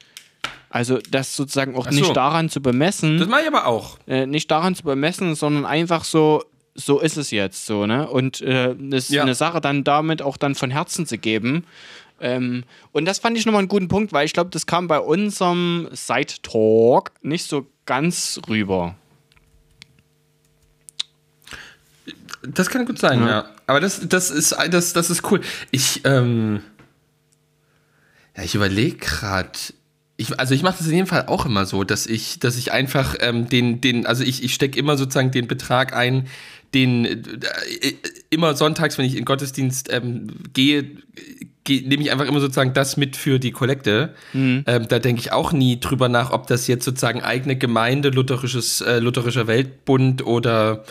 Also 0.70 1.00
das 1.10 1.36
sozusagen 1.36 1.76
auch 1.76 1.90
so. 1.90 2.00
nicht 2.00 2.16
daran 2.16 2.50
zu 2.50 2.62
bemessen. 2.62 3.18
Das 3.18 3.28
mache 3.28 3.42
ich 3.42 3.48
aber 3.48 3.66
auch. 3.66 3.98
Äh, 4.08 4.28
nicht 4.28 4.50
daran 4.52 4.76
zu 4.76 4.84
bemessen, 4.84 5.36
sondern 5.36 5.66
einfach 5.66 6.04
so, 6.04 6.44
so 6.76 7.00
ist 7.00 7.18
es 7.18 7.32
jetzt 7.32 7.66
so, 7.66 7.86
ne? 7.86 8.08
Und 8.08 8.42
äh, 8.42 8.76
das 8.78 9.10
ja. 9.10 9.24
eine 9.24 9.36
Sache 9.36 9.62
dann 9.62 9.84
damit 9.84 10.22
auch 10.22 10.38
dann 10.38 10.56
von 10.56 10.70
Herzen 10.70 11.06
zu 11.06 11.18
geben. 11.18 11.66
Ähm, 12.22 12.64
und 12.92 13.06
das 13.06 13.20
fand 13.20 13.38
ich 13.38 13.46
nochmal 13.46 13.60
einen 13.60 13.68
guten 13.68 13.88
Punkt, 13.88 14.14
weil 14.14 14.26
ich 14.26 14.34
glaube, 14.34 14.50
das 14.50 14.66
kam 14.66 14.88
bei 14.88 15.00
unserem 15.00 15.88
Side-Talk 15.92 17.12
nicht 17.22 17.46
so 17.46 17.68
ganz 17.86 18.40
rüber. 18.48 18.96
Das 22.42 22.70
kann 22.70 22.86
gut 22.86 23.00
sein, 23.00 23.22
ja. 23.22 23.28
ja. 23.28 23.50
Aber 23.68 23.80
das, 23.80 24.08
das, 24.08 24.32
ist, 24.32 24.56
das, 24.72 24.94
das 24.94 25.10
ist 25.10 25.30
cool. 25.32 25.42
Ich, 25.72 26.02
ähm, 26.06 26.62
ja, 28.36 28.44
ich 28.44 28.56
überlege 28.56 28.98
gerade. 28.98 29.52
Ich, 30.18 30.38
also 30.40 30.54
ich 30.54 30.64
mache 30.64 30.78
das 30.78 30.88
in 30.88 30.94
jedem 30.94 31.08
Fall 31.08 31.28
auch 31.28 31.46
immer 31.46 31.66
so, 31.66 31.84
dass 31.84 32.06
ich, 32.06 32.40
dass 32.40 32.58
ich 32.58 32.72
einfach 32.72 33.16
ähm, 33.20 33.48
den, 33.48 33.80
den, 33.80 34.06
also 34.06 34.24
ich, 34.24 34.44
ich 34.44 34.54
stecke 34.54 34.78
immer 34.78 34.98
sozusagen 34.98 35.32
den 35.32 35.48
Betrag 35.48 35.94
ein, 35.94 36.28
den 36.74 37.06
äh, 37.06 37.94
immer 38.30 38.56
sonntags, 38.56 38.98
wenn 38.98 39.06
ich 39.06 39.16
in 39.16 39.26
Gottesdienst 39.26 39.92
ähm, 39.92 40.28
gehe, 40.54 40.84
geh, 40.84 41.48
nehme 41.70 42.04
ich 42.04 42.12
einfach 42.12 42.26
immer 42.26 42.40
sozusagen 42.40 42.74
das 42.74 42.98
mit 42.98 43.16
für 43.16 43.40
die 43.40 43.52
Kollekte. 43.52 44.14
Mhm. 44.34 44.64
Ähm, 44.68 44.88
da 44.88 45.00
denke 45.00 45.22
ich 45.22 45.32
auch 45.32 45.52
nie 45.52 45.80
drüber 45.80 46.10
nach, 46.10 46.32
ob 46.32 46.48
das 46.48 46.68
jetzt 46.68 46.86
sozusagen 46.86 47.22
eigene 47.22 47.56
Gemeinde, 47.56 48.10
lutherisches, 48.10 48.82
äh, 48.82 49.00
lutherischer 49.00 49.48
Weltbund 49.48 50.26
oder 50.26 50.84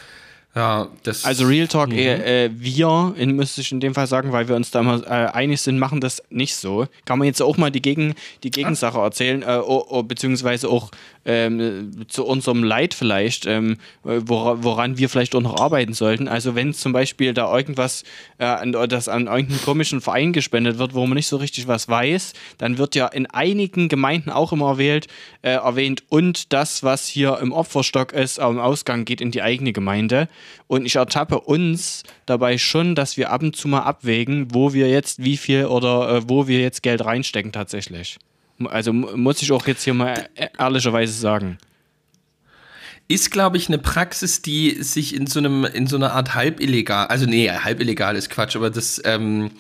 ja, 0.59 0.89
das. 1.05 1.25
Also 1.25 1.47
Real 1.47 1.69
Talk, 1.69 1.91
mhm. 1.91 1.99
äh, 1.99 2.47
äh, 2.47 2.51
wir, 2.53 3.15
in, 3.17 3.37
müsste 3.37 3.61
ich 3.61 3.71
in 3.71 3.79
dem 3.79 3.95
Fall 3.95 4.09
sagen, 4.09 4.33
weil 4.33 4.49
wir 4.49 4.57
uns 4.57 4.73
da 4.73 4.83
mal 4.83 5.05
äh, 5.05 5.31
einig 5.33 5.61
sind, 5.61 5.79
machen 5.79 6.01
das 6.01 6.21
nicht 6.31 6.57
so. 6.57 6.89
Kann 7.05 7.21
man 7.21 7.27
jetzt 7.27 7.41
auch 7.41 7.57
mal 7.57 7.71
die, 7.71 7.81
Gegen, 7.81 8.17
die 8.43 8.51
Gegensache 8.51 8.99
erzählen, 8.99 9.43
äh, 9.43 9.61
oh, 9.65 9.87
oh, 9.89 10.03
beziehungsweise 10.03 10.69
auch 10.69 10.91
ähm, 11.25 11.93
zu 12.09 12.27
unserem 12.27 12.65
Leid 12.65 12.93
vielleicht, 12.93 13.47
ähm, 13.47 13.77
wora, 14.03 14.65
woran 14.65 14.99
wir 14.99 15.09
vielleicht 15.09 15.37
auch 15.37 15.43
noch 15.43 15.61
arbeiten 15.61 15.93
sollten. 15.93 16.27
Also 16.27 16.57
wenn 16.57 16.75
zum 16.75 16.93
Beispiel 16.93 17.35
da 17.35 17.55
irgendwas, 17.57 18.03
äh, 18.39 18.45
an, 18.45 18.73
das 18.73 19.09
an 19.09 19.29
irgendeinen 19.29 19.63
komischen 19.63 20.01
Verein 20.01 20.33
gespendet 20.33 20.79
wird, 20.79 20.95
wo 20.95 21.07
man 21.07 21.15
nicht 21.15 21.29
so 21.29 21.37
richtig 21.37 21.69
was 21.69 21.89
weiß, 21.89 22.33
dann 22.57 22.79
wird 22.79 22.97
ja 22.97 23.07
in 23.07 23.27
einigen 23.27 23.89
Gemeinden 23.89 24.31
auch 24.31 24.53
immer 24.53 24.71
erwählt, 24.71 25.07
äh, 25.43 25.51
erwähnt 25.51 26.03
und 26.09 26.53
das, 26.53 26.83
was 26.83 27.07
hier 27.07 27.39
im 27.41 27.53
Opferstock 27.53 28.13
ist, 28.13 28.41
am 28.41 28.59
Ausgang 28.59 29.05
geht 29.05 29.21
in 29.21 29.31
die 29.31 29.43
eigene 29.43 29.73
Gemeinde. 29.73 30.29
Und 30.67 30.85
ich 30.87 30.97
ertappe 30.97 31.41
uns 31.41 32.03
dabei 32.27 32.59
schon, 32.59 32.95
dass 32.95 33.17
wir 33.17 33.31
ab 33.31 33.43
und 33.43 33.57
zu 33.57 33.69
mal 33.69 33.83
abwägen, 33.83 34.55
wo 34.55 34.73
wir 34.73 34.89
jetzt 34.89 35.23
wie 35.25 35.37
viel 35.37 35.67
oder 35.67 36.17
äh, 36.17 36.29
wo 36.29 36.47
wir 36.47 36.61
jetzt 36.61 36.83
Geld 36.83 37.05
reinstecken 37.05 37.53
tatsächlich. 37.53 38.19
Also 38.67 38.93
muss 38.93 39.41
ich 39.43 39.53
auch 39.53 39.67
jetzt 39.67 39.85
hier 39.85 39.95
mal 39.95 40.29
e-, 40.37 40.49
ehrlicherweise 40.59 41.13
sagen. 41.13 41.59
Ist, 43.07 43.31
glaube 43.31 43.57
ich, 43.57 43.69
eine 43.69 43.79
Praxis, 43.79 44.43
die 44.43 44.83
sich 44.83 45.15
in 45.15 45.27
so 45.27 45.39
einem, 45.39 45.65
in 45.65 45.87
so 45.87 45.97
einer 45.97 46.13
Art 46.13 46.35
halb 46.35 46.61
illegal, 46.61 47.07
also 47.07 47.25
nee, 47.25 47.51
halb 47.51 47.81
illegal 47.81 48.17
ist 48.17 48.29
Quatsch, 48.29 48.55
aber 48.55 48.69
das 48.69 49.01
ähm, 49.05 49.51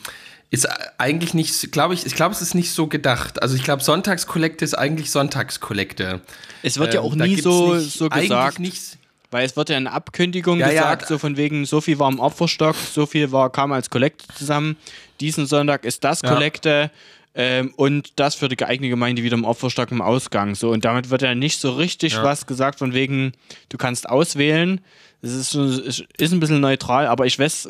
ist 0.50 0.68
eigentlich 0.98 1.32
nicht, 1.32 1.72
glaube 1.72 1.94
ich, 1.94 2.04
ich 2.04 2.14
glaube, 2.14 2.34
es 2.34 2.42
ist 2.42 2.54
nicht 2.54 2.72
so 2.72 2.86
gedacht. 2.86 3.42
Also 3.42 3.56
ich 3.56 3.62
glaube, 3.62 3.82
Sonntagskollekte 3.82 4.64
ist 4.64 4.74
eigentlich 4.74 5.10
Sonntagskollekte. 5.10 6.20
Es 6.62 6.78
wird 6.78 6.88
ähm, 6.88 6.94
ja 6.94 7.00
auch 7.00 7.14
nie 7.14 7.40
so, 7.40 7.74
nicht, 7.74 7.96
so 7.96 8.08
gesagt. 8.10 8.58
Nicht, 8.58 8.97
weil 9.30 9.44
es 9.44 9.56
wird 9.56 9.68
ja 9.68 9.76
in 9.76 9.86
Abkündigung 9.86 10.58
ja, 10.58 10.68
gesagt, 10.68 11.02
ja, 11.02 11.08
so 11.08 11.18
von 11.18 11.36
wegen, 11.36 11.64
so 11.66 11.80
viel 11.80 11.98
war 11.98 12.10
im 12.10 12.20
Opferstock, 12.20 12.76
so 12.76 13.06
viel 13.06 13.30
war, 13.32 13.50
kam 13.50 13.72
als 13.72 13.90
Kollekte 13.90 14.26
zusammen. 14.34 14.76
Diesen 15.20 15.46
Sonntag 15.46 15.84
ist 15.84 16.04
das 16.04 16.22
Kollekte. 16.22 16.90
Ähm, 17.34 17.72
und 17.76 18.14
das 18.16 18.34
für 18.34 18.48
die 18.48 18.56
geeignete 18.56 18.90
Gemeinde 18.90 19.22
wieder 19.22 19.36
im 19.36 19.44
Opferstock 19.44 19.92
im 19.92 20.02
Ausgang. 20.02 20.56
So, 20.56 20.70
und 20.70 20.84
damit 20.84 21.10
wird 21.10 21.22
ja 21.22 21.36
nicht 21.36 21.60
so 21.60 21.70
richtig 21.72 22.14
ja. 22.14 22.24
was 22.24 22.46
gesagt, 22.46 22.80
von 22.80 22.94
wegen, 22.94 23.32
du 23.68 23.76
kannst 23.78 24.08
auswählen. 24.08 24.80
Es 25.22 25.32
ist, 25.32 25.54
ist 25.54 26.32
ein 26.32 26.40
bisschen 26.40 26.60
neutral, 26.60 27.06
aber 27.06 27.26
ich 27.26 27.38
weiß, 27.38 27.68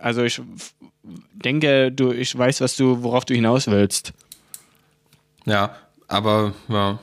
also 0.00 0.22
ich 0.22 0.40
denke, 1.32 1.90
du, 1.90 2.12
ich 2.12 2.36
weiß, 2.36 2.60
was 2.60 2.76
du, 2.76 3.02
worauf 3.02 3.24
du 3.24 3.34
hinaus 3.34 3.66
willst. 3.66 4.12
Ja, 5.44 5.74
aber 6.06 6.52
ja. 6.68 6.98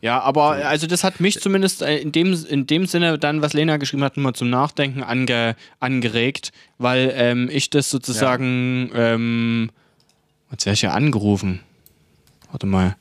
Ja, 0.00 0.20
aber 0.20 0.50
also 0.66 0.86
das 0.86 1.02
hat 1.02 1.18
mich 1.18 1.40
zumindest 1.40 1.82
äh, 1.82 1.98
in 1.98 2.12
dem, 2.12 2.32
in 2.48 2.66
dem 2.66 2.86
Sinne 2.86 3.18
dann, 3.18 3.42
was 3.42 3.52
Lena 3.52 3.78
geschrieben 3.78 4.04
hat, 4.04 4.16
nochmal 4.16 4.34
zum 4.34 4.48
Nachdenken 4.48 5.02
ange, 5.02 5.56
angeregt, 5.80 6.52
weil 6.78 7.12
ähm, 7.16 7.48
ich 7.50 7.70
das 7.70 7.90
sozusagen 7.90 8.90
ja. 8.94 9.14
ähm, 9.14 9.70
Jetzt 10.50 10.66
wäre 10.66 10.74
ich 10.74 10.82
ja 10.82 10.92
angerufen. 10.92 11.60
Warte 12.50 12.66
mal. 12.66 12.96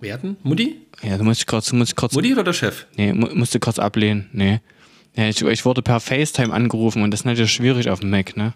Werden? 0.00 0.36
Mutti? 0.42 0.80
Ja, 1.02 1.18
du 1.18 1.24
musst 1.24 1.46
kurz, 1.46 1.72
musst 1.72 1.96
kurz. 1.96 2.14
Mutti 2.14 2.32
oder 2.32 2.44
der 2.44 2.52
Chef? 2.52 2.86
Nee, 2.96 3.12
mu 3.12 3.28
musst 3.34 3.54
du 3.54 3.60
kurz 3.60 3.78
ablehnen. 3.78 4.28
Nee. 4.32 4.60
Ja, 5.14 5.28
ich, 5.28 5.42
ich, 5.42 5.64
wurde 5.64 5.82
per 5.82 6.00
FaceTime 6.00 6.52
angerufen 6.52 7.02
und 7.02 7.10
das 7.10 7.20
ist 7.20 7.24
natürlich 7.26 7.52
schwierig 7.52 7.90
auf 7.90 8.00
dem 8.00 8.10
Mac, 8.10 8.36
ne? 8.36 8.54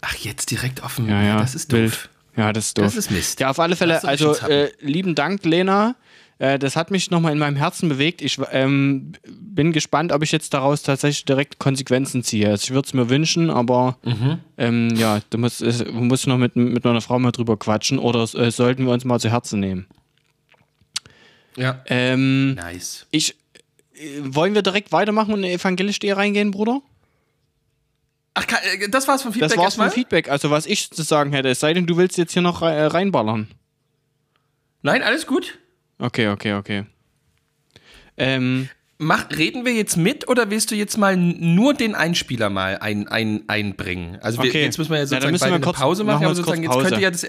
Ach, 0.00 0.14
jetzt 0.16 0.50
direkt 0.50 0.82
auf 0.82 0.96
dem 0.96 1.08
ja, 1.08 1.22
ja, 1.22 1.38
Das 1.38 1.54
ist 1.54 1.72
doof. 1.72 1.78
Wild. 1.78 2.10
Ja, 2.40 2.54
das 2.54 2.68
ist 2.68 2.78
doof. 2.78 2.86
Das 2.86 2.96
ist 2.96 3.10
Mist. 3.10 3.38
Ja, 3.40 3.50
auf 3.50 3.60
alle 3.60 3.76
Fälle, 3.76 4.02
also 4.02 4.34
äh, 4.34 4.70
lieben 4.80 5.14
Dank, 5.14 5.44
Lena. 5.44 5.94
Äh, 6.38 6.58
das 6.58 6.74
hat 6.74 6.90
mich 6.90 7.10
nochmal 7.10 7.32
in 7.32 7.38
meinem 7.38 7.56
Herzen 7.56 7.90
bewegt. 7.90 8.22
Ich 8.22 8.38
ähm, 8.50 9.12
bin 9.28 9.72
gespannt, 9.72 10.10
ob 10.10 10.22
ich 10.22 10.32
jetzt 10.32 10.54
daraus 10.54 10.82
tatsächlich 10.82 11.26
direkt 11.26 11.58
Konsequenzen 11.58 12.24
ziehe. 12.24 12.48
Also 12.48 12.64
ich 12.64 12.70
würde 12.70 12.86
es 12.86 12.94
mir 12.94 13.10
wünschen, 13.10 13.50
aber 13.50 13.98
mhm. 14.04 14.38
ähm, 14.56 14.88
ja, 14.96 15.20
du 15.28 15.36
musst, 15.36 15.60
äh, 15.60 15.84
musst 15.92 16.26
noch 16.26 16.38
mit, 16.38 16.56
mit 16.56 16.82
meiner 16.82 17.02
Frau 17.02 17.18
mal 17.18 17.30
drüber 17.30 17.58
quatschen 17.58 17.98
oder 17.98 18.22
äh, 18.22 18.50
sollten 18.50 18.86
wir 18.86 18.92
uns 18.92 19.04
mal 19.04 19.20
zu 19.20 19.30
Herzen 19.30 19.60
nehmen. 19.60 19.86
Ja. 21.56 21.82
Ähm, 21.88 22.54
nice. 22.54 23.06
Ich, 23.10 23.36
äh, 23.92 24.06
wollen 24.22 24.54
wir 24.54 24.62
direkt 24.62 24.92
weitermachen 24.92 25.34
und 25.34 25.44
in 25.44 25.50
evangelisch.de 25.50 26.10
reingehen, 26.12 26.52
Bruder? 26.52 26.80
Ach, 28.34 28.44
äh, 28.44 28.88
das 28.88 29.08
war's 29.08 29.22
vom 29.22 29.32
Feedback. 29.32 29.50
Das 29.50 29.58
war's 29.58 29.74
vom 29.74 29.90
Feedback, 29.90 30.30
also 30.30 30.50
was 30.50 30.66
ich 30.66 30.90
zu 30.90 31.02
sagen 31.02 31.32
hätte. 31.32 31.48
Es 31.48 31.60
sei 31.60 31.74
denn, 31.74 31.86
du 31.86 31.96
willst 31.96 32.18
jetzt 32.18 32.32
hier 32.32 32.42
noch 32.42 32.62
reinballern. 32.62 33.48
Nein, 34.82 35.02
alles 35.02 35.26
gut. 35.26 35.58
Okay, 35.98 36.28
okay, 36.28 36.54
okay. 36.54 36.86
Ähm, 38.16 38.68
Mach, 39.02 39.30
reden 39.30 39.64
wir 39.64 39.72
jetzt 39.72 39.96
mit 39.96 40.28
oder 40.28 40.50
willst 40.50 40.70
du 40.70 40.74
jetzt 40.74 40.98
mal 40.98 41.16
nur 41.16 41.72
den 41.72 41.94
Einspieler 41.94 42.50
mal 42.50 42.76
ein, 42.76 43.08
ein, 43.08 43.44
einbringen? 43.48 44.18
Also 44.20 44.42
wir, 44.42 44.52
jetzt 44.52 44.76
müssen 44.76 44.90
wir 44.90 44.98
ja 44.98 45.06
sozusagen 45.06 45.34
ja, 45.34 45.40
wir 45.40 45.54
eine 45.54 45.60
kurz, 45.64 45.78
Pause 45.78 46.04
machen, 46.04 46.22
aber 46.22 46.34
sozusagen 46.34 46.62
jetzt 46.62 46.74
könnt 46.74 46.92
ihr 46.92 46.98
ja 46.98 47.10
das 47.10 47.26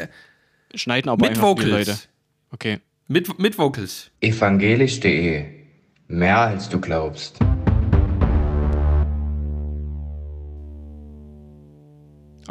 schneiden 0.76 1.10
aber 1.10 1.30
mit 1.30 1.42
Vocals. 1.42 1.70
Leute. 1.70 1.98
Okay. 2.52 2.80
Mit, 3.08 3.40
mit 3.40 3.58
Vocals. 3.58 4.12
Evangelisch.de 4.20 5.46
Mehr 6.10 6.40
als 6.40 6.68
du 6.68 6.82
glaubst. 6.82 7.40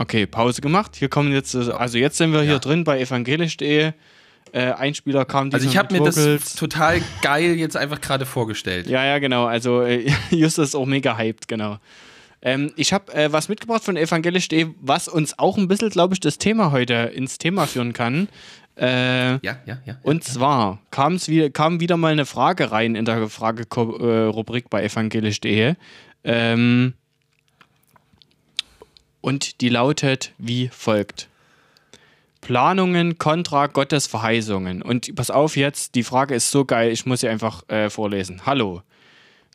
Okay, 0.00 0.24
Pause 0.24 0.62
gemacht. 0.62 0.96
Hier 0.96 1.10
kommen 1.10 1.30
jetzt, 1.30 1.54
also 1.54 1.98
jetzt 1.98 2.16
sind 2.16 2.32
wir 2.32 2.38
ja. 2.38 2.52
hier 2.52 2.58
drin 2.58 2.84
bei 2.84 3.00
evangelisch.de 3.00 3.92
äh, 4.52 4.72
Einspieler 4.72 5.26
kam. 5.26 5.50
Also 5.52 5.68
ich 5.68 5.76
habe 5.76 5.92
mir 5.92 6.02
das 6.02 6.54
total 6.54 7.02
geil 7.20 7.56
jetzt 7.56 7.76
einfach 7.76 8.00
gerade 8.00 8.24
vorgestellt. 8.24 8.86
Ja, 8.86 9.04
ja, 9.04 9.18
genau. 9.18 9.44
Also 9.44 9.82
äh, 9.82 10.10
Justus 10.30 10.68
ist 10.68 10.74
auch 10.74 10.86
mega 10.86 11.18
hyped, 11.18 11.48
genau. 11.48 11.76
Ähm, 12.40 12.72
ich 12.76 12.94
habe 12.94 13.12
äh, 13.12 13.30
was 13.30 13.50
mitgebracht 13.50 13.84
von 13.84 13.98
evangelisch.de, 13.98 14.68
was 14.80 15.06
uns 15.06 15.38
auch 15.38 15.58
ein 15.58 15.68
bisschen, 15.68 15.90
glaube 15.90 16.14
ich, 16.14 16.20
das 16.20 16.38
Thema 16.38 16.72
heute 16.72 16.94
ins 16.94 17.36
Thema 17.36 17.66
führen 17.66 17.92
kann. 17.92 18.28
Äh, 18.78 19.32
ja, 19.32 19.58
ja, 19.66 19.82
ja. 19.84 19.98
Und 20.02 20.26
ja. 20.26 20.32
zwar 20.32 20.78
kam's 20.90 21.28
wie, 21.28 21.50
kam 21.50 21.80
wieder 21.80 21.98
mal 21.98 22.12
eine 22.12 22.24
Frage 22.24 22.72
rein 22.72 22.94
in 22.94 23.04
der 23.04 23.28
Fragerubrik 23.28 24.64
äh, 24.64 24.68
bei 24.70 24.82
evangelisch.de. 24.82 25.74
Ähm, 26.24 26.94
und 29.20 29.60
die 29.60 29.68
lautet 29.68 30.32
wie 30.38 30.68
folgt. 30.68 31.28
Planungen 32.40 33.18
kontra 33.18 33.66
Gottes 33.66 34.06
Verheißungen. 34.06 34.82
Und 34.82 35.14
pass 35.14 35.30
auf 35.30 35.56
jetzt, 35.56 35.94
die 35.94 36.02
Frage 36.02 36.34
ist 36.34 36.50
so 36.50 36.64
geil, 36.64 36.90
ich 36.90 37.06
muss 37.06 37.20
sie 37.20 37.28
einfach 37.28 37.68
äh, 37.68 37.90
vorlesen. 37.90 38.42
Hallo. 38.46 38.82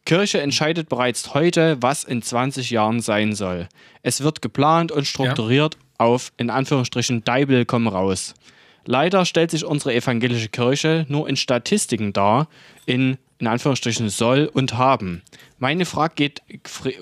Kirche 0.05 0.39
entscheidet 0.39 0.87
bereits 0.87 1.33
heute, 1.33 1.77
was 1.81 2.03
in 2.03 2.21
20 2.21 2.69
Jahren 2.69 2.99
sein 2.99 3.33
soll. 3.33 3.67
Es 4.03 4.21
wird 4.21 4.43
geplant 4.43 4.91
und 4.91 5.07
strukturiert 5.07 5.75
ja. 5.75 6.05
auf, 6.05 6.31
in 6.37 6.51
Anführungsstrichen, 6.51 7.23
Deibel 7.23 7.65
komm 7.65 7.87
raus. 7.87 8.35
Leider 8.85 9.25
stellt 9.25 9.49
sich 9.49 9.65
unsere 9.65 9.95
evangelische 9.95 10.49
Kirche 10.49 11.07
nur 11.09 11.27
in 11.27 11.35
Statistiken 11.35 12.13
dar, 12.13 12.47
in, 12.85 13.17
in 13.39 13.47
Anführungsstrichen 13.47 14.09
soll 14.09 14.49
und 14.51 14.75
haben. 14.75 15.21
Meine 15.59 15.85
Frage, 15.85 16.15
geht, 16.15 16.41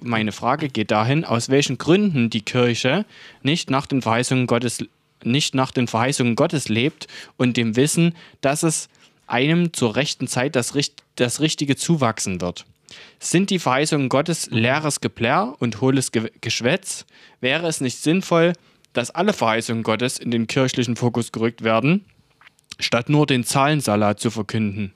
meine 0.01 0.31
Frage 0.31 0.69
geht 0.69 0.91
dahin, 0.91 1.25
aus 1.25 1.49
welchen 1.49 1.77
Gründen 1.77 2.29
die 2.29 2.41
Kirche 2.41 3.05
nicht 3.41 3.69
nach 3.69 3.86
den 3.86 4.01
Verheißungen 4.01 4.47
Gottes 4.47 4.84
nicht 5.25 5.55
nach 5.55 5.71
den 5.71 5.88
Verheißungen 5.88 6.36
Gottes 6.36 6.67
lebt 6.67 7.07
und 7.38 7.55
dem 7.55 7.75
Wissen, 7.75 8.15
dass 8.41 8.63
es 8.63 8.89
einem 9.25 9.73
zur 9.73 9.95
rechten 9.95 10.27
Zeit 10.27 10.55
das, 10.55 10.73
das 11.15 11.39
Richtige 11.39 11.75
zuwachsen 11.75 12.41
wird. 12.41 12.65
Sind 13.19 13.49
die 13.49 13.59
Verheißungen 13.59 14.09
Gottes 14.09 14.49
leeres 14.51 15.01
Geplärr 15.01 15.55
und 15.59 15.81
hohles 15.81 16.11
Ge 16.11 16.31
Geschwätz? 16.41 17.05
Wäre 17.41 17.67
es 17.67 17.81
nicht 17.81 17.97
sinnvoll, 17.97 18.53
dass 18.91 19.11
alle 19.11 19.34
Verheißungen 19.34 19.84
Gottes 19.84 20.19
in 20.19 20.29
den 20.29 20.47
kirchlichen 20.47 20.95
Fokus 20.95 21.31
gerückt 21.31 21.63
werden, 21.63 22.05
statt 22.79 23.09
nur 23.09 23.25
den 23.25 23.43
Zahlensalat 23.43 24.19
zu 24.19 24.29
verkünden? 24.29 24.93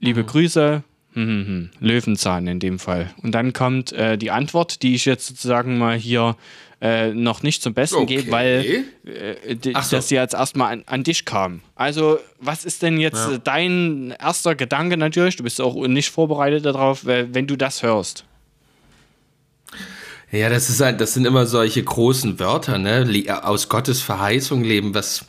Liebe 0.00 0.22
mhm. 0.22 0.26
Grüße, 0.26 0.82
hm, 1.12 1.26
hm, 1.26 1.46
hm. 1.46 1.70
Löwenzahn 1.80 2.46
in 2.46 2.60
dem 2.60 2.78
Fall. 2.78 3.10
Und 3.22 3.32
dann 3.32 3.52
kommt 3.52 3.92
äh, 3.92 4.16
die 4.16 4.30
Antwort, 4.30 4.82
die 4.82 4.94
ich 4.94 5.04
jetzt 5.04 5.26
sozusagen 5.26 5.78
mal 5.78 5.96
hier 5.96 6.36
äh, 6.80 7.12
noch 7.12 7.42
nicht 7.42 7.62
zum 7.62 7.74
Besten 7.74 7.96
okay. 7.96 8.16
gebe, 8.16 8.30
weil 8.30 8.84
äh, 9.04 9.56
so. 9.62 9.70
das 9.90 10.10
jetzt 10.10 10.34
erstmal 10.34 10.72
an, 10.72 10.82
an, 10.86 11.04
dich 11.04 11.24
kam. 11.24 11.60
Also, 11.74 12.18
was 12.38 12.64
ist 12.64 12.82
denn 12.82 12.98
jetzt 12.98 13.28
ja. 13.28 13.38
dein 13.38 14.14
erster 14.18 14.54
Gedanke 14.54 14.96
natürlich? 14.96 15.36
Du 15.36 15.42
bist 15.42 15.60
auch 15.60 15.86
nicht 15.86 16.10
vorbereitet 16.10 16.64
darauf, 16.64 17.04
wenn 17.04 17.46
du 17.46 17.56
das 17.56 17.82
hörst. 17.82 18.24
Ja, 20.32 20.48
das 20.48 20.70
ist 20.70 20.80
halt, 20.80 21.00
das 21.00 21.14
sind 21.14 21.26
immer 21.26 21.44
solche 21.44 21.82
großen 21.82 22.38
Wörter, 22.38 22.78
ne? 22.78 23.04
Aus 23.42 23.68
Gottes 23.68 24.00
Verheißung 24.00 24.62
leben, 24.62 24.94
was 24.94 25.24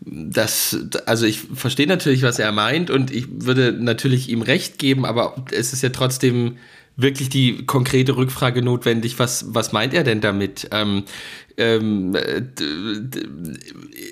das, 0.00 0.76
also 1.06 1.26
ich 1.26 1.40
verstehe 1.54 1.86
natürlich, 1.86 2.22
was 2.22 2.38
er 2.38 2.52
meint 2.52 2.90
und 2.90 3.10
ich 3.10 3.26
würde 3.30 3.72
natürlich 3.72 4.28
ihm 4.28 4.42
recht 4.42 4.78
geben, 4.78 5.04
aber 5.04 5.44
es 5.52 5.72
ist 5.72 5.82
ja 5.82 5.88
trotzdem 5.88 6.58
wirklich 6.96 7.28
die 7.28 7.66
konkrete 7.66 8.16
Rückfrage 8.16 8.62
notwendig, 8.62 9.18
was, 9.18 9.54
was 9.54 9.72
meint 9.72 9.92
er 9.92 10.02
denn 10.02 10.20
damit? 10.20 10.68
Ähm, 10.72 11.04
ähm, 11.58 12.16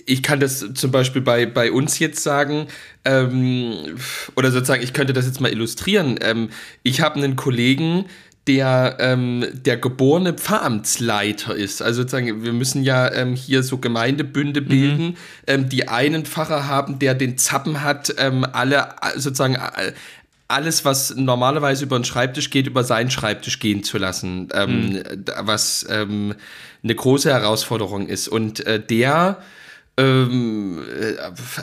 ich 0.07 0.23
kann 0.23 0.41
das 0.41 0.67
zum 0.75 0.91
Beispiel 0.91 1.23
bei, 1.23 1.47
bei 1.47 1.73
uns 1.73 1.99
jetzt 1.99 2.23
sagen, 2.23 2.67
ähm, 3.05 3.97
oder 4.37 4.51
sozusagen, 4.51 4.83
ich 4.83 4.93
könnte 4.93 5.13
das 5.13 5.27
jetzt 5.27 5.41
mal 5.41 5.51
illustrieren. 5.51 6.19
Ähm, 6.23 6.51
ich 6.83 7.01
habe 7.01 7.17
einen 7.17 7.37
Kollegen, 7.37 8.05
der 8.47 8.97
ähm, 9.01 9.47
der 9.53 9.77
geborene 9.79 10.35
Pfarramtsleiter 10.35 11.55
ist. 11.55 11.81
Also 11.81 12.03
sozusagen, 12.03 12.45
wir 12.45 12.53
müssen 12.53 12.83
ja 12.83 13.11
ähm, 13.13 13.35
hier 13.35 13.63
so 13.63 13.79
Gemeindebünde 13.79 14.61
mhm. 14.61 14.67
bilden, 14.67 15.07
mhm. 15.07 15.17
ähm, 15.47 15.69
die 15.69 15.89
einen 15.89 16.27
Pfarrer 16.27 16.67
haben, 16.67 16.99
der 16.99 17.15
den 17.15 17.39
Zappen 17.39 17.83
hat, 17.83 18.15
ähm, 18.19 18.45
alle 18.53 18.89
sozusagen 19.17 19.57
alles, 20.47 20.85
was 20.85 21.15
normalerweise 21.17 21.85
über 21.85 21.99
den 21.99 22.05
Schreibtisch 22.05 22.51
geht, 22.51 22.67
über 22.67 22.85
seinen 22.85 23.11
Schreibtisch 23.11 23.59
gehen 23.61 23.83
zu 23.83 23.99
lassen, 23.99 24.49
ähm, 24.53 24.91
mhm. 24.91 25.03
was 25.41 25.87
ähm, 25.89 26.35
eine 26.83 26.95
große 26.95 27.31
Herausforderung 27.31 28.09
ist. 28.09 28.29
Und 28.29 28.67
äh, 28.67 28.79
der 28.79 29.39
ähm, 29.97 30.83
äh, 31.01 31.15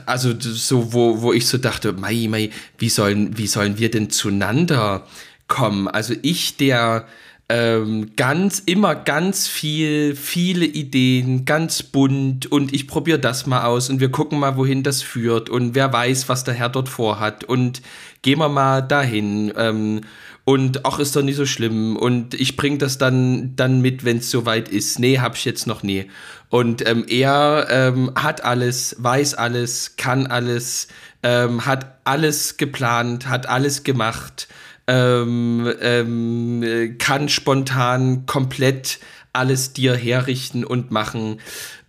also 0.05 0.33
so, 0.39 0.93
wo, 0.93 1.21
wo 1.21 1.33
ich 1.33 1.47
so 1.47 1.57
dachte, 1.57 1.93
Mai, 1.93 2.27
Mai, 2.29 2.49
wie 2.77 2.89
sollen, 2.89 3.37
wie 3.37 3.47
sollen 3.47 3.77
wir 3.77 3.91
denn 3.91 4.09
zueinander 4.09 5.05
kommen? 5.51 5.89
Also 5.89 6.15
ich, 6.21 6.55
der 6.55 7.05
ähm, 7.49 8.11
ganz, 8.15 8.59
immer 8.59 8.95
ganz 8.95 9.49
viel, 9.49 10.15
viele 10.15 10.65
Ideen, 10.65 11.43
ganz 11.43 11.83
bunt 11.83 12.49
und 12.49 12.73
ich 12.73 12.87
probiere 12.87 13.19
das 13.19 13.45
mal 13.45 13.65
aus 13.65 13.89
und 13.89 13.99
wir 13.99 14.09
gucken 14.09 14.39
mal, 14.39 14.55
wohin 14.55 14.81
das 14.81 15.01
führt 15.01 15.49
und 15.49 15.75
wer 15.75 15.91
weiß, 15.91 16.29
was 16.29 16.45
der 16.45 16.53
Herr 16.53 16.69
dort 16.69 16.87
vorhat 16.87 17.43
und 17.43 17.81
gehen 18.21 18.39
wir 18.39 18.47
mal 18.47 18.81
dahin. 18.81 19.51
Ähm, 19.57 20.01
und 20.43 20.85
ach, 20.85 20.99
ist 20.99 21.15
doch 21.15 21.21
nicht 21.21 21.35
so 21.35 21.45
schlimm. 21.45 21.95
Und 21.95 22.33
ich 22.33 22.57
bringe 22.57 22.77
das 22.77 22.97
dann, 22.97 23.55
dann 23.55 23.81
mit, 23.81 24.05
wenn 24.05 24.17
es 24.17 24.31
soweit 24.31 24.69
ist. 24.69 24.97
Nee, 24.97 25.19
hab 25.19 25.35
ich 25.35 25.45
jetzt 25.45 25.67
noch 25.67 25.83
nie. 25.83 26.09
Und 26.49 26.87
ähm, 26.87 27.05
er 27.07 27.67
ähm, 27.69 28.11
hat 28.15 28.43
alles, 28.43 28.95
weiß 28.97 29.35
alles, 29.35 29.97
kann 29.97 30.25
alles, 30.27 30.87
ähm, 31.21 31.65
hat 31.65 31.99
alles 32.05 32.57
geplant, 32.57 33.29
hat 33.29 33.47
alles 33.47 33.83
gemacht, 33.83 34.47
ähm, 34.87 35.71
ähm, 35.81 36.95
kann 36.97 37.29
spontan 37.29 38.25
komplett 38.25 38.99
alles 39.33 39.73
dir 39.73 39.95
herrichten 39.95 40.65
und 40.65 40.91
machen. 40.91 41.39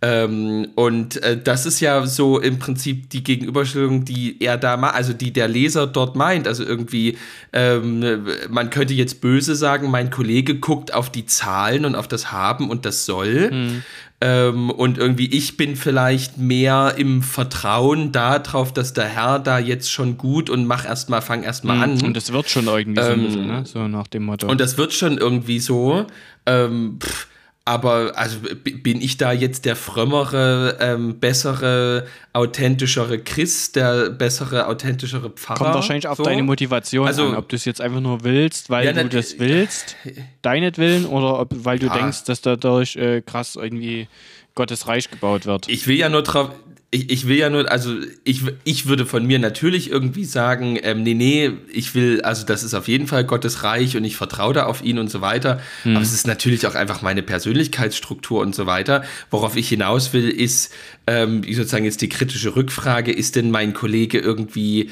Ähm, 0.01 0.68
und 0.74 1.22
äh, 1.22 1.40
das 1.40 1.66
ist 1.66 1.80
ja 1.80 2.07
so 2.07 2.40
im 2.40 2.59
Prinzip 2.59 3.11
die 3.11 3.22
Gegenüberstellung, 3.22 4.05
die 4.05 4.40
er 4.40 4.59
da 4.59 4.76
macht, 4.76 4.95
also 4.95 5.12
die 5.12 5.32
der 5.32 5.49
Leser 5.49 5.86
dort 5.86 6.16
meint. 6.16 6.47
Also 6.49 6.64
irgendwie, 6.64 7.18
ähm, 7.53 8.26
man 8.49 8.70
könnte 8.70 8.95
jetzt 8.95 9.20
böse 9.20 9.55
sagen, 9.55 9.90
mein 9.90 10.11
Kollege 10.11 10.57
guckt 10.57 10.93
auf 10.93 11.11
die 11.11 11.26
Zahlen 11.26 11.84
und 11.84 11.95
auf 11.95 12.09
das 12.09 12.32
Haben 12.32 12.70
und 12.70 12.84
das 12.84 13.07
Soll. 13.07 13.51
Hm. 13.51 13.82
Ähm, 14.25 14.70
und 14.70 14.99
irgendwie, 14.99 15.27
ich 15.27 15.57
bin 15.57 15.75
vielleicht 15.75 16.39
mehr 16.39 16.95
im 16.97 17.23
Vertrauen 17.23 18.12
darauf, 18.12 18.73
dass 18.73 18.93
der 18.93 19.07
Herr 19.07 19.41
da 19.41 19.59
jetzt 19.59 19.91
schon 19.91 20.16
gut 20.16 20.49
und 20.49 20.64
mach 20.64 20.85
erstmal, 20.85 21.23
fang 21.23 21.43
erstmal 21.43 21.77
hm. 21.77 21.83
an. 21.83 22.03
Und 22.03 22.16
das 22.16 22.33
wird 22.33 22.49
schon 22.49 22.68
irgendwie 22.68 23.03
so, 23.03 23.16
bisschen, 23.16 23.43
ähm, 23.43 23.47
ne? 23.49 23.66
so 23.66 23.89
nach 23.89 24.07
dem 24.07 24.23
Motto. 24.23 24.47
Und 24.47 24.61
das 24.61 24.79
wird 24.79 24.93
schon 24.93 25.18
irgendwie 25.18 25.59
so. 25.59 26.07
Ähm, 26.47 27.01
pff, 27.03 27.27
aber 27.65 28.13
also 28.17 28.39
bin 28.65 29.01
ich 29.01 29.19
da 29.19 29.33
jetzt 29.33 29.65
der 29.65 29.77
frömmere, 29.77 30.79
ähm, 30.81 31.21
bessere, 31.21 32.07
authentischere 32.33 33.21
Christ, 33.21 33.77
der 33.77 34.11
bessere, 34.11 34.67
authentischere 34.67 35.31
Pfarrer? 35.31 35.59
Kommt 35.59 35.75
wahrscheinlich 35.75 36.09
auf 36.09 36.17
so? 36.17 36.25
deine 36.25 36.43
Motivation 36.43 37.07
also, 37.07 37.29
an, 37.29 37.37
ob 37.37 37.49
du 37.49 37.57
es 37.57 37.65
jetzt 37.65 37.81
einfach 37.81 38.01
nur 38.01 38.25
willst, 38.25 38.69
weil 38.69 38.87
ja, 38.87 38.93
du 38.93 39.09
das 39.09 39.39
willst, 39.39 39.97
deinetwillen, 40.43 41.07
oder 41.07 41.39
ob, 41.39 41.51
weil 41.53 41.79
du 41.79 41.87
ja. 41.87 41.95
denkst, 41.95 42.25
dass 42.25 42.41
dadurch 42.41 42.97
äh, 42.97 43.23
krass 43.23 43.55
irgendwie 43.55 44.09
Gottes 44.57 44.89
Reich 44.89 45.09
gebaut 45.11 45.47
wird. 45.47 45.69
Ich 45.69 45.87
will 45.87 45.97
ja 45.97 46.09
nur 46.09 46.23
drauf, 46.23 46.51
ich, 46.95 47.11
ich 47.11 47.26
will 47.26 47.38
ja 47.38 47.49
nur, 47.49 47.72
also 47.72 47.97
ich, 48.22 48.43
ich 48.64 48.86
würde 48.86 49.07
von 49.07 49.26
mir 49.26 49.38
natürlich 49.38 49.90
irgendwie 49.90 50.26
sagen, 50.26 50.78
ähm, 50.82 51.03
nee, 51.03 51.14
nee, 51.14 51.51
ich 51.72 51.95
will, 51.95 52.20
also 52.20 52.45
das 52.45 52.62
ist 52.62 52.74
auf 52.74 52.86
jeden 52.86 53.07
Fall 53.07 53.24
Gottes 53.24 53.64
Reich 53.64 53.97
und 53.97 54.05
ich 54.05 54.14
vertraue 54.14 54.53
da 54.53 54.66
auf 54.66 54.84
ihn 54.84 54.99
und 54.99 55.11
so 55.11 55.22
weiter. 55.22 55.59
Mhm. 55.84 55.97
Aber 55.97 56.03
es 56.03 56.12
ist 56.12 56.26
natürlich 56.26 56.66
auch 56.66 56.74
einfach 56.74 57.01
meine 57.01 57.22
Persönlichkeitsstruktur 57.22 58.43
und 58.43 58.55
so 58.55 58.66
weiter. 58.66 59.05
Worauf 59.30 59.57
ich 59.57 59.70
hinaus 59.70 60.12
will, 60.12 60.28
ist 60.28 60.72
ähm, 61.07 61.43
sozusagen 61.43 61.86
jetzt 61.86 62.03
die 62.03 62.11
kritische 62.11 62.55
Rückfrage, 62.55 63.11
ist 63.11 63.36
denn 63.36 63.51
mein 63.51 63.72
Kollege 63.72 64.18
irgendwie 64.18 64.90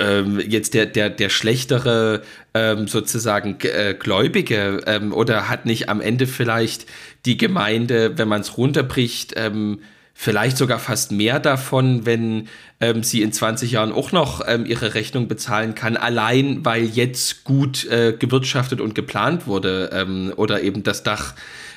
ähm, 0.00 0.40
jetzt 0.40 0.74
der, 0.74 0.86
der, 0.86 1.10
der 1.10 1.28
schlechtere 1.28 2.22
ähm, 2.54 2.88
sozusagen 2.88 3.56
äh, 3.60 3.94
Gläubige 3.96 4.82
ähm, 4.86 5.12
oder 5.12 5.48
hat 5.48 5.64
nicht 5.64 5.88
am 5.88 6.00
Ende 6.00 6.26
vielleicht 6.26 6.86
die 7.24 7.36
Gemeinde, 7.36 8.18
wenn 8.18 8.26
man 8.26 8.40
es 8.40 8.58
runterbricht, 8.58 9.34
ähm, 9.36 9.78
vielleicht 10.18 10.56
sogar 10.56 10.78
fast 10.78 11.12
mehr 11.12 11.38
davon, 11.38 12.06
wenn 12.06 12.48
ähm, 12.80 13.02
sie 13.02 13.20
in 13.20 13.32
20 13.32 13.70
Jahren 13.70 13.92
auch 13.92 14.12
noch 14.12 14.42
ähm, 14.46 14.64
ihre 14.64 14.94
Rechnung 14.94 15.28
bezahlen 15.28 15.74
kann, 15.74 15.96
allein 15.96 16.64
weil 16.64 16.84
jetzt 16.84 17.44
gut 17.44 17.84
äh, 17.84 18.14
gewirtschaftet 18.18 18.80
und 18.80 18.94
geplant 18.94 19.46
wurde 19.46 19.90
ähm, 19.92 20.32
oder 20.34 20.62
eben 20.62 20.82
das 20.82 21.02
Dach 21.02 21.34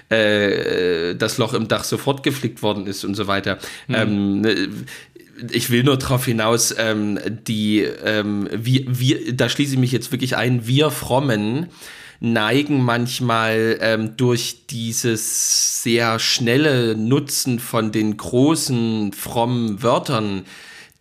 äh, 0.08 1.16
das 1.16 1.38
Loch 1.38 1.54
im 1.54 1.68
Dach 1.68 1.84
sofort 1.84 2.24
geflickt 2.24 2.64
worden 2.64 2.88
ist 2.88 3.04
und 3.04 3.14
so 3.14 3.28
weiter. 3.28 3.60
Mhm. 3.88 3.96
Ähm, 4.46 4.86
ich 5.52 5.70
will 5.70 5.84
nur 5.84 5.98
darauf 5.98 6.26
hinaus, 6.26 6.74
ähm, 6.78 7.20
die, 7.48 7.82
ähm, 7.82 8.50
wir, 8.52 8.84
wir, 8.88 9.36
da 9.36 9.50
schließe 9.50 9.74
ich 9.74 9.80
mich 9.80 9.92
jetzt 9.92 10.12
wirklich 10.12 10.38
ein, 10.38 10.66
wir 10.66 10.92
Frommen, 10.92 11.68
neigen 12.20 12.84
manchmal 12.84 13.78
ähm, 13.82 14.18
durch 14.18 14.68
dieses 14.68 15.84
sehr 15.84 16.20
schnelle 16.20 16.96
Nutzen 16.96 17.60
von 17.60 17.92
den 17.92 18.18
großen 18.18 19.14
frommen 19.14 19.82
Wörtern 19.82 20.46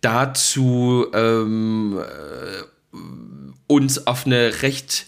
dazu, 0.01 1.07
ähm, 1.13 1.99
äh, 1.99 2.97
uns 3.67 4.07
auf 4.07 4.25
eine 4.25 4.61
recht 4.61 5.05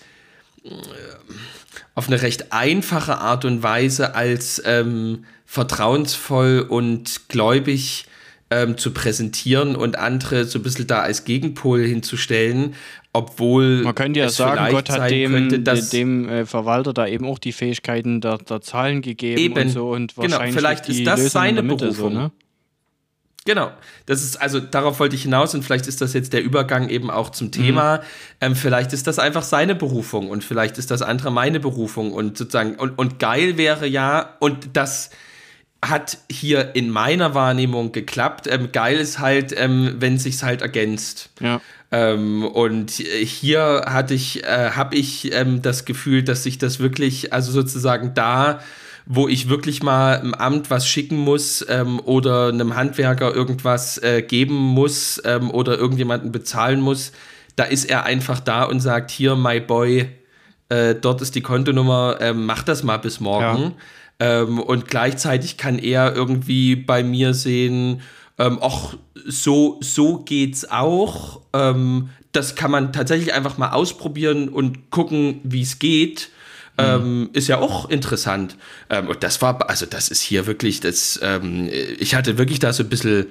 äh, 0.64 0.70
auf 1.94 2.08
eine 2.08 2.22
recht 2.22 2.54
einfache 2.54 3.18
Art 3.18 3.44
und 3.44 3.64
Weise 3.64 4.16
als 4.16 4.62
ähm, 4.66 5.26
vertrauensvoll 5.46 6.66
und 6.68 7.28
gläubig 7.28 8.06
ähm, 8.52 8.78
zu 8.78 8.92
präsentieren 8.92 9.76
und 9.76 9.98
andere 9.98 10.46
so 10.46 10.60
ein 10.60 10.64
bisschen 10.64 10.86
da 10.86 11.00
als 11.00 11.24
Gegenpol 11.24 11.84
hinzustellen, 11.84 12.76
obwohl 13.14 13.82
man 13.82 13.96
könnte 13.96 14.20
ja 14.20 14.30
sagen, 14.30 14.72
Gott 14.72 14.90
hat 14.90 15.10
dem, 15.10 15.32
könnte, 15.32 15.60
dem, 15.60 15.90
dem 15.90 16.30
äh, 16.30 16.46
Verwalter 16.46 16.94
da 16.94 17.08
eben 17.08 17.26
auch 17.26 17.40
die 17.40 17.54
Fähigkeiten 17.54 18.22
der, 18.22 18.38
der 18.38 18.62
Zahlen 18.62 19.02
gegeben 19.02 19.40
eben, 19.40 19.62
und 19.62 19.70
so 19.70 19.90
und 19.90 20.16
genau, 20.16 20.22
wahrscheinlich 20.34 20.56
genau, 20.56 20.68
vielleicht 20.68 20.90
ist 20.90 21.08
das 21.08 21.20
Lösung 21.20 21.32
seine 21.32 21.62
Mitte, 21.64 21.86
Berufung. 21.86 22.14
So, 22.14 22.20
ne? 22.20 22.32
Genau. 23.46 23.72
Das 24.06 24.22
ist, 24.22 24.40
also 24.40 24.60
darauf 24.60 25.00
wollte 25.00 25.16
ich 25.16 25.24
hinaus 25.24 25.56
und 25.56 25.64
vielleicht 25.64 25.88
ist 25.88 26.02
das 26.02 26.14
jetzt 26.14 26.34
der 26.34 26.44
Übergang 26.44 26.90
eben 26.90 27.10
auch 27.10 27.32
zum 27.32 27.52
Thema. 27.52 27.98
Mhm. 27.98 28.02
Ähm, 28.42 28.56
vielleicht 28.56 28.94
ist 28.94 29.08
das 29.08 29.18
einfach 29.18 29.44
seine 29.44 29.74
Berufung 29.74 30.30
und 30.30 30.44
vielleicht 30.44 30.78
ist 30.78 30.92
das 30.92 31.02
andere 31.02 31.32
meine 31.32 31.60
Berufung 31.60 32.12
und 32.12 32.38
sozusagen, 32.38 32.76
und, 32.76 33.00
und 33.00 33.18
geil 33.18 33.58
wäre 33.58 33.88
ja, 33.88 34.36
und 34.40 34.70
das 34.74 35.10
hat 35.84 36.20
hier 36.30 36.76
in 36.76 36.90
meiner 36.90 37.34
Wahrnehmung 37.34 37.92
geklappt. 37.92 38.48
Ähm, 38.48 38.72
geil 38.72 38.98
ist 38.98 39.20
halt, 39.20 39.54
ähm, 39.58 39.96
wenn 39.98 40.18
sich's 40.18 40.44
halt 40.44 40.62
ergänzt. 40.62 41.32
Ja. 41.40 41.60
Ähm, 41.92 42.46
und 42.46 42.92
hier 42.92 43.86
hatte 43.88 44.14
ich, 44.14 44.44
äh, 44.44 44.72
habe 44.72 44.96
ich 44.96 45.34
ähm, 45.34 45.62
das 45.62 45.86
Gefühl, 45.86 46.24
dass 46.24 46.44
sich 46.44 46.58
das 46.58 46.80
wirklich, 46.80 47.34
also 47.34 47.52
sozusagen 47.52 48.14
da 48.14 48.62
wo 49.06 49.28
ich 49.28 49.50
wirklich 49.50 49.84
mal 49.84 50.16
im 50.24 50.34
Amt 50.34 50.70
was 50.70 50.88
schicken 50.88 51.18
muss 51.18 51.66
ähm, 51.68 52.00
oder 52.00 52.50
einem 52.50 52.76
Handwerker 52.76 53.34
irgendwas 53.34 53.98
äh, 53.98 54.22
geben 54.22 54.56
muss 54.56 55.22
ähm, 55.26 55.52
oder 55.52 55.78
irgendjemanden 55.78 56.32
bezahlen 56.32 56.80
muss, 56.80 57.12
da 57.56 57.64
ist 57.66 57.86
er 57.86 58.06
einfach 58.06 58.40
da 58.40 58.64
und 58.64 58.80
sagt, 58.80 59.12
hier, 59.12 59.36
my 59.36 59.60
boy, 59.60 60.08
äh, 60.72 60.96
dort 60.96 61.22
ist 61.22 61.36
die 61.36 61.42
Kontonummer, 61.42 62.18
äh, 62.22 62.34
mach 62.34 62.64
das 62.64 62.82
mal 62.84 62.98
bis 62.98 63.20
morgen. 63.20 63.74
Ja. 64.22 64.42
Ähm, 64.42 64.60
und 64.60 64.88
gleichzeitig 64.88 65.58
kann 65.58 65.78
er 65.78 66.16
irgendwie 66.16 66.78
bei 66.78 67.04
mir 67.04 67.34
sehen, 67.34 68.02
ähm, 68.38 68.58
ach, 68.62 68.96
so, 69.26 69.80
so 69.82 70.20
geht's 70.20 70.72
auch. 70.72 71.42
Ähm, 71.52 72.10
das 72.32 72.56
kann 72.56 72.72
man 72.72 72.94
tatsächlich 72.94 73.34
einfach 73.34 73.58
mal 73.58 73.72
ausprobieren 73.72 74.48
und 74.48 74.92
gucken, 74.92 75.42
wie 75.44 75.62
es 75.62 75.80
geht. 75.80 76.30
Ähm, 76.78 77.30
ist 77.34 77.48
ja 77.48 77.60
auch 77.60 77.90
interessant. 77.90 78.56
Ähm, 78.90 79.10
und 79.10 79.24
das 79.24 79.42
war, 79.42 79.70
also 79.70 79.86
das 79.86 80.08
ist 80.08 80.22
hier 80.22 80.48
wirklich, 80.48 80.80
das, 80.80 81.20
ähm, 81.22 81.70
ich 82.00 82.16
hatte 82.16 82.38
wirklich 82.38 82.60
da 82.60 82.72
so 82.72 82.82
ein 82.82 82.90
bisschen, 82.90 83.28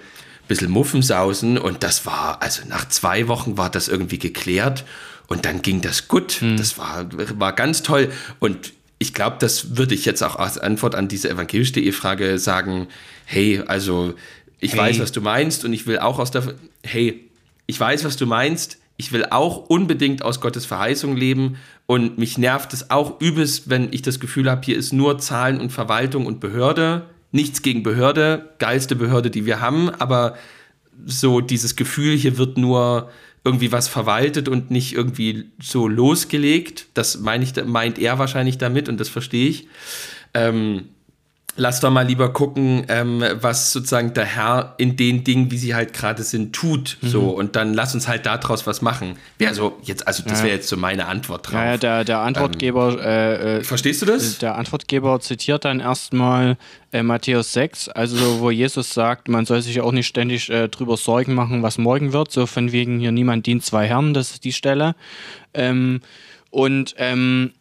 bisschen 0.46 0.70
Muffensausen 0.70 1.56
und 1.56 1.82
das 1.82 2.04
war, 2.04 2.42
also 2.42 2.62
nach 2.68 2.86
zwei 2.88 3.28
Wochen 3.28 3.56
war 3.56 3.70
das 3.70 3.88
irgendwie 3.88 4.18
geklärt 4.18 4.84
und 5.30 5.46
dann 5.46 5.62
ging 5.62 5.80
das 5.80 6.08
gut. 6.08 6.42
Mhm. 6.42 6.56
Das 6.56 6.76
war, 6.76 7.06
war 7.38 7.54
ganz 7.54 7.82
toll. 7.82 8.10
Und 8.40 8.72
ich 8.98 9.14
glaube, 9.14 9.36
das 9.38 9.76
würde 9.78 9.94
ich 9.94 10.04
jetzt 10.04 10.22
auch 10.22 10.36
als 10.36 10.58
Antwort 10.58 10.94
an 10.94 11.08
diese 11.08 11.30
evangelisch.de 11.30 11.92
Frage 11.92 12.38
sagen, 12.38 12.88
hey, 13.24 13.62
also 13.66 14.14
ich 14.58 14.72
hey. 14.72 14.80
weiß, 14.80 14.98
was 14.98 15.12
du 15.12 15.20
meinst 15.20 15.64
und 15.64 15.72
ich 15.72 15.86
will 15.86 16.00
auch 16.00 16.18
aus 16.18 16.32
der, 16.32 16.54
hey, 16.82 17.30
ich 17.66 17.78
weiß, 17.78 18.04
was 18.04 18.16
du 18.16 18.26
meinst, 18.26 18.78
ich 18.96 19.12
will 19.12 19.24
auch 19.30 19.68
unbedingt 19.68 20.22
aus 20.22 20.40
Gottes 20.40 20.66
Verheißung 20.66 21.16
leben 21.16 21.56
und 21.86 22.18
mich 22.18 22.36
nervt 22.36 22.74
es 22.74 22.90
auch 22.90 23.20
übelst, 23.20 23.70
wenn 23.70 23.92
ich 23.92 24.02
das 24.02 24.18
Gefühl 24.18 24.50
habe, 24.50 24.62
hier 24.64 24.76
ist 24.76 24.92
nur 24.92 25.18
Zahlen 25.18 25.60
und 25.60 25.70
Verwaltung 25.70 26.26
und 26.26 26.40
Behörde. 26.40 27.06
Nichts 27.30 27.62
gegen 27.62 27.84
Behörde, 27.84 28.50
geilste 28.58 28.96
Behörde, 28.96 29.30
die 29.30 29.46
wir 29.46 29.60
haben, 29.60 29.90
aber 29.90 30.36
so 31.06 31.40
dieses 31.40 31.76
Gefühl, 31.76 32.16
hier 32.16 32.36
wird 32.36 32.58
nur 32.58 33.10
irgendwie 33.44 33.72
was 33.72 33.88
verwaltet 33.88 34.48
und 34.48 34.70
nicht 34.70 34.94
irgendwie 34.94 35.50
so 35.60 35.88
losgelegt. 35.88 36.86
Das 36.94 37.20
meine 37.20 37.44
ich, 37.44 37.54
meint 37.64 37.98
er 37.98 38.18
wahrscheinlich 38.18 38.58
damit 38.58 38.88
und 38.88 39.00
das 39.00 39.08
verstehe 39.08 39.48
ich. 39.48 39.68
Ähm, 40.34 40.88
lass 41.60 41.80
doch 41.80 41.90
mal 41.90 42.06
lieber 42.06 42.32
gucken, 42.32 42.84
ähm, 42.88 43.22
was 43.34 43.70
sozusagen 43.70 44.14
der 44.14 44.24
Herr 44.24 44.74
in 44.78 44.96
den 44.96 45.24
Dingen, 45.24 45.50
wie 45.50 45.58
sie 45.58 45.74
halt 45.74 45.92
gerade 45.92 46.22
sind, 46.22 46.54
tut. 46.54 46.96
Mhm. 47.02 47.08
So, 47.08 47.28
und 47.28 47.54
dann 47.54 47.74
lass 47.74 47.94
uns 47.94 48.08
halt 48.08 48.24
daraus 48.24 48.66
was 48.66 48.80
machen. 48.80 49.16
Wäre 49.38 49.52
so 49.52 49.78
jetzt, 49.82 50.06
also 50.06 50.22
das 50.26 50.42
wäre 50.42 50.54
jetzt 50.54 50.68
so 50.68 50.78
meine 50.78 51.06
Antwort 51.06 51.48
drauf. 51.48 51.54
Ja, 51.54 51.76
der, 51.76 52.04
der 52.04 52.20
Antwortgeber. 52.20 52.92
Ähm, 52.94 52.98
äh, 53.00 53.58
äh, 53.58 53.64
verstehst 53.64 54.00
du 54.00 54.06
das? 54.06 54.38
Der 54.38 54.56
Antwortgeber 54.56 55.20
zitiert 55.20 55.66
dann 55.66 55.80
erstmal 55.80 56.56
äh, 56.92 57.02
Matthäus 57.02 57.52
6, 57.52 57.90
also 57.90 58.40
wo 58.40 58.50
Jesus 58.50 58.94
sagt, 58.94 59.28
man 59.28 59.44
soll 59.44 59.60
sich 59.60 59.82
auch 59.82 59.92
nicht 59.92 60.06
ständig 60.06 60.48
äh, 60.48 60.68
drüber 60.68 60.96
Sorgen 60.96 61.34
machen, 61.34 61.62
was 61.62 61.76
morgen 61.76 62.14
wird. 62.14 62.32
So 62.32 62.46
von 62.46 62.72
wegen 62.72 62.98
hier 63.00 63.12
niemand 63.12 63.44
dient 63.46 63.64
zwei 63.64 63.86
Herren, 63.86 64.14
das 64.14 64.30
ist 64.30 64.44
die 64.44 64.52
Stelle. 64.52 64.94
Ähm, 65.52 66.00
und 66.50 66.94
ähm, 66.96 67.52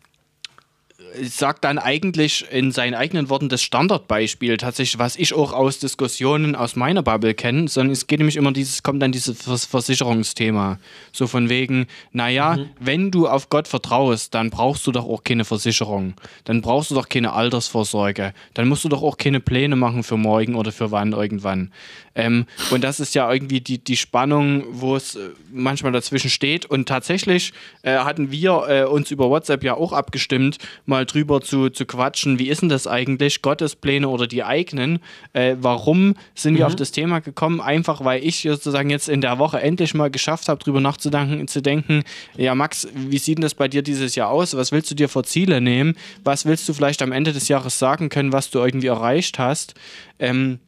sagt 1.23 1.63
dann 1.63 1.77
eigentlich 1.77 2.45
in 2.51 2.71
seinen 2.71 2.93
eigenen 2.93 3.29
Worten 3.29 3.49
das 3.49 3.61
Standardbeispiel, 3.61 4.57
tatsächlich, 4.57 4.99
was 4.99 5.15
ich 5.15 5.33
auch 5.33 5.53
aus 5.53 5.79
Diskussionen 5.79 6.55
aus 6.55 6.75
meiner 6.75 7.03
Bubble 7.03 7.33
kenne, 7.33 7.67
sondern 7.67 7.93
es 7.93 8.07
geht 8.07 8.19
nämlich 8.19 8.35
immer 8.35 8.51
dieses, 8.51 8.83
kommt 8.83 9.01
dann 9.01 9.11
dieses 9.11 9.37
Versicherungsthema. 9.65 10.79
So 11.11 11.27
von 11.27 11.49
wegen, 11.49 11.87
naja, 12.11 12.57
mhm. 12.57 12.69
wenn 12.79 13.11
du 13.11 13.27
auf 13.27 13.49
Gott 13.49 13.67
vertraust, 13.67 14.33
dann 14.33 14.49
brauchst 14.49 14.85
du 14.87 14.91
doch 14.91 15.05
auch 15.05 15.23
keine 15.23 15.45
Versicherung. 15.45 16.13
Dann 16.45 16.61
brauchst 16.61 16.91
du 16.91 16.95
doch 16.95 17.09
keine 17.09 17.33
Altersvorsorge. 17.33 18.33
Dann 18.53 18.67
musst 18.67 18.83
du 18.83 18.89
doch 18.89 19.03
auch 19.03 19.17
keine 19.17 19.39
Pläne 19.39 19.75
machen 19.75 20.03
für 20.03 20.17
morgen 20.17 20.55
oder 20.55 20.71
für 20.71 20.91
wann 20.91 21.11
irgendwann. 21.13 21.71
Ähm, 22.15 22.45
und 22.71 22.83
das 22.83 22.99
ist 22.99 23.15
ja 23.15 23.31
irgendwie 23.31 23.61
die, 23.61 23.77
die 23.77 23.95
Spannung, 23.95 24.63
wo 24.71 24.95
es 24.95 25.15
äh, 25.15 25.29
manchmal 25.51 25.91
dazwischen 25.91 26.29
steht. 26.29 26.65
Und 26.65 26.87
tatsächlich 26.87 27.53
äh, 27.81 27.97
hatten 27.97 28.31
wir 28.31 28.65
äh, 28.67 28.83
uns 28.83 29.11
über 29.11 29.29
WhatsApp 29.29 29.63
ja 29.63 29.75
auch 29.75 29.93
abgestimmt, 29.93 30.57
mal 30.85 30.98
drüber 31.05 31.41
zu, 31.41 31.69
zu 31.69 31.85
quatschen, 31.85 32.39
wie 32.39 32.49
ist 32.49 32.61
denn 32.61 32.69
das 32.69 32.87
eigentlich, 32.87 33.41
Gottes 33.41 33.75
Pläne 33.75 34.07
oder 34.09 34.27
die 34.27 34.43
eigenen? 34.43 34.99
Äh, 35.33 35.55
warum 35.59 36.15
sind 36.35 36.55
wir 36.55 36.65
mhm. 36.65 36.67
auf 36.67 36.75
das 36.75 36.91
Thema 36.91 37.19
gekommen? 37.19 37.61
Einfach, 37.61 38.03
weil 38.03 38.23
ich 38.23 38.41
sozusagen 38.41 38.89
jetzt 38.89 39.09
in 39.09 39.21
der 39.21 39.39
Woche 39.39 39.61
endlich 39.61 39.93
mal 39.93 40.09
geschafft 40.09 40.49
habe, 40.49 40.63
drüber 40.63 40.81
nachzudenken, 40.81 41.47
zu 41.47 41.61
denken, 41.61 42.03
ja 42.37 42.55
Max, 42.55 42.87
wie 42.93 43.17
sieht 43.17 43.37
denn 43.37 43.43
das 43.43 43.55
bei 43.55 43.67
dir 43.67 43.81
dieses 43.81 44.15
Jahr 44.15 44.29
aus? 44.29 44.55
Was 44.55 44.71
willst 44.71 44.91
du 44.91 44.95
dir 44.95 45.09
vor 45.09 45.23
Ziele 45.23 45.61
nehmen? 45.61 45.95
Was 46.23 46.45
willst 46.45 46.67
du 46.67 46.73
vielleicht 46.73 47.01
am 47.01 47.11
Ende 47.11 47.33
des 47.33 47.47
Jahres 47.47 47.79
sagen 47.79 48.09
können, 48.09 48.33
was 48.33 48.49
du 48.49 48.59
irgendwie 48.59 48.87
erreicht 48.87 49.39
hast? 49.39 49.75
Ähm, 50.19 50.59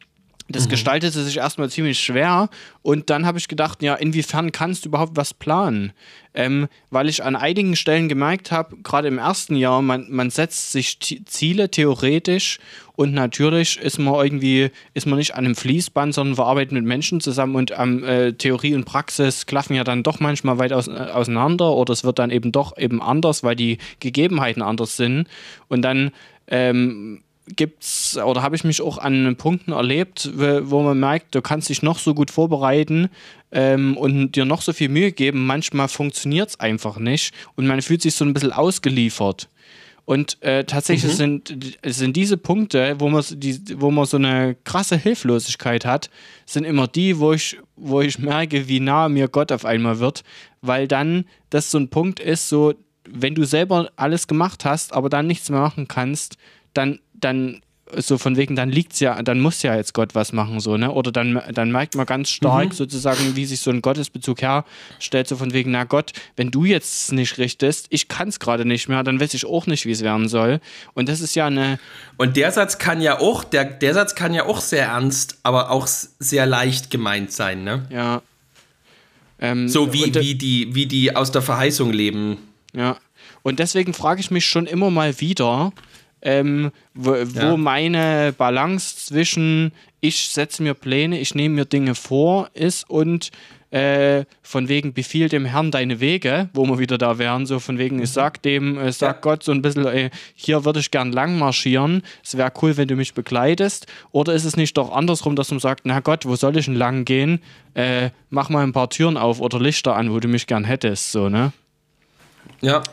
das 0.52 0.66
mhm. 0.66 0.70
gestaltete 0.70 1.24
sich 1.24 1.38
erstmal 1.38 1.70
ziemlich 1.70 2.00
schwer 2.00 2.50
und 2.82 3.10
dann 3.10 3.26
habe 3.26 3.38
ich 3.38 3.48
gedacht, 3.48 3.82
ja, 3.82 3.96
inwiefern 3.96 4.52
kannst 4.52 4.86
du 4.86 4.90
überhaupt 4.90 5.16
was 5.16 5.34
planen? 5.34 5.94
Ähm, 6.34 6.68
weil 6.90 7.10
ich 7.10 7.24
an 7.24 7.36
einigen 7.36 7.76
Stellen 7.76 8.08
gemerkt 8.08 8.52
habe, 8.52 8.78
gerade 8.84 9.10
im 9.10 9.18
ersten 9.18 9.56
Jahr, 9.56 9.82
man, 9.82 10.08
man 10.10 10.30
setzt 10.30 10.72
sich 10.72 10.98
Ziele 11.26 11.70
theoretisch 11.70 12.60
und 12.94 13.14
natürlich 13.14 13.80
ist 13.80 14.00
man 14.00 14.14
irgendwie, 14.14 14.70
ist 14.94 15.08
man 15.08 15.18
nicht 15.18 15.36
an 15.36 15.46
einem 15.46 15.56
Fließband, 15.56 16.14
sondern 16.14 16.38
wir 16.38 16.46
arbeiten 16.46 16.76
mit 16.76 16.86
Menschen 16.86 17.20
zusammen 17.20 17.56
und 17.56 17.74
ähm, 17.78 18.04
äh, 18.04 18.34
Theorie 18.34 18.76
und 18.76 18.86
Praxis 18.86 19.46
klaffen 19.46 19.76
ja 19.76 19.84
dann 19.84 20.04
doch 20.04 20.20
manchmal 20.20 20.58
weit 20.60 20.72
aus, 20.72 20.88
äh, 20.88 20.92
auseinander 20.92 21.74
oder 21.74 21.94
es 21.94 22.04
wird 22.04 22.20
dann 22.20 22.30
eben 22.30 22.52
doch 22.52 22.78
eben 22.78 23.02
anders, 23.02 23.44
weil 23.44 23.56
die 23.56 23.80
Gegebenheiten 24.00 24.62
anders 24.62 24.98
sind 24.98 25.28
und 25.68 25.82
dann 25.82 26.12
ähm, 26.48 27.24
gibt's 27.48 28.18
oder 28.18 28.42
habe 28.42 28.56
ich 28.56 28.64
mich 28.64 28.82
auch 28.82 28.98
an 28.98 29.36
Punkten 29.36 29.72
erlebt, 29.72 30.30
wo 30.36 30.82
man 30.82 31.00
merkt, 31.00 31.36
du 31.36 31.42
kannst 31.42 31.70
dich 31.70 31.82
noch 31.82 32.00
so 32.00 32.14
gut 32.14 32.32
vorbereiten 32.32 33.10
ähm, 33.52 33.98
und 33.98 34.34
dir 34.34 34.46
noch 34.46 34.62
so 34.62 34.74
viel 34.74 34.90
Mühe 34.90 35.12
geben, 35.12 35.46
manchmal 35.46 35.88
funktioniert 35.88 36.50
es 36.50 36.60
einfach 36.60 36.98
nicht 36.98 37.34
und 37.56 37.68
man 37.68 37.82
fühlt 37.82 38.02
sich 38.02 38.16
so 38.16 38.26
ein 38.26 38.34
bisschen 38.34 38.54
ausgeliefert. 38.54 39.50
Und 40.06 40.42
äh, 40.42 40.66
tatsächlich 40.66 41.14
mhm. 41.14 41.18
sind, 41.18 41.78
sind 41.86 42.18
diese 42.18 42.36
Punkte, 42.36 42.96
wo 43.00 43.08
man, 43.10 43.24
die, 43.30 43.62
wo 43.80 43.92
man 43.92 44.06
so 44.06 44.18
eine 44.18 44.58
krasse 44.64 44.98
Hilflosigkeit 44.98 45.86
hat, 45.86 46.10
sind 46.46 46.64
immer 46.66 46.88
die, 46.88 47.20
wo 47.20 47.34
ich, 47.34 47.58
wo 47.76 48.02
ich 48.02 48.20
merke, 48.20 48.68
wie 48.68 48.80
nah 48.80 49.10
mir 49.10 49.28
Gott 49.28 49.52
auf 49.52 49.64
einmal 49.64 50.00
wird, 50.00 50.24
weil 50.62 50.88
dann 50.88 51.26
das 51.50 51.72
so 51.72 51.78
ein 51.78 51.90
Punkt 51.90 52.20
ist, 52.20 52.50
so, 52.50 52.74
wenn 53.08 53.36
du 53.36 53.46
selber 53.46 53.92
alles 53.96 54.28
gemacht 54.28 54.66
hast, 54.66 54.94
aber 54.94 55.10
dann 55.10 55.28
nichts 55.28 55.50
mehr 55.50 55.62
machen 55.62 55.88
kannst, 55.88 56.38
dann 56.74 57.00
dann 57.22 57.62
so 57.98 58.18
von 58.18 58.38
wegen, 58.38 58.56
dann 58.56 58.70
liegt's 58.70 59.00
ja, 59.00 59.22
dann 59.22 59.40
muss 59.40 59.62
ja 59.64 59.76
jetzt 59.76 59.94
Gott 59.94 60.16
was 60.16 60.32
machen, 60.34 60.60
so, 60.60 60.78
ne? 60.78 60.92
Oder 60.92 61.12
dann, 61.12 61.42
dann 61.54 61.72
merkt 61.72 61.96
man 61.96 62.06
ganz 62.06 62.30
stark 62.30 62.70
mhm. 62.70 62.72
sozusagen, 62.72 63.36
wie 63.36 63.46
sich 63.46 63.60
so 63.60 63.72
ein 63.72 63.82
Gottesbezug 63.82 64.42
herstellt, 64.42 65.28
so 65.28 65.36
von 65.36 65.54
wegen, 65.54 65.72
na 65.72 65.84
Gott, 65.84 66.14
wenn 66.36 66.52
du 66.52 66.66
jetzt 66.66 67.12
nicht 67.12 67.38
richtest, 67.38 67.88
ich 67.90 68.08
kann 68.08 68.30
es 68.30 68.40
gerade 68.40 68.66
nicht 68.66 68.88
mehr, 68.88 69.04
dann 69.04 69.20
weiß 69.20 69.34
ich 69.34 69.46
auch 69.46 69.68
nicht, 69.68 69.86
wie 69.86 69.92
es 69.92 70.02
werden 70.02 70.28
soll. 70.30 70.60
Und 70.94 71.10
das 71.10 71.22
ist 71.22 71.36
ja 71.36 71.48
eine. 71.48 71.80
Und 72.18 72.38
der 72.38 72.52
Satz 72.52 72.78
kann 72.78 73.02
ja 73.02 73.20
auch, 73.20 73.44
der, 73.44 73.66
der 73.66 73.94
Satz 73.94 74.16
kann 74.16 74.34
ja 74.34 74.46
auch 74.46 74.62
sehr 74.62 74.86
ernst, 74.86 75.40
aber 75.44 75.72
auch 75.72 75.88
sehr 75.88 76.46
leicht 76.46 76.92
gemeint 76.92 77.32
sein, 77.32 77.64
ne? 77.64 77.86
Ja. 77.90 78.22
Ähm, 79.40 79.68
so 79.68 79.92
wie, 79.92 80.14
wie, 80.14 80.36
die, 80.36 80.76
wie 80.76 80.86
die 80.86 81.16
aus 81.16 81.32
der 81.32 81.42
Verheißung 81.42 81.92
leben. 81.92 82.38
Ja. 82.74 82.98
Und 83.42 83.58
deswegen 83.60 83.94
frage 83.94 84.22
ich 84.22 84.30
mich 84.30 84.46
schon 84.46 84.68
immer 84.68 84.92
mal 84.92 85.20
wieder, 85.20 85.74
ähm, 86.22 86.72
wo, 86.94 87.16
ja. 87.16 87.52
wo, 87.52 87.58
meine 87.58 88.34
Balance 88.38 88.96
zwischen 89.06 89.72
ich 90.02 90.30
setze 90.30 90.64
mir 90.64 90.74
Pläne, 90.74 91.20
ich 91.20 91.36
nehme 91.36 91.56
mir 91.56 91.66
Dinge 91.66 91.94
vor 91.96 92.50
ist 92.54 92.90
und 92.90 93.32
äh, 93.70 94.26
von 94.42 94.68
wegen 94.68 94.94
befiehl 94.94 95.30
dem 95.30 95.46
Herrn 95.46 95.72
deine 95.72 96.02
Wege, 96.02 96.50
wo 96.54 96.66
wir 96.66 96.78
wieder 96.78 96.98
da 96.98 97.18
wären, 97.18 97.46
so 97.46 97.60
von 97.60 97.78
wegen, 97.78 97.98
ich 97.98 98.10
mhm. 98.10 98.14
sag 98.14 98.42
dem, 98.42 98.78
äh, 98.78 98.92
sag 98.92 99.18
ja. 99.18 99.22
Gott 99.22 99.44
so 99.44 99.54
ein 99.54 99.62
bisschen, 99.62 99.86
ey, 99.86 100.10
hier 100.36 100.66
würde 100.66 100.82
ich 100.82 100.92
gern 100.92 101.14
lang 101.14 101.40
marschieren, 101.40 102.04
es 102.22 102.36
wäre 102.36 102.52
cool, 102.62 102.76
wenn 102.76 102.90
du 102.90 102.96
mich 102.96 103.14
begleitest, 103.14 103.88
oder 104.12 104.34
ist 104.34 104.44
es 104.44 104.58
nicht 104.58 104.76
doch 104.78 104.92
andersrum, 104.92 105.38
dass 105.38 105.52
man 105.52 105.62
sagt, 105.62 105.86
na 105.86 106.02
Gott, 106.02 106.26
wo 106.26 106.36
soll 106.36 106.58
ich 106.58 106.66
denn 106.66 106.76
lang 106.76 107.06
gehen, 107.06 107.40
äh, 107.74 108.10
mach 108.30 108.50
mal 108.50 108.64
ein 108.64 108.74
paar 108.74 108.90
Türen 108.90 109.16
auf 109.16 109.40
oder 109.40 109.60
Lichter 109.60 109.96
an, 109.96 110.12
wo 110.12 110.20
du 110.20 110.28
mich 110.28 110.48
gern 110.48 110.66
hättest, 110.66 111.14
so, 111.14 111.30
ne? 111.30 111.54
Ja. 112.60 112.84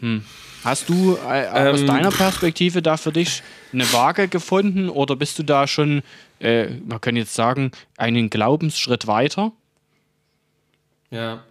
Hm. 0.00 0.22
Hast 0.66 0.88
du 0.88 1.16
äh, 1.16 1.46
aus 1.46 1.82
Ähm, 1.82 1.86
deiner 1.86 2.10
Perspektive 2.10 2.82
da 2.82 2.96
für 2.96 3.12
dich 3.12 3.44
eine 3.72 3.84
Waage 3.92 4.26
gefunden 4.26 4.88
oder 4.88 5.14
bist 5.14 5.38
du 5.38 5.44
da 5.44 5.68
schon, 5.68 6.02
äh, 6.40 6.66
man 6.84 7.00
kann 7.00 7.14
jetzt 7.14 7.34
sagen, 7.34 7.70
einen 7.96 8.30
Glaubensschritt 8.30 9.06
weiter? 9.06 9.52
Ja. 11.12 11.44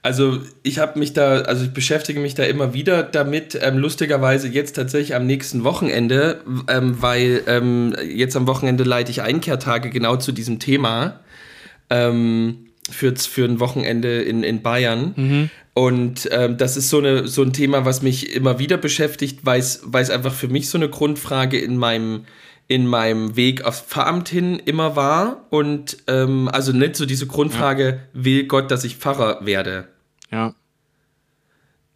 Also 0.00 0.40
ich 0.62 0.78
habe 0.78 0.98
mich 0.98 1.12
da, 1.12 1.42
also 1.42 1.66
ich 1.66 1.74
beschäftige 1.74 2.20
mich 2.20 2.34
da 2.36 2.44
immer 2.44 2.72
wieder 2.72 3.02
damit, 3.02 3.58
ähm, 3.60 3.76
lustigerweise 3.76 4.48
jetzt 4.48 4.76
tatsächlich 4.76 5.14
am 5.14 5.26
nächsten 5.26 5.62
Wochenende, 5.62 6.40
ähm, 6.66 7.02
weil 7.02 7.42
ähm, 7.46 7.94
jetzt 8.02 8.34
am 8.34 8.46
Wochenende 8.46 8.84
leite 8.84 9.10
ich 9.10 9.20
Einkehrtage 9.20 9.90
genau 9.90 10.16
zu 10.16 10.32
diesem 10.32 10.58
Thema 10.58 11.20
ähm, 11.90 12.70
für, 12.90 13.14
für 13.16 13.44
ein 13.44 13.60
Wochenende 13.60 14.22
in, 14.22 14.42
in 14.42 14.62
Bayern. 14.62 15.14
Und 15.74 16.28
ähm, 16.30 16.56
das 16.56 16.76
ist 16.76 16.88
so, 16.88 16.98
eine, 16.98 17.26
so 17.26 17.42
ein 17.42 17.52
Thema, 17.52 17.84
was 17.84 18.02
mich 18.02 18.32
immer 18.32 18.58
wieder 18.58 18.76
beschäftigt, 18.76 19.40
weil 19.42 19.60
es 19.60 20.10
einfach 20.10 20.32
für 20.32 20.48
mich 20.48 20.68
so 20.68 20.78
eine 20.78 20.88
Grundfrage 20.88 21.58
in 21.58 21.76
meinem, 21.76 22.26
in 22.68 22.86
meinem 22.86 23.34
Weg 23.36 23.64
aufs 23.64 23.80
Pfarramt 23.80 24.28
hin 24.28 24.60
immer 24.64 24.94
war. 24.94 25.46
Und 25.50 25.98
ähm, 26.06 26.48
also 26.48 26.72
nicht 26.72 26.94
so 26.96 27.06
diese 27.06 27.26
Grundfrage, 27.26 28.00
will 28.12 28.44
Gott, 28.44 28.70
dass 28.70 28.84
ich 28.84 28.96
Pfarrer 28.96 29.44
werde? 29.44 29.88
Ja. 30.30 30.54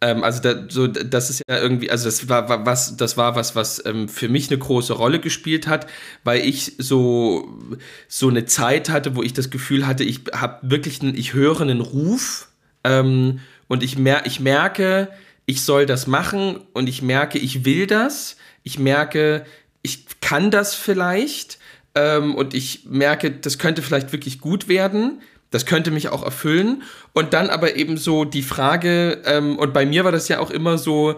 Ähm, 0.01 0.23
also 0.23 0.41
da, 0.41 0.65
so, 0.69 0.87
das 0.87 1.29
ist 1.29 1.43
ja 1.47 1.59
irgendwie, 1.59 1.91
also 1.91 2.05
das 2.05 2.29
war, 2.29 2.65
was, 2.65 2.95
das 2.95 3.17
war 3.17 3.35
was, 3.35 3.55
was 3.55 3.83
ähm, 3.85 4.07
für 4.07 4.29
mich 4.29 4.49
eine 4.49 4.57
große 4.57 4.93
Rolle 4.93 5.19
gespielt 5.19 5.67
hat, 5.67 5.87
weil 6.23 6.41
ich 6.41 6.73
so 6.77 7.59
so 8.07 8.29
eine 8.29 8.45
Zeit 8.45 8.89
hatte, 8.89 9.15
wo 9.15 9.23
ich 9.23 9.33
das 9.33 9.49
Gefühl 9.49 9.85
hatte, 9.85 10.03
ich 10.03 10.21
habe 10.33 10.69
wirklich, 10.69 11.01
einen, 11.01 11.15
ich 11.15 11.33
höre 11.33 11.61
einen 11.61 11.81
Ruf 11.81 12.47
ähm, 12.83 13.39
und 13.67 13.83
ich, 13.83 13.97
mer 13.97 14.25
ich 14.25 14.39
merke, 14.39 15.09
ich 15.45 15.63
soll 15.63 15.85
das 15.85 16.07
machen 16.07 16.59
und 16.73 16.87
ich 16.87 17.01
merke, 17.01 17.37
ich 17.37 17.65
will 17.65 17.85
das, 17.85 18.37
ich 18.63 18.79
merke, 18.79 19.45
ich 19.81 20.05
kann 20.21 20.51
das 20.51 20.75
vielleicht 20.75 21.59
ähm, 21.95 22.35
und 22.35 22.53
ich 22.53 22.85
merke, 22.85 23.31
das 23.31 23.57
könnte 23.57 23.81
vielleicht 23.81 24.11
wirklich 24.13 24.39
gut 24.39 24.67
werden. 24.69 25.21
Das 25.51 25.65
könnte 25.65 25.91
mich 25.91 26.09
auch 26.09 26.23
erfüllen. 26.23 26.83
Und 27.13 27.33
dann 27.33 27.49
aber 27.49 27.75
eben 27.75 27.97
so 27.97 28.25
die 28.25 28.43
Frage, 28.43 29.21
ähm, 29.25 29.57
und 29.57 29.73
bei 29.73 29.85
mir 29.85 30.03
war 30.03 30.11
das 30.11 30.27
ja 30.27 30.39
auch 30.39 30.51
immer 30.51 30.77
so, 30.77 31.15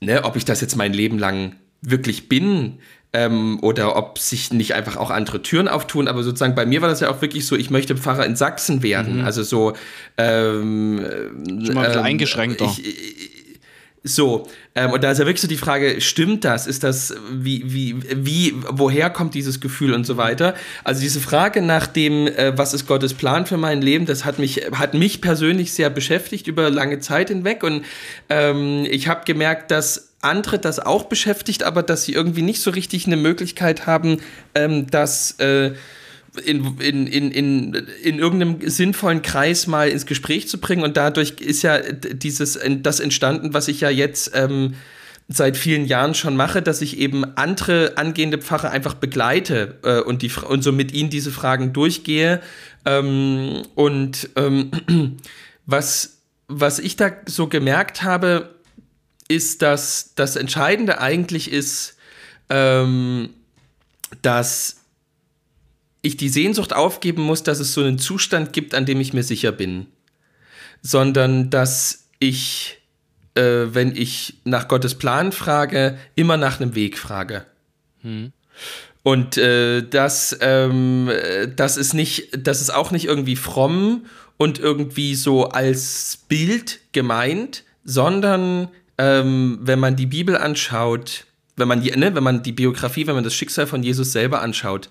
ne, 0.00 0.24
ob 0.24 0.36
ich 0.36 0.44
das 0.44 0.60
jetzt 0.60 0.76
mein 0.76 0.92
Leben 0.92 1.18
lang 1.18 1.56
wirklich 1.82 2.28
bin 2.28 2.78
ähm, 3.12 3.58
oder 3.62 3.96
ob 3.96 4.18
sich 4.18 4.52
nicht 4.52 4.74
einfach 4.74 4.96
auch 4.96 5.10
andere 5.10 5.42
Türen 5.42 5.68
auftun. 5.68 6.08
Aber 6.08 6.22
sozusagen 6.22 6.54
bei 6.54 6.66
mir 6.66 6.82
war 6.82 6.88
das 6.88 7.00
ja 7.00 7.10
auch 7.10 7.22
wirklich 7.22 7.46
so, 7.46 7.56
ich 7.56 7.70
möchte 7.70 7.96
Pfarrer 7.96 8.26
in 8.26 8.36
Sachsen 8.36 8.82
werden. 8.82 9.22
Also 9.22 9.42
so 9.42 9.74
ähm, 10.18 11.00
Schon 11.64 11.74
mal 11.74 11.82
ein 11.82 11.86
bisschen 11.86 12.00
ähm, 12.00 12.04
eingeschränkter. 12.04 12.64
Ich, 12.66 12.86
ich, 12.86 13.39
so, 14.02 14.46
ähm, 14.74 14.92
und 14.92 15.04
da 15.04 15.10
ist 15.10 15.18
ja 15.18 15.26
wirklich 15.26 15.42
so 15.42 15.48
die 15.48 15.58
Frage, 15.58 16.00
stimmt 16.00 16.44
das? 16.44 16.66
Ist 16.66 16.84
das, 16.84 17.14
wie, 17.32 17.62
wie, 17.66 17.96
wie, 18.14 18.54
woher 18.70 19.10
kommt 19.10 19.34
dieses 19.34 19.60
Gefühl 19.60 19.92
und 19.92 20.06
so 20.06 20.16
weiter? 20.16 20.54
Also 20.84 21.02
diese 21.02 21.20
Frage 21.20 21.60
nach 21.60 21.86
dem, 21.86 22.26
äh, 22.26 22.56
was 22.56 22.72
ist 22.72 22.86
Gottes 22.86 23.12
Plan 23.12 23.44
für 23.44 23.58
mein 23.58 23.82
Leben, 23.82 24.06
das 24.06 24.24
hat 24.24 24.38
mich, 24.38 24.62
hat 24.72 24.94
mich 24.94 25.20
persönlich 25.20 25.72
sehr 25.72 25.90
beschäftigt 25.90 26.46
über 26.46 26.70
lange 26.70 27.00
Zeit 27.00 27.28
hinweg 27.28 27.62
und 27.62 27.84
ähm, 28.30 28.86
ich 28.88 29.06
habe 29.06 29.26
gemerkt, 29.26 29.70
dass 29.70 30.10
andere 30.22 30.58
das 30.58 30.78
auch 30.78 31.04
beschäftigt, 31.04 31.62
aber 31.62 31.82
dass 31.82 32.04
sie 32.04 32.12
irgendwie 32.12 32.42
nicht 32.42 32.62
so 32.62 32.70
richtig 32.70 33.06
eine 33.06 33.16
Möglichkeit 33.16 33.86
haben, 33.86 34.18
ähm, 34.54 34.86
das 34.90 35.32
äh, 35.40 35.72
in, 36.44 36.78
in, 36.78 37.06
in, 37.06 37.30
in, 37.30 37.74
in 38.02 38.18
irgendeinem 38.18 38.68
sinnvollen 38.68 39.22
Kreis 39.22 39.66
mal 39.66 39.88
ins 39.88 40.06
Gespräch 40.06 40.48
zu 40.48 40.58
bringen. 40.58 40.82
Und 40.82 40.96
dadurch 40.96 41.40
ist 41.40 41.62
ja 41.62 41.80
dieses, 41.80 42.58
das 42.82 43.00
entstanden, 43.00 43.52
was 43.54 43.68
ich 43.68 43.80
ja 43.80 43.90
jetzt 43.90 44.32
ähm, 44.34 44.74
seit 45.28 45.56
vielen 45.56 45.84
Jahren 45.84 46.14
schon 46.14 46.36
mache, 46.36 46.60
dass 46.60 46.82
ich 46.82 46.98
eben 46.98 47.24
andere 47.36 47.96
angehende 47.96 48.38
Pfarrer 48.38 48.70
einfach 48.70 48.94
begleite 48.94 49.78
äh, 49.84 50.00
und, 50.00 50.22
die, 50.22 50.30
und 50.30 50.62
so 50.62 50.72
mit 50.72 50.92
ihnen 50.92 51.10
diese 51.10 51.30
Fragen 51.30 51.72
durchgehe. 51.72 52.40
Ähm, 52.84 53.62
und 53.74 54.30
ähm, 54.36 54.70
was, 55.66 56.18
was 56.48 56.78
ich 56.78 56.96
da 56.96 57.12
so 57.26 57.46
gemerkt 57.46 58.02
habe, 58.02 58.54
ist, 59.28 59.62
dass 59.62 60.14
das 60.16 60.34
Entscheidende 60.34 61.00
eigentlich 61.00 61.52
ist, 61.52 61.96
ähm, 62.48 63.30
dass 64.22 64.79
ich 66.02 66.16
die 66.16 66.28
Sehnsucht 66.28 66.72
aufgeben 66.74 67.22
muss, 67.22 67.42
dass 67.42 67.60
es 67.60 67.74
so 67.74 67.82
einen 67.82 67.98
Zustand 67.98 68.52
gibt, 68.52 68.74
an 68.74 68.86
dem 68.86 69.00
ich 69.00 69.12
mir 69.12 69.22
sicher 69.22 69.52
bin, 69.52 69.86
sondern 70.82 71.50
dass 71.50 72.08
ich, 72.18 72.78
äh, 73.34 73.66
wenn 73.72 73.94
ich 73.94 74.34
nach 74.44 74.68
Gottes 74.68 74.94
Plan 74.94 75.32
frage, 75.32 75.98
immer 76.14 76.36
nach 76.36 76.60
einem 76.60 76.74
Weg 76.74 76.98
frage. 76.98 77.44
Und 79.02 79.36
äh, 79.36 79.82
das, 79.82 80.36
ähm, 80.40 81.10
das 81.56 81.76
ist 81.76 81.94
nicht, 81.94 82.28
das 82.46 82.60
ist 82.60 82.70
auch 82.70 82.90
nicht 82.90 83.06
irgendwie 83.06 83.36
fromm 83.36 84.06
und 84.36 84.58
irgendwie 84.58 85.14
so 85.14 85.48
als 85.48 86.18
Bild 86.28 86.80
gemeint, 86.92 87.64
sondern 87.84 88.68
ähm, 88.98 89.58
wenn 89.62 89.78
man 89.78 89.96
die 89.96 90.06
Bibel 90.06 90.36
anschaut, 90.36 91.24
wenn 91.56 91.68
man 91.68 91.82
die, 91.82 91.90
ne, 91.90 92.14
wenn 92.14 92.22
man 92.22 92.42
die 92.42 92.52
Biografie, 92.52 93.06
wenn 93.06 93.14
man 93.14 93.24
das 93.24 93.34
Schicksal 93.34 93.66
von 93.66 93.82
Jesus 93.82 94.12
selber 94.12 94.42
anschaut, 94.42 94.90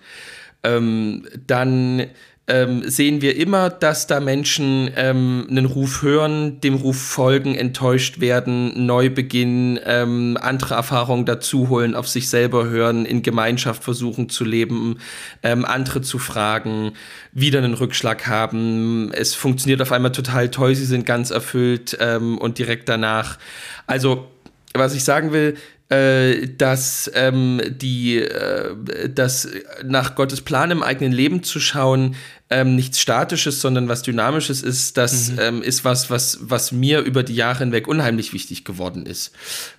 ähm, 0.64 1.26
dann 1.48 2.08
ähm, 2.50 2.90
sehen 2.90 3.22
wir 3.22 3.38
immer, 3.38 3.70
dass 3.70 4.08
da 4.08 4.20
Menschen 4.20 4.90
ähm, 4.96 5.46
einen 5.50 5.68
Ruf 5.68 6.02
hören, 6.02 6.60
dem 6.62 6.74
Ruf 6.74 6.98
folgen, 7.00 7.54
enttäuscht 7.54 8.20
werden, 8.20 8.88
neu 8.88 9.12
beginnen, 9.12 9.80
ähm, 9.86 10.36
andere 10.42 10.74
Erfahrungen 10.74 11.26
dazu 11.26 11.70
holen, 11.70 11.94
auf 11.94 12.08
sich 12.08 12.28
selber 12.28 12.66
hören, 12.66 13.06
in 13.06 13.22
Gemeinschaft 13.22 13.84
versuchen 13.84 14.30
zu 14.30 14.46
leben, 14.46 14.98
ähm, 15.44 15.64
andere 15.64 16.02
zu 16.02 16.18
fragen, 16.18 16.94
wieder 17.34 17.60
einen 17.60 17.76
Rückschlag 17.76 18.26
haben. 18.26 19.12
Es 19.14 19.36
funktioniert 19.36 19.84
auf 19.84 19.92
einmal 19.92 20.12
total 20.12 20.50
toll, 20.50 20.74
sie 20.74 20.86
sind 20.86 21.06
ganz 21.06 21.30
erfüllt 21.30 21.96
ähm, 22.00 22.40
und 22.40 22.58
direkt 22.58 22.90
danach. 22.90 23.38
Also, 23.86 24.28
was 24.74 24.96
ich 24.96 25.04
sagen 25.04 25.32
will, 25.34 25.56
dass 25.90 27.12
ähm, 27.16 27.62
die, 27.68 28.18
äh, 28.18 29.10
dass 29.10 29.48
nach 29.84 30.14
Gottes 30.14 30.42
Plan 30.42 30.70
im 30.70 30.84
eigenen 30.84 31.12
Leben 31.12 31.42
zu 31.42 31.60
schauen, 31.60 32.16
ähm, 32.52 32.76
nichts 32.76 33.00
Statisches, 33.00 33.60
sondern 33.62 33.90
was 33.90 34.04
Dynamisches 34.04 34.62
ist, 34.62 34.98
das 34.98 35.32
ähm, 35.40 35.62
ist 35.64 35.86
was, 35.86 36.10
was, 36.10 36.40
was 36.42 36.72
mir 36.72 37.00
über 37.02 37.24
die 37.24 37.36
Jahre 37.36 37.60
hinweg 37.60 37.88
unheimlich 37.88 38.34
wichtig 38.34 38.66
geworden 38.66 39.06
ist. 39.06 39.32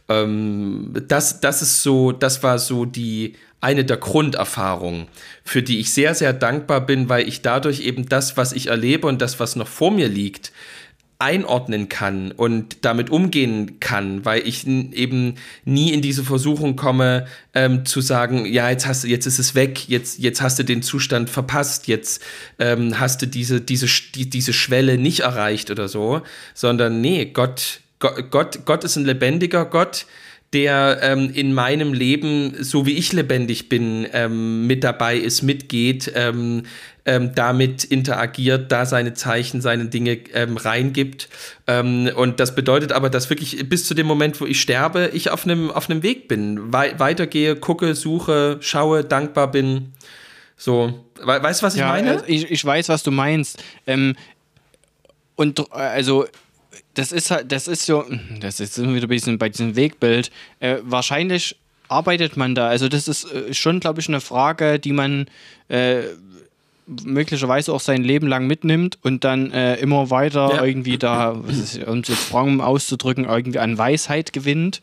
Ähm, 0.08 0.92
das, 1.08 1.40
das 1.40 1.62
ist 1.62 1.82
so, 1.82 2.10
das 2.12 2.42
war 2.42 2.58
so 2.58 2.84
die 2.84 3.36
eine 3.60 3.84
der 3.84 3.98
Grunderfahrungen, 3.98 5.06
für 5.44 5.62
die 5.62 5.80
ich 5.80 5.92
sehr, 5.92 6.14
sehr 6.14 6.32
dankbar 6.32 6.80
bin, 6.80 7.08
weil 7.08 7.28
ich 7.28 7.42
dadurch 7.42 7.80
eben 7.80 8.08
das, 8.08 8.36
was 8.36 8.52
ich 8.52 8.68
erlebe 8.68 9.06
und 9.06 9.20
das, 9.20 9.38
was 9.38 9.54
noch 9.54 9.68
vor 9.68 9.90
mir 9.90 10.08
liegt, 10.08 10.52
einordnen 11.20 11.88
kann 11.88 12.32
und 12.32 12.84
damit 12.84 13.10
umgehen 13.10 13.78
kann, 13.78 14.24
weil 14.24 14.46
ich 14.46 14.66
eben 14.66 15.34
nie 15.64 15.92
in 15.92 16.00
diese 16.00 16.24
Versuchung 16.24 16.76
komme, 16.76 17.26
ähm, 17.54 17.84
zu 17.84 18.00
sagen, 18.00 18.46
ja, 18.46 18.70
jetzt 18.70 18.86
hast 18.86 19.04
du, 19.04 19.08
jetzt 19.08 19.26
ist 19.26 19.38
es 19.38 19.54
weg, 19.54 19.88
jetzt, 19.88 20.18
jetzt 20.18 20.40
hast 20.40 20.58
du 20.58 20.64
den 20.64 20.82
Zustand 20.82 21.28
verpasst, 21.28 21.88
jetzt 21.88 22.22
ähm, 22.58 22.98
hast 22.98 23.20
du 23.20 23.26
diese, 23.26 23.60
diese, 23.60 23.86
die, 24.14 24.30
diese 24.30 24.52
Schwelle 24.54 24.96
nicht 24.96 25.20
erreicht 25.20 25.70
oder 25.70 25.88
so, 25.88 26.22
sondern 26.54 27.00
nee, 27.02 27.26
Gott, 27.26 27.80
Gott, 27.98 28.30
Gott, 28.30 28.60
Gott 28.64 28.84
ist 28.84 28.96
ein 28.96 29.04
lebendiger 29.04 29.66
Gott, 29.66 30.06
der 30.52 30.98
ähm, 31.02 31.30
in 31.32 31.52
meinem 31.52 31.92
Leben, 31.92 32.56
so 32.58 32.84
wie 32.84 32.96
ich 32.96 33.12
lebendig 33.12 33.68
bin, 33.68 34.06
ähm, 34.12 34.66
mit 34.66 34.82
dabei 34.82 35.16
ist, 35.16 35.42
mitgeht, 35.42 36.12
ähm, 36.16 36.64
ähm, 37.04 37.34
damit 37.36 37.84
interagiert, 37.84 38.72
da 38.72 38.84
seine 38.84 39.14
Zeichen, 39.14 39.60
seine 39.60 39.86
Dinge 39.86 40.18
ähm, 40.34 40.56
reingibt. 40.56 41.28
Ähm, 41.68 42.10
und 42.16 42.40
das 42.40 42.56
bedeutet 42.56 42.90
aber, 42.90 43.10
dass 43.10 43.30
wirklich 43.30 43.68
bis 43.68 43.86
zu 43.86 43.94
dem 43.94 44.08
Moment, 44.08 44.40
wo 44.40 44.46
ich 44.46 44.60
sterbe, 44.60 45.10
ich 45.12 45.30
auf 45.30 45.44
einem 45.44 45.70
auf 45.70 45.88
einem 45.88 46.02
Weg 46.02 46.26
bin, 46.26 46.72
wei 46.72 46.98
weitergehe, 46.98 47.54
gucke, 47.54 47.94
suche, 47.94 48.58
schaue, 48.60 49.04
dankbar 49.04 49.52
bin. 49.52 49.92
So, 50.56 51.04
we 51.22 51.42
weißt 51.42 51.62
du, 51.62 51.66
was 51.66 51.74
ich 51.74 51.80
ja, 51.80 51.88
meine? 51.88 52.10
also 52.10 52.24
ich, 52.26 52.50
ich 52.50 52.64
weiß, 52.64 52.88
was 52.88 53.04
du 53.04 53.12
meinst. 53.12 53.62
Und 55.36 55.58
äh, 55.58 55.64
also 55.72 56.26
das 56.94 57.12
ist 57.12 57.30
halt, 57.30 57.52
das 57.52 57.68
ist 57.68 57.86
so, 57.86 58.04
das 58.40 58.60
ist 58.60 58.78
immer 58.78 58.94
wieder 58.94 59.06
ein 59.06 59.08
bisschen 59.08 59.38
bei 59.38 59.48
diesem 59.48 59.76
Wegbild. 59.76 60.30
Äh, 60.60 60.76
wahrscheinlich 60.82 61.56
arbeitet 61.88 62.36
man 62.36 62.54
da. 62.54 62.68
Also 62.68 62.88
das 62.88 63.08
ist 63.08 63.24
äh, 63.32 63.52
schon, 63.54 63.80
glaube 63.80 64.00
ich, 64.00 64.08
eine 64.08 64.20
Frage, 64.20 64.78
die 64.78 64.92
man 64.92 65.26
äh, 65.68 66.02
möglicherweise 67.04 67.72
auch 67.72 67.80
sein 67.80 68.02
Leben 68.02 68.26
lang 68.26 68.46
mitnimmt 68.46 68.98
und 69.02 69.22
dann 69.24 69.52
äh, 69.52 69.76
immer 69.76 70.10
weiter 70.10 70.54
Ja. 70.56 70.64
irgendwie 70.64 70.98
da, 70.98 71.40
ist, 71.48 71.82
um 71.86 71.98
es 72.00 72.08
jetzt 72.08 72.24
fromm 72.24 72.60
auszudrücken, 72.60 73.24
irgendwie 73.24 73.58
an 73.60 73.78
Weisheit 73.78 74.32
gewinnt. 74.32 74.80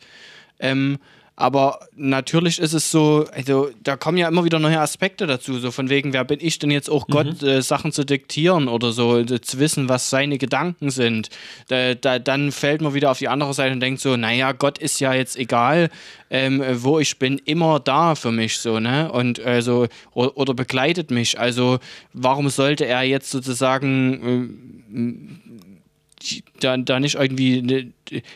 Ähm, 0.60 0.98
Aber 1.40 1.78
natürlich 1.94 2.58
ist 2.58 2.72
es 2.72 2.90
so, 2.90 3.24
also 3.32 3.70
da 3.84 3.96
kommen 3.96 4.18
ja 4.18 4.26
immer 4.26 4.44
wieder 4.44 4.58
neue 4.58 4.80
Aspekte 4.80 5.24
dazu, 5.28 5.60
so 5.60 5.70
von 5.70 5.88
wegen, 5.88 6.12
wer 6.12 6.24
bin 6.24 6.40
ich 6.42 6.58
denn 6.58 6.72
jetzt 6.72 6.90
auch 6.90 7.06
Gott, 7.06 7.44
äh, 7.44 7.62
Sachen 7.62 7.92
zu 7.92 8.04
diktieren 8.04 8.66
oder 8.66 8.90
so, 8.90 9.18
äh, 9.18 9.40
zu 9.40 9.60
wissen, 9.60 9.88
was 9.88 10.10
seine 10.10 10.36
Gedanken 10.38 10.90
sind. 10.90 11.30
Da, 11.68 11.94
da, 11.94 12.18
dann 12.18 12.50
fällt 12.50 12.80
man 12.80 12.92
wieder 12.92 13.12
auf 13.12 13.18
die 13.18 13.28
andere 13.28 13.54
Seite 13.54 13.72
und 13.72 13.78
denkt 13.78 14.00
so, 14.00 14.16
naja, 14.16 14.50
Gott 14.50 14.78
ist 14.78 14.98
ja 14.98 15.14
jetzt 15.14 15.36
egal, 15.36 15.90
ähm, 16.28 16.60
wo 16.82 16.98
ich 16.98 17.20
bin, 17.20 17.40
immer 17.44 17.78
da 17.78 18.16
für 18.16 18.32
mich 18.32 18.58
so, 18.58 18.80
ne? 18.80 19.12
Und 19.12 19.38
also, 19.38 19.86
oder, 20.14 20.36
oder 20.36 20.54
begleitet 20.54 21.12
mich. 21.12 21.38
Also, 21.38 21.78
warum 22.14 22.48
sollte 22.48 22.84
er 22.84 23.02
jetzt 23.04 23.30
sozusagen 23.30 24.58
äh, 24.90 25.67
da, 26.60 26.76
da 26.76 27.00
nicht 27.00 27.14
irgendwie, 27.14 27.62
ne, 27.62 27.92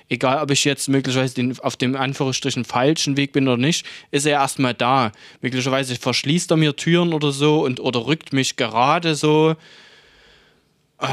egal 0.09 0.43
ob 0.43 0.51
ich 0.51 0.65
jetzt 0.65 0.89
möglicherweise 0.89 1.35
den, 1.35 1.59
auf 1.59 1.77
dem 1.77 1.97
Anführungsstrichen 1.97 2.65
falschen 2.65 3.17
Weg 3.17 3.33
bin 3.33 3.49
oder 3.49 3.57
nicht, 3.57 3.87
ist 4.11 4.27
er 4.27 4.33
erstmal 4.33 4.75
da. 4.75 5.13
Möglicherweise 5.41 5.97
verschließt 5.97 6.51
er 6.51 6.57
mir 6.57 6.77
Türen 6.77 7.13
oder 7.13 7.33
so 7.33 7.65
und 7.65 7.81
oder 7.81 8.07
rückt 8.07 8.33
mich 8.33 8.57
gerade 8.57 9.15
so. 9.15 9.57
Äh, 10.99 11.07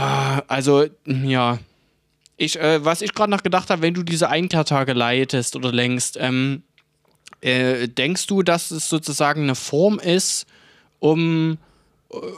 also, 0.47 0.85
ja. 1.05 1.59
Ich, 2.37 2.57
äh, 2.57 2.85
was 2.85 3.01
ich 3.01 3.13
gerade 3.13 3.31
noch 3.31 3.43
gedacht 3.43 3.69
habe, 3.69 3.81
wenn 3.81 3.93
du 3.93 4.03
diese 4.03 4.29
Einkehrtage 4.29 4.93
leitest 4.93 5.57
oder 5.57 5.73
längst, 5.73 6.17
ähm, 6.19 6.63
äh, 7.41 7.87
denkst 7.87 8.27
du, 8.27 8.43
dass 8.43 8.71
es 8.71 8.87
sozusagen 8.87 9.43
eine 9.43 9.55
Form 9.55 9.99
ist, 9.99 10.45
um 10.99 11.57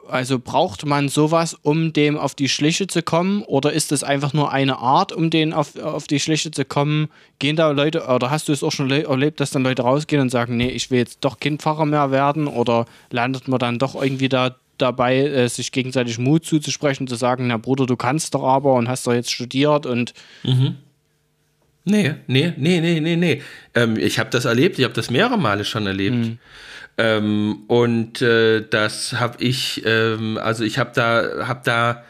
also 0.09 0.37
braucht 0.37 0.85
man 0.85 1.07
sowas, 1.07 1.57
um 1.61 1.93
dem 1.93 2.17
auf 2.17 2.35
die 2.35 2.49
Schliche 2.49 2.87
zu 2.87 3.01
kommen? 3.01 3.41
Oder 3.43 3.71
ist 3.71 3.91
es 3.91 4.03
einfach 4.03 4.33
nur 4.33 4.51
eine 4.51 4.77
Art, 4.79 5.13
um 5.13 5.29
den 5.29 5.53
auf, 5.53 5.77
auf 5.77 6.07
die 6.07 6.19
Schliche 6.19 6.51
zu 6.51 6.65
kommen? 6.65 7.07
Gehen 7.39 7.55
da 7.55 7.71
Leute, 7.71 8.05
oder 8.07 8.31
hast 8.31 8.49
du 8.49 8.51
es 8.51 8.63
auch 8.63 8.71
schon 8.71 8.91
erlebt, 8.91 9.39
dass 9.39 9.51
dann 9.51 9.63
Leute 9.63 9.83
rausgehen 9.83 10.21
und 10.21 10.29
sagen, 10.29 10.57
nee, 10.57 10.69
ich 10.69 10.91
will 10.91 10.99
jetzt 10.99 11.19
doch 11.21 11.39
kein 11.39 11.57
Pfarrer 11.57 11.85
mehr 11.85 12.11
werden? 12.11 12.47
Oder 12.47 12.85
landet 13.11 13.47
man 13.47 13.59
dann 13.59 13.79
doch 13.79 13.95
irgendwie 13.95 14.29
da 14.29 14.55
dabei, 14.77 15.19
äh, 15.19 15.47
sich 15.47 15.71
gegenseitig 15.71 16.17
Mut 16.17 16.45
zuzusprechen, 16.45 17.07
zu 17.07 17.15
sagen, 17.15 17.47
na 17.47 17.57
Bruder, 17.57 17.85
du 17.85 17.95
kannst 17.95 18.33
doch 18.33 18.43
aber 18.43 18.73
und 18.73 18.89
hast 18.89 19.07
doch 19.07 19.13
jetzt 19.13 19.31
studiert 19.31 19.85
und 19.85 20.13
mhm. 20.43 20.77
Nee, 21.83 22.13
nee, 22.27 22.53
nee, 22.57 22.79
nee, 22.79 22.99
nee, 22.99 23.15
nee. 23.15 23.41
Ähm, 23.73 23.97
ich 23.97 24.19
habe 24.19 24.29
das 24.29 24.45
erlebt, 24.45 24.77
ich 24.77 24.83
habe 24.83 24.93
das 24.93 25.09
mehrere 25.09 25.37
Male 25.37 25.65
schon 25.65 25.87
erlebt. 25.87 26.15
Mhm. 26.15 26.37
Ähm, 26.97 27.63
und 27.67 28.21
äh, 28.21 28.65
das 28.69 29.13
habe 29.13 29.43
ich, 29.43 29.83
ähm, 29.85 30.37
also 30.41 30.63
ich 30.63 30.77
habe 30.77 30.91
da, 30.93 31.47
hab 31.47 31.63
da 31.63 32.03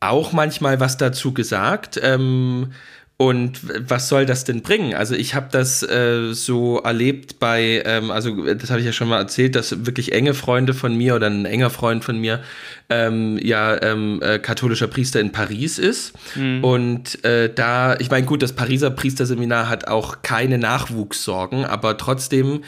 auch 0.00 0.32
manchmal 0.32 0.80
was 0.80 0.96
dazu 0.96 1.34
gesagt. 1.34 2.00
Ähm, 2.02 2.72
und 3.20 3.60
was 3.86 4.08
soll 4.08 4.24
das 4.24 4.44
denn 4.44 4.62
bringen? 4.62 4.94
Also 4.94 5.14
ich 5.14 5.34
habe 5.34 5.48
das 5.52 5.82
äh, 5.82 6.32
so 6.32 6.78
erlebt 6.78 7.38
bei, 7.38 7.82
ähm, 7.84 8.10
also 8.10 8.54
das 8.54 8.70
habe 8.70 8.80
ich 8.80 8.86
ja 8.86 8.92
schon 8.92 9.08
mal 9.08 9.18
erzählt, 9.18 9.56
dass 9.56 9.84
wirklich 9.84 10.12
enge 10.12 10.32
Freunde 10.32 10.72
von 10.72 10.96
mir 10.96 11.16
oder 11.16 11.26
ein 11.26 11.44
enger 11.44 11.68
Freund 11.68 12.02
von 12.02 12.16
mir 12.16 12.40
ähm, 12.88 13.38
ja 13.42 13.78
ähm, 13.82 14.22
äh, 14.22 14.38
katholischer 14.38 14.86
Priester 14.86 15.20
in 15.20 15.32
Paris 15.32 15.78
ist. 15.78 16.14
Mhm. 16.34 16.64
Und 16.64 17.22
äh, 17.22 17.52
da, 17.52 17.94
ich 17.96 18.10
meine, 18.10 18.24
gut, 18.24 18.40
das 18.40 18.54
Pariser 18.54 18.88
Priesterseminar 18.88 19.68
hat 19.68 19.86
auch 19.86 20.22
keine 20.22 20.56
Nachwuchssorgen, 20.56 21.66
aber 21.66 21.98
trotzdem 21.98 22.62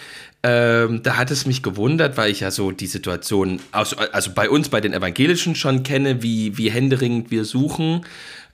ähm, 0.44 1.02
da 1.02 1.16
hat 1.16 1.30
es 1.30 1.46
mich 1.46 1.62
gewundert, 1.62 2.16
weil 2.16 2.30
ich 2.30 2.40
ja 2.40 2.50
so 2.50 2.72
die 2.72 2.88
Situation, 2.88 3.60
aus, 3.70 3.96
also 3.96 4.32
bei 4.34 4.50
uns, 4.50 4.68
bei 4.68 4.80
den 4.80 4.92
Evangelischen 4.92 5.54
schon 5.54 5.84
kenne, 5.84 6.22
wie, 6.22 6.58
wie 6.58 6.70
händeringend 6.70 7.30
wir 7.30 7.44
suchen. 7.44 8.04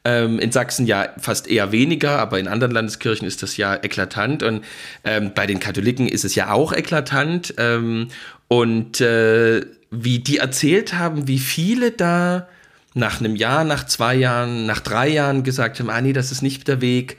Ähm, 0.05 0.39
in 0.39 0.53
Sachsen 0.53 0.87
ja 0.87 1.09
fast 1.19 1.49
eher 1.49 1.73
weniger, 1.73 2.19
aber 2.19 2.39
in 2.39 2.47
anderen 2.47 2.73
Landeskirchen 2.73 3.27
ist 3.27 3.43
das 3.43 3.57
ja 3.57 3.75
eklatant. 3.75 4.43
Und 4.43 4.65
ähm, 5.05 5.33
bei 5.35 5.47
den 5.47 5.61
Katholiken 5.61 6.09
ist 6.09 6.25
es 6.25 6.35
ja 6.35 6.53
auch 6.53 6.75
eklatant. 6.75 7.55
Ähm, 7.57 8.09
und 8.49 9.01
äh, 9.01 9.65
wie 9.91 10.19
die 10.19 10.39
erzählt 10.39 10.95
haben, 10.95 11.27
wie 11.27 11.39
viele 11.39 11.91
da 11.91 12.49
nach 12.95 13.21
einem 13.21 13.35
Jahr, 13.35 13.65
nach 13.65 13.87
zwei 13.87 14.15
Jahren, 14.15 14.67
nach 14.67 14.81
drei 14.81 15.09
Jahren 15.09 15.43
gesagt 15.43 15.81
haben, 15.81 15.89
ah 15.89 16.01
nee, 16.01 16.13
das 16.13 16.33
ist 16.33 16.43
nicht 16.43 16.69
der 16.69 16.83
Weg 16.83 17.17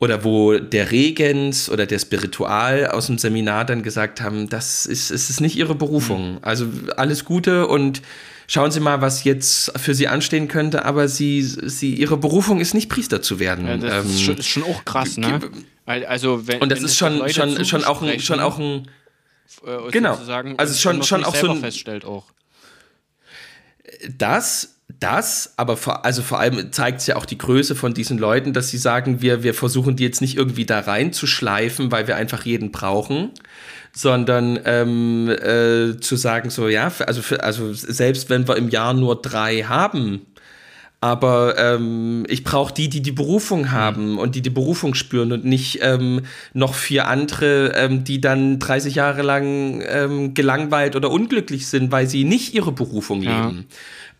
oder 0.00 0.24
wo 0.24 0.58
der 0.58 0.90
Regens 0.90 1.70
oder 1.70 1.86
der 1.86 1.98
Spiritual 1.98 2.86
aus 2.86 3.06
dem 3.06 3.18
Seminar 3.18 3.66
dann 3.66 3.82
gesagt 3.82 4.22
haben, 4.22 4.48
das 4.48 4.86
ist, 4.86 5.10
es 5.10 5.28
ist 5.28 5.40
nicht 5.40 5.56
ihre 5.56 5.74
Berufung. 5.74 6.32
Mhm. 6.32 6.38
Also 6.40 6.66
alles 6.96 7.26
Gute 7.26 7.66
und 7.66 8.00
schauen 8.46 8.70
Sie 8.70 8.80
mal, 8.80 9.02
was 9.02 9.24
jetzt 9.24 9.78
für 9.78 9.94
Sie 9.94 10.08
anstehen 10.08 10.48
könnte, 10.48 10.86
aber 10.86 11.06
Sie, 11.06 11.42
Sie, 11.42 11.94
Ihre 11.94 12.16
Berufung 12.16 12.60
ist 12.60 12.72
nicht 12.72 12.88
Priester 12.88 13.20
zu 13.20 13.38
werden. 13.38 13.66
Ja, 13.66 13.76
das 13.76 14.06
ähm, 14.06 14.10
ist, 14.10 14.22
schon, 14.22 14.36
ist, 14.38 14.48
schon, 14.48 14.62
auch 14.62 14.84
krass, 14.86 15.18
ne? 15.18 15.38
Also 15.86 16.46
wenn, 16.48 16.62
und 16.62 16.72
das 16.72 16.82
ist 16.82 16.96
schon, 16.96 17.28
schon, 17.28 17.64
schon 17.64 17.84
auch 17.84 18.00
ein, 18.00 18.20
schon 18.20 18.40
auch 18.40 18.58
ein 18.58 18.88
äh, 19.66 19.90
genau. 19.90 20.18
Also 20.56 20.74
schon, 20.74 21.02
schon 21.02 21.24
auch 21.24 21.34
so 21.34 21.50
ein 21.50 21.60
feststellt 21.60 22.06
auch. 22.06 22.24
Das 24.16 24.76
das, 25.00 25.54
aber 25.56 25.76
vor, 25.76 26.04
also 26.04 26.22
vor 26.22 26.38
allem 26.38 26.72
zeigt 26.72 27.00
es 27.00 27.06
ja 27.06 27.16
auch 27.16 27.24
die 27.24 27.38
Größe 27.38 27.74
von 27.74 27.94
diesen 27.94 28.18
Leuten, 28.18 28.52
dass 28.52 28.68
sie 28.68 28.78
sagen, 28.78 29.22
wir, 29.22 29.42
wir 29.42 29.54
versuchen 29.54 29.96
die 29.96 30.04
jetzt 30.04 30.20
nicht 30.20 30.36
irgendwie 30.36 30.66
da 30.66 30.80
reinzuschleifen, 30.80 31.90
weil 31.90 32.06
wir 32.06 32.16
einfach 32.16 32.44
jeden 32.44 32.70
brauchen, 32.70 33.30
sondern 33.92 34.60
ähm, 34.64 35.28
äh, 35.28 35.98
zu 36.00 36.16
sagen, 36.16 36.50
so 36.50 36.68
ja, 36.68 36.92
also, 37.06 37.22
für, 37.22 37.42
also 37.42 37.72
selbst 37.72 38.30
wenn 38.30 38.46
wir 38.46 38.56
im 38.56 38.68
Jahr 38.68 38.94
nur 38.94 39.20
drei 39.20 39.62
haben, 39.62 40.26
aber 41.02 41.56
ähm, 41.56 42.24
ich 42.28 42.44
brauche 42.44 42.74
die, 42.74 42.90
die 42.90 43.00
die 43.00 43.12
Berufung 43.12 43.70
haben 43.70 44.18
und 44.18 44.34
die 44.34 44.42
die 44.42 44.50
Berufung 44.50 44.92
spüren 44.92 45.32
und 45.32 45.46
nicht 45.46 45.78
ähm, 45.80 46.22
noch 46.52 46.74
vier 46.74 47.08
andere, 47.08 47.72
ähm, 47.74 48.04
die 48.04 48.20
dann 48.20 48.58
30 48.58 48.96
Jahre 48.96 49.22
lang 49.22 49.82
ähm, 49.86 50.34
gelangweilt 50.34 50.96
oder 50.96 51.10
unglücklich 51.10 51.68
sind, 51.68 51.90
weil 51.90 52.06
sie 52.06 52.24
nicht 52.24 52.52
ihre 52.52 52.72
Berufung 52.72 53.22
ja. 53.22 53.46
leben. 53.46 53.66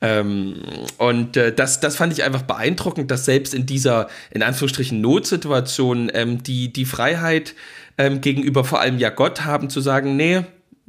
Ähm, 0.00 0.56
und 0.98 1.36
äh, 1.36 1.54
das, 1.54 1.80
das 1.80 1.96
fand 1.96 2.12
ich 2.12 2.22
einfach 2.22 2.42
beeindruckend, 2.42 3.10
dass 3.10 3.24
selbst 3.24 3.54
in 3.54 3.66
dieser, 3.66 4.08
in 4.30 4.42
Anführungsstrichen, 4.42 5.00
Notsituation 5.00 6.10
ähm, 6.14 6.42
die, 6.42 6.72
die 6.72 6.84
Freiheit 6.86 7.54
ähm, 7.98 8.20
gegenüber 8.20 8.64
vor 8.64 8.80
allem 8.80 8.98
ja 8.98 9.10
Gott 9.10 9.44
haben 9.44 9.68
zu 9.68 9.80
sagen, 9.80 10.16
nee, 10.16 10.42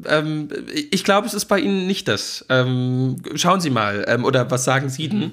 ähm, 0.05 0.49
ich 0.91 1.03
glaube, 1.03 1.27
es 1.27 1.33
ist 1.33 1.45
bei 1.45 1.59
Ihnen 1.59 1.87
nicht 1.87 2.07
das. 2.07 2.45
Ähm, 2.49 3.17
schauen 3.35 3.61
Sie 3.61 3.69
mal, 3.69 4.05
ähm, 4.07 4.25
oder 4.25 4.49
was 4.49 4.63
sagen 4.63 4.89
Sie 4.89 5.09
denn? 5.09 5.19
Mhm. 5.19 5.31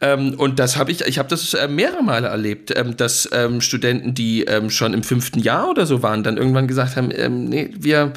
Ähm, 0.00 0.34
und 0.34 0.58
das 0.58 0.76
habe 0.76 0.90
ich, 0.90 1.02
ich 1.02 1.18
habe 1.18 1.28
das 1.28 1.54
äh, 1.54 1.68
mehrere 1.68 2.02
Male 2.02 2.28
erlebt, 2.28 2.72
ähm, 2.76 2.96
dass 2.96 3.28
ähm, 3.32 3.60
Studenten, 3.60 4.14
die 4.14 4.46
schon 4.68 4.94
im 4.94 5.02
fünften 5.02 5.38
Jahr 5.38 5.70
oder 5.70 5.86
so 5.86 6.02
waren, 6.02 6.22
dann 6.22 6.36
irgendwann 6.36 6.68
gesagt 6.68 6.96
haben, 6.96 7.08
nee, 7.48 7.70
wir, 7.78 8.12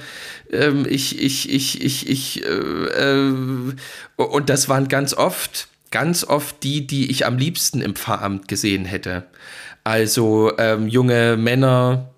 ich, 0.49 1.19
ich, 1.21 1.49
ich, 1.51 1.83
ich, 1.83 2.09
ich, 2.09 2.45
äh, 2.45 3.29
äh, 3.29 3.33
und 4.15 4.49
das 4.49 4.69
waren 4.69 4.87
ganz 4.87 5.13
oft, 5.13 5.67
ganz 5.91 6.23
oft 6.23 6.63
die, 6.63 6.87
die 6.87 7.09
ich 7.09 7.25
am 7.25 7.37
liebsten 7.37 7.81
im 7.81 7.95
Pfarramt 7.95 8.47
gesehen 8.47 8.85
hätte. 8.85 9.23
Also 9.83 10.51
junge 10.87 11.37
Männer, 11.37 12.09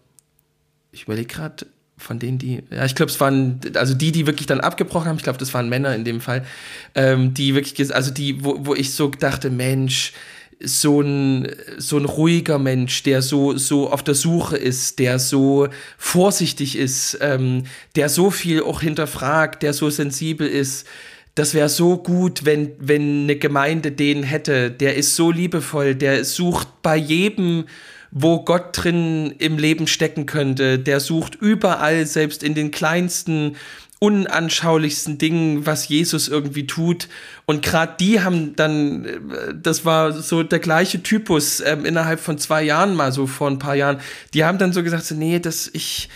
ich 0.92 1.04
überlege 1.04 1.28
gerade, 1.28 1.66
von 1.98 2.20
denen, 2.20 2.38
die, 2.38 2.62
ja, 2.70 2.86
ich 2.86 2.96
glaube, 2.96 3.12
es 3.12 3.20
waren, 3.20 3.60
also 3.74 3.94
die, 3.94 4.12
die 4.12 4.28
wirklich 4.28 4.46
dann 4.46 4.60
abgebrochen 4.60 5.08
haben, 5.08 5.18
ich 5.18 5.24
glaube, 5.24 5.40
das 5.40 5.54
waren 5.54 5.68
Männer 5.68 5.96
in 5.96 6.06
dem 6.06 6.22
Fall, 6.22 6.46
ähm, 6.94 7.34
die 7.34 7.56
wirklich, 7.56 7.94
also 7.94 8.12
die, 8.12 8.44
wo, 8.44 8.66
wo 8.66 8.76
ich 8.76 8.94
so 8.94 9.10
dachte, 9.10 9.50
Mensch, 9.50 10.14
so 10.60 11.02
ein, 11.02 11.50
so 11.78 11.98
ein 11.98 12.06
ruhiger 12.06 12.60
Mensch, 12.60 13.04
der 13.04 13.22
so, 13.22 13.58
so 13.58 13.92
auf 13.92 14.04
der 14.04 14.16
Suche 14.16 14.58
ist, 14.58 15.00
der 15.00 15.20
so 15.20 15.68
vorsichtig 15.98 16.76
ist, 16.76 17.18
ähm, 17.22 17.64
der 17.96 18.10
so 18.10 18.32
viel 18.32 18.64
auch 18.64 18.82
hinterfragt, 18.82 19.62
der 19.62 19.74
so 19.74 19.90
sensibel 19.90 20.48
ist. 20.48 20.88
Das 21.36 21.54
wäre 21.54 21.70
so 21.70 21.98
gut, 21.98 22.46
wenn, 22.46 22.72
wenn 22.80 23.24
eine 23.24 23.36
Gemeinde 23.36 23.92
den 23.92 24.24
hätte. 24.24 24.72
Der 24.72 24.96
ist 24.96 25.16
so 25.16 25.30
liebevoll, 25.30 25.94
der 25.94 26.26
sucht 26.26 26.82
bei 26.82 26.96
jedem 26.96 27.66
wo 28.12 28.44
Gott 28.44 28.70
drin 28.72 29.34
im 29.38 29.58
Leben 29.58 29.88
stecken 29.88 30.26
könnte. 30.26 30.80
Der 30.80 31.00
sucht 31.00 31.36
überall, 31.36 32.06
selbst 32.06 32.44
in 32.44 32.56
den 32.56 32.72
kleinsten, 32.72 33.56
unanschaulichsten 34.00 35.18
Dingen, 35.18 35.66
was 35.66 35.88
Jesus 35.88 36.28
irgendwie 36.28 36.68
tut. 36.68 37.08
Und 37.46 37.64
gerade 37.64 37.96
die 38.00 38.22
haben 38.22 38.56
dann, 38.56 39.06
äh, 39.06 39.20
das 39.56 39.86
war 39.86 40.14
so 40.14 40.44
der 40.44 40.60
gleiche 40.60 41.02
Typus 41.02 41.62
ähm, 41.62 41.86
innerhalb 41.86 42.20
von 42.20 42.38
zwei 42.38 42.64
Jahren 42.64 42.96
mal 42.96 43.12
so 43.12 43.26
vor 43.28 43.50
ein 43.50 43.60
paar 43.60 43.76
Jahren. 43.76 44.00
Die 44.34 44.46
haben 44.46 44.60
dann 44.60 44.74
so 44.74 44.84
gesagt, 44.84 45.06
so, 45.06 45.16
nee, 45.16 45.40
das 45.40 45.70
ich 45.74 46.10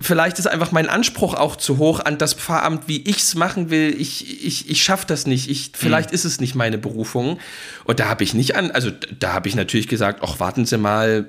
vielleicht 0.00 0.38
ist 0.38 0.46
einfach 0.46 0.72
mein 0.72 0.88
Anspruch 0.88 1.34
auch 1.34 1.56
zu 1.56 1.78
hoch 1.78 2.00
an 2.00 2.16
das 2.16 2.34
Pfarramt, 2.34 2.88
wie 2.88 3.02
ich 3.02 3.18
es 3.18 3.34
machen 3.34 3.70
will. 3.70 3.94
Ich, 3.98 4.44
ich, 4.44 4.70
ich 4.70 4.82
schaffe 4.82 5.06
das 5.06 5.26
nicht. 5.26 5.50
Ich, 5.50 5.72
vielleicht 5.74 6.10
mhm. 6.10 6.14
ist 6.14 6.24
es 6.24 6.40
nicht 6.40 6.54
meine 6.54 6.78
Berufung. 6.78 7.38
Und 7.84 8.00
da 8.00 8.08
habe 8.08 8.24
ich 8.24 8.32
nicht 8.32 8.56
an, 8.56 8.70
also 8.70 8.90
da 9.18 9.34
habe 9.34 9.48
ich 9.48 9.54
natürlich 9.54 9.88
gesagt, 9.88 10.20
ach, 10.24 10.40
warten 10.40 10.64
Sie 10.64 10.78
mal, 10.78 11.28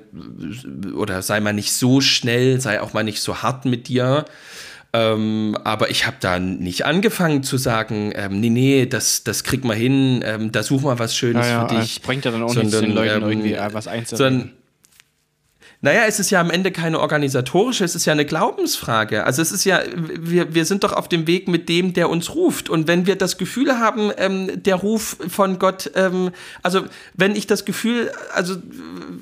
oder 0.96 1.20
sei 1.22 1.40
mal 1.40 1.52
nicht 1.52 1.72
so 1.72 2.00
schnell, 2.00 2.60
sei 2.60 2.80
auch 2.80 2.94
mal 2.94 3.04
nicht 3.04 3.20
so 3.20 3.42
hart 3.42 3.66
mit 3.66 3.88
dir. 3.88 4.24
Ähm, 4.94 5.56
aber 5.64 5.90
ich 5.90 6.06
habe 6.06 6.16
da 6.20 6.38
nicht 6.38 6.84
angefangen 6.84 7.42
zu 7.42 7.56
sagen, 7.56 8.12
ähm, 8.14 8.40
nee, 8.40 8.50
nee, 8.50 8.86
das, 8.86 9.24
das 9.24 9.42
krieg 9.42 9.64
mal 9.64 9.76
hin, 9.76 10.22
ähm, 10.24 10.52
da 10.52 10.62
such 10.62 10.82
mal 10.82 10.98
was 10.98 11.16
Schönes 11.16 11.46
ja, 11.46 11.52
ja, 11.52 11.68
für 11.68 11.74
dich. 11.76 11.94
Das 11.94 12.02
bringt 12.04 12.24
ja 12.24 12.30
dann 12.30 12.42
auch 12.42 12.52
sondern, 12.52 12.66
nichts, 12.66 12.80
den 12.80 12.92
Leuten 12.92 13.22
ähm, 13.22 13.28
irgendwie 13.30 13.56
was 13.72 13.86
einzureden. 13.86 14.52
Naja, 15.84 16.04
es 16.06 16.20
ist 16.20 16.30
ja 16.30 16.40
am 16.40 16.50
Ende 16.50 16.70
keine 16.70 17.00
organisatorische, 17.00 17.84
es 17.84 17.96
ist 17.96 18.04
ja 18.04 18.12
eine 18.12 18.24
Glaubensfrage. 18.24 19.24
Also 19.24 19.42
es 19.42 19.50
ist 19.50 19.64
ja, 19.64 19.80
wir, 19.92 20.54
wir 20.54 20.64
sind 20.64 20.84
doch 20.84 20.92
auf 20.92 21.08
dem 21.08 21.26
Weg 21.26 21.48
mit 21.48 21.68
dem, 21.68 21.92
der 21.92 22.08
uns 22.08 22.36
ruft. 22.36 22.70
Und 22.70 22.86
wenn 22.86 23.06
wir 23.06 23.16
das 23.16 23.36
Gefühl 23.36 23.80
haben, 23.80 24.12
ähm, 24.16 24.62
der 24.62 24.76
Ruf 24.76 25.16
von 25.26 25.58
Gott, 25.58 25.90
ähm, 25.96 26.30
also 26.62 26.82
wenn 27.14 27.34
ich 27.34 27.48
das 27.48 27.64
Gefühl, 27.64 28.12
also 28.32 28.54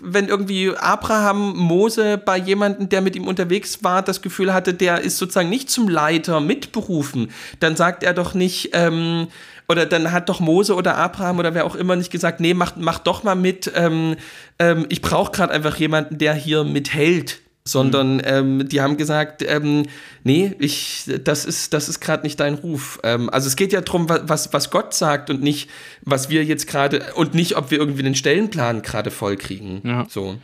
wenn 0.03 0.29
irgendwie 0.29 0.77
Abraham 0.77 1.57
Mose 1.57 2.19
bei 2.19 2.37
jemandem, 2.37 2.91
der 2.91 3.01
mit 3.01 3.17
ihm 3.17 3.27
unterwegs 3.27 3.83
war, 3.83 4.03
das 4.03 4.21
Gefühl 4.21 4.53
hatte, 4.53 4.75
der 4.75 5.01
ist 5.01 5.17
sozusagen 5.17 5.49
nicht 5.49 5.71
zum 5.71 5.89
Leiter 5.89 6.41
mitberufen, 6.41 7.31
dann 7.61 7.75
sagt 7.75 8.03
er 8.03 8.13
doch 8.13 8.35
nicht, 8.35 8.73
ähm, 8.75 9.29
oder 9.71 9.87
dann 9.87 10.11
hat 10.11 10.29
doch 10.29 10.41
Mose 10.41 10.75
oder 10.75 10.97
Abraham 10.97 11.39
oder 11.39 11.55
wer 11.55 11.65
auch 11.65 11.77
immer 11.77 11.95
nicht 11.95 12.11
gesagt, 12.11 12.41
nee, 12.41 12.55
mach, 12.55 12.75
mach 12.75 12.99
doch 12.99 13.23
mal 13.23 13.37
mit. 13.37 13.71
Ähm, 13.77 14.17
ähm, 14.59 14.85
ich 14.89 15.01
brauche 15.01 15.31
gerade 15.31 15.53
einfach 15.53 15.77
jemanden, 15.77 16.19
der 16.19 16.35
hier 16.35 16.65
mithält. 16.65 17.41
Sondern 17.63 18.17
mhm. 18.17 18.23
ähm, 18.25 18.69
die 18.69 18.81
haben 18.81 18.97
gesagt, 18.97 19.45
ähm, 19.47 19.85
nee, 20.25 20.57
ich, 20.59 21.05
das 21.23 21.45
ist, 21.45 21.73
das 21.73 21.91
ist 21.91 22.01
gerade 22.01 22.25
nicht 22.25 22.41
dein 22.41 22.55
Ruf. 22.55 22.99
Ähm, 23.05 23.31
also 23.31 23.47
es 23.47 23.55
geht 23.55 23.73
ja 23.73 23.83
darum, 23.83 24.09
was, 24.09 24.53
was 24.53 24.71
Gott 24.71 24.93
sagt 24.93 25.31
und 25.31 25.43
nicht, 25.43 25.71
was 26.01 26.31
wir 26.31 26.43
jetzt 26.43 26.67
gerade, 26.67 27.13
und 27.15 27.35
nicht, 27.35 27.57
ob 27.57 27.71
wir 27.71 27.79
irgendwie 27.79 28.03
den 28.03 28.15
Stellenplan 28.17 28.83
gerade 28.83 29.11
vollkriegen. 29.11 29.83
Ja. 29.85 30.07
So. 30.09 30.39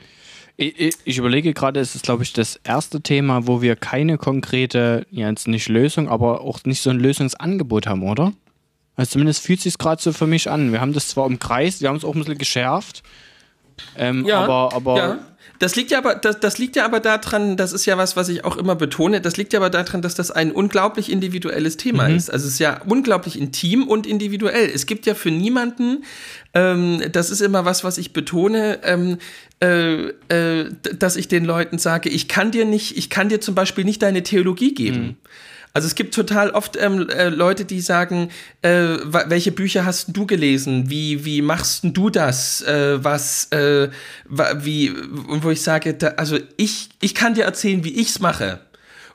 Ich, 0.59 0.95
ich, 1.05 1.19
überlege 1.19 1.53
gerade, 1.53 1.81
es 1.81 1.95
ist, 1.95 2.05
glaube 2.05 2.23
ich, 2.23 2.33
das 2.33 2.61
erste 2.63 3.01
Thema, 3.01 3.47
wo 3.47 3.61
wir 3.61 3.77
keine 3.77 4.19
konkrete, 4.19 5.07
ja, 5.11 5.29
jetzt 5.29 5.49
nicht 5.49 5.69
Lösung, 5.69 6.09
aber 6.09 6.43
auch 6.43 6.61
nicht 6.65 6.83
so 6.83 6.91
ein 6.91 7.01
Lösungsangebot 7.01 7.87
haben, 7.87 8.03
oder? 8.03 8.35
Also 8.97 9.13
zumindest 9.13 9.43
fühlt 9.43 9.59
es 9.59 9.65
sich 9.65 9.79
gerade 9.79 10.03
so 10.03 10.13
für 10.13 10.27
mich 10.27 10.51
an. 10.51 10.73
Wir 10.73 10.81
haben 10.81 10.93
das 10.93 11.09
zwar 11.09 11.25
umkreist, 11.27 11.83
wir 11.83 11.89
haben 11.89 11.97
es 11.97 12.05
auch 12.05 12.15
ein 12.15 12.19
bisschen 12.19 12.39
geschärft. 12.39 13.03
Ähm, 13.97 14.25
ja, 14.25 14.41
aber, 14.41 14.75
aber 14.75 14.97
ja. 14.97 15.19
Das 15.59 15.77
liegt 15.77 15.91
ja 15.91 15.99
aber, 15.99 16.15
das, 16.15 16.41
das 16.41 16.59
liegt 16.59 16.77
ja 16.77 16.85
aber 16.85 17.01
daran, 17.01 17.57
das 17.57 17.73
ist 17.73 17.87
ja 17.87 17.97
was, 17.97 18.17
was 18.17 18.29
ich 18.29 18.45
auch 18.45 18.57
immer 18.57 18.75
betone, 18.75 19.21
das 19.21 19.37
liegt 19.37 19.53
ja 19.53 19.59
aber 19.59 19.71
daran, 19.71 20.03
dass 20.03 20.15
das 20.15 20.31
ein 20.31 20.53
unglaublich 20.53 21.11
individuelles 21.11 21.77
Thema 21.77 22.09
mhm. 22.09 22.17
ist. 22.17 22.31
Also 22.31 22.47
es 22.47 22.55
ist 22.55 22.59
ja 22.59 22.83
unglaublich 22.87 23.39
intim 23.39 23.89
und 23.89 24.07
individuell. 24.07 24.71
Es 24.73 24.87
gibt 24.87 25.07
ja 25.07 25.15
für 25.15 25.31
niemanden, 25.31 26.05
ähm, 26.55 27.03
das 27.13 27.31
ist 27.31 27.41
immer 27.41 27.65
was, 27.65 27.85
was 27.85 27.97
ich 27.99 28.13
betone, 28.13 28.81
ähm, 28.83 29.19
äh, 29.63 30.09
äh, 30.29 30.71
dass 30.99 31.17
ich 31.17 31.29
den 31.29 31.45
Leuten 31.45 31.79
sage, 31.79 32.11
ich 32.11 32.29
kann 32.29 32.51
dir 32.51 32.65
nicht, 32.65 32.97
ich 32.97 33.09
kann 33.09 33.29
dir 33.29 33.41
zum 33.41 33.55
Beispiel 33.55 33.85
nicht 33.85 34.03
deine 34.03 34.23
Theologie 34.23 34.75
geben. 34.75 35.03
Mhm. 35.03 35.17
Also 35.77 35.89
es 35.89 35.95
gibt 35.95 36.15
total 36.15 36.53
oft 36.53 36.79
ähm, 36.81 37.07
äh, 37.11 37.29
Leute, 37.29 37.67
die 37.67 37.83
sagen, 37.83 38.31
äh, 38.63 38.97
welche 39.03 39.53
Bücher 39.53 39.85
hast 39.85 40.17
du 40.17 40.25
gelesen? 40.25 40.89
Wie, 40.89 41.27
wie 41.27 41.43
machst 41.43 41.81
du 41.85 42.09
das? 42.09 42.63
Äh, 42.63 43.05
was, 43.05 43.53
äh, 43.53 43.91
wie, 44.25 44.89
und 44.89 45.45
wo 45.45 45.51
ich 45.51 45.61
sage, 45.61 45.93
da, 45.93 46.15
also 46.17 46.39
ich, 46.57 46.89
ich 47.03 47.15
kann 47.15 47.35
dir 47.35 47.45
erzählen, 47.45 47.85
wie 47.85 47.93
ich 47.93 48.09
es 48.09 48.21
mache. 48.21 48.61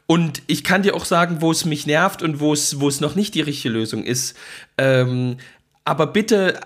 Und 0.05 0.43
ich 0.45 0.63
kann 0.63 0.83
dir 0.83 0.93
auch 0.93 1.05
sagen, 1.05 1.37
wo 1.39 1.49
es 1.49 1.65
mich 1.65 1.87
nervt 1.87 2.21
und 2.21 2.39
wo 2.39 2.53
es, 2.53 2.79
wo 2.79 2.87
es 2.87 3.01
noch 3.01 3.15
nicht 3.15 3.33
die 3.33 3.41
richtige 3.41 3.73
Lösung 3.73 4.03
ist. 4.03 4.37
Ähm, 4.77 5.37
aber 5.83 6.05
bitte, 6.05 6.59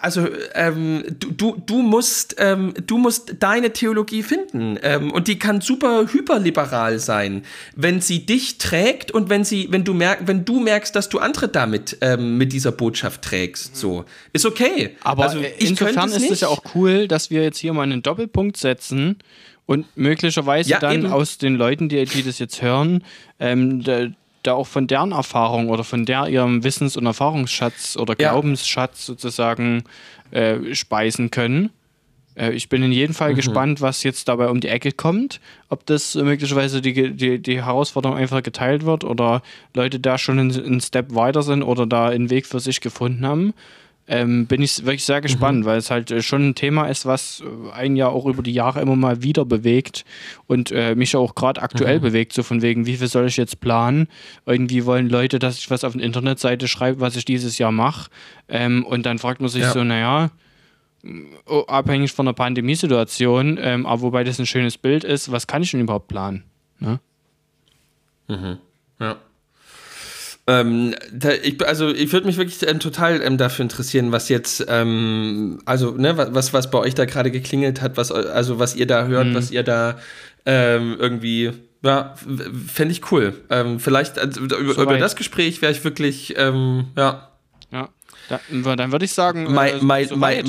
also 0.00 0.28
ähm, 0.54 1.04
du, 1.18 1.56
du, 1.64 1.82
musst, 1.82 2.36
ähm, 2.38 2.74
du 2.86 2.98
musst 2.98 3.36
deine 3.40 3.72
Theologie 3.72 4.22
finden 4.22 4.78
ähm, 4.82 5.10
und 5.10 5.28
die 5.28 5.38
kann 5.38 5.62
super 5.62 6.06
hyperliberal 6.12 6.98
sein, 6.98 7.42
wenn 7.74 8.00
sie 8.00 8.26
dich 8.26 8.58
trägt 8.58 9.12
und 9.12 9.30
wenn 9.30 9.44
sie, 9.44 9.68
wenn 9.70 9.84
du 9.84 9.94
merkst, 9.94 10.26
wenn 10.26 10.44
du 10.44 10.60
merkst, 10.60 10.94
dass 10.94 11.08
du 11.08 11.18
andere 11.18 11.48
damit 11.48 11.96
ähm, 12.02 12.36
mit 12.36 12.52
dieser 12.52 12.72
Botschaft 12.72 13.22
trägst, 13.22 13.76
so 13.76 14.04
ist 14.32 14.44
okay. 14.44 14.96
Aber 15.02 15.24
also, 15.24 15.40
insofern 15.58 16.10
ist 16.10 16.30
es 16.30 16.40
ja 16.40 16.48
auch 16.48 16.62
cool, 16.74 17.08
dass 17.08 17.30
wir 17.30 17.42
jetzt 17.42 17.58
hier 17.58 17.72
mal 17.72 17.84
einen 17.84 18.02
Doppelpunkt 18.02 18.58
setzen 18.58 19.16
und 19.64 19.86
möglicherweise 19.96 20.70
ja, 20.70 20.80
dann 20.80 21.04
eben. 21.04 21.06
aus 21.06 21.38
den 21.38 21.54
Leuten, 21.54 21.88
die, 21.88 22.04
die 22.04 22.22
das 22.22 22.38
jetzt 22.38 22.60
hören, 22.60 23.04
ähm, 23.40 23.82
da 24.42 24.54
auch 24.54 24.66
von 24.66 24.86
deren 24.86 25.12
Erfahrung 25.12 25.68
oder 25.68 25.84
von 25.84 26.04
der 26.04 26.28
ihrem 26.28 26.64
Wissens- 26.64 26.96
und 26.96 27.06
Erfahrungsschatz 27.06 27.96
oder 27.96 28.14
Glaubensschatz 28.14 29.06
sozusagen 29.06 29.84
äh, 30.30 30.74
speisen 30.74 31.30
können. 31.30 31.70
Äh, 32.34 32.52
ich 32.52 32.68
bin 32.68 32.82
in 32.82 32.92
jedem 32.92 33.14
Fall 33.14 33.32
mhm. 33.32 33.36
gespannt, 33.36 33.80
was 33.80 34.02
jetzt 34.02 34.28
dabei 34.28 34.48
um 34.48 34.60
die 34.60 34.68
Ecke 34.68 34.92
kommt. 34.92 35.40
Ob 35.68 35.86
das 35.86 36.14
möglicherweise 36.14 36.80
die, 36.80 37.14
die, 37.14 37.38
die 37.38 37.64
Herausforderung 37.64 38.16
einfach 38.16 38.42
geteilt 38.42 38.84
wird 38.84 39.04
oder 39.04 39.42
Leute 39.74 40.00
da 40.00 40.18
schon 40.18 40.38
einen 40.38 40.80
Step 40.80 41.14
weiter 41.14 41.42
sind 41.42 41.62
oder 41.62 41.86
da 41.86 42.08
einen 42.08 42.30
Weg 42.30 42.46
für 42.46 42.60
sich 42.60 42.80
gefunden 42.80 43.26
haben 43.26 43.54
ähm, 44.08 44.46
bin 44.46 44.62
ich 44.62 44.84
wirklich 44.84 45.04
sehr 45.04 45.20
gespannt, 45.20 45.60
mhm. 45.60 45.64
weil 45.64 45.78
es 45.78 45.90
halt 45.90 46.10
äh, 46.10 46.22
schon 46.22 46.48
ein 46.48 46.54
Thema 46.54 46.86
ist, 46.86 47.06
was 47.06 47.42
äh, 47.42 47.72
ein 47.72 47.96
Jahr 47.96 48.10
auch 48.10 48.26
über 48.26 48.42
die 48.42 48.52
Jahre 48.52 48.80
immer 48.80 48.96
mal 48.96 49.22
wieder 49.22 49.44
bewegt 49.44 50.04
und 50.46 50.72
äh, 50.72 50.94
mich 50.94 51.14
auch 51.14 51.34
gerade 51.34 51.62
aktuell 51.62 51.98
mhm. 51.98 52.02
bewegt, 52.02 52.32
so 52.32 52.42
von 52.42 52.62
wegen, 52.62 52.86
wie 52.86 52.96
viel 52.96 53.06
soll 53.06 53.26
ich 53.26 53.36
jetzt 53.36 53.60
planen? 53.60 54.08
Irgendwie 54.44 54.84
wollen 54.86 55.08
Leute, 55.08 55.38
dass 55.38 55.58
ich 55.58 55.70
was 55.70 55.84
auf 55.84 55.92
der 55.92 56.02
Internetseite 56.02 56.66
schreibe, 56.66 57.00
was 57.00 57.16
ich 57.16 57.24
dieses 57.24 57.58
Jahr 57.58 57.72
mache. 57.72 58.10
Ähm, 58.48 58.84
und 58.84 59.06
dann 59.06 59.18
fragt 59.18 59.40
man 59.40 59.48
sich 59.48 59.62
ja. 59.62 59.72
so, 59.72 59.84
naja, 59.84 60.30
oh, 61.46 61.64
abhängig 61.68 62.12
von 62.12 62.26
der 62.26 62.32
Pandemiesituation, 62.32 63.58
ähm, 63.60 63.86
aber 63.86 64.02
wobei 64.02 64.24
das 64.24 64.38
ein 64.38 64.46
schönes 64.46 64.78
Bild 64.78 65.04
ist, 65.04 65.30
was 65.30 65.46
kann 65.46 65.62
ich 65.62 65.70
denn 65.70 65.80
überhaupt 65.80 66.08
planen? 66.08 66.44
Ne? 66.80 67.00
Mhm. 68.28 68.58
Ja. 68.98 69.16
Ähm, 70.46 70.94
da, 71.12 71.30
ich, 71.32 71.64
also 71.66 71.88
ich 71.88 72.12
würde 72.12 72.26
mich 72.26 72.36
wirklich 72.36 72.66
ähm, 72.68 72.80
total 72.80 73.22
ähm, 73.22 73.38
dafür 73.38 73.62
interessieren, 73.62 74.10
was 74.10 74.28
jetzt, 74.28 74.64
ähm, 74.68 75.60
also 75.66 75.92
ne, 75.92 76.16
was, 76.16 76.52
was 76.52 76.70
bei 76.70 76.78
euch 76.78 76.94
da 76.94 77.04
gerade 77.04 77.30
geklingelt 77.30 77.80
hat, 77.80 77.96
was, 77.96 78.10
also 78.10 78.58
was 78.58 78.74
ihr 78.74 78.86
da 78.86 79.06
hört, 79.06 79.28
mhm. 79.28 79.34
was 79.34 79.52
ihr 79.52 79.62
da 79.62 79.98
ähm, 80.44 80.96
irgendwie, 80.98 81.52
ja, 81.82 82.14
fände 82.66 82.92
ich 82.92 83.12
cool. 83.12 83.34
Ähm, 83.50 83.78
vielleicht 83.78 84.18
also, 84.18 84.40
über, 84.40 84.74
so 84.74 84.82
über, 84.82 84.98
das 84.98 85.14
Gespräch 85.14 85.62
wäre 85.62 85.70
ich 85.70 85.84
wirklich, 85.84 86.30
ja. 86.30 87.28
Ja, 87.70 87.88
da, 88.28 88.76
dann 88.76 88.92
würde 88.92 89.04
ich 89.04 89.12
sagen, 89.12 89.52
my, 89.52 89.68
äh, 89.68 89.82
my, 89.82 90.08
my, 90.14 90.42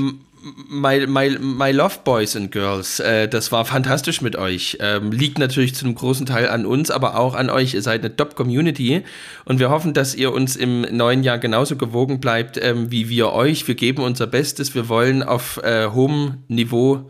My, 0.43 1.07
my, 1.07 1.37
my 1.39 1.71
Love 1.71 1.99
Boys 2.03 2.35
and 2.35 2.51
Girls, 2.51 2.99
äh, 2.99 3.29
das 3.29 3.53
war 3.53 3.63
fantastisch 3.63 4.21
mit 4.21 4.35
euch. 4.35 4.77
Ähm, 4.81 5.13
liegt 5.13 5.39
natürlich 5.39 5.73
zu 5.73 5.85
einem 5.85 5.95
großen 5.95 6.25
Teil 6.25 6.49
an 6.49 6.65
uns, 6.65 6.91
aber 6.91 7.17
auch 7.17 7.35
an 7.35 7.49
euch. 7.49 7.73
Ihr 7.73 7.81
seid 7.81 8.01
eine 8.01 8.13
Top-Community 8.13 9.03
und 9.45 9.59
wir 9.59 9.69
hoffen, 9.69 9.93
dass 9.93 10.15
ihr 10.15 10.33
uns 10.33 10.57
im 10.57 10.81
neuen 10.81 11.23
Jahr 11.23 11.37
genauso 11.37 11.77
gewogen 11.77 12.19
bleibt 12.19 12.57
ähm, 12.61 12.91
wie 12.91 13.07
wir 13.07 13.31
euch. 13.31 13.65
Wir 13.69 13.75
geben 13.75 14.03
unser 14.03 14.27
Bestes. 14.27 14.75
Wir 14.75 14.89
wollen 14.89 15.23
auf 15.23 15.63
äh, 15.63 15.87
hohem 15.87 16.43
Niveau 16.49 17.09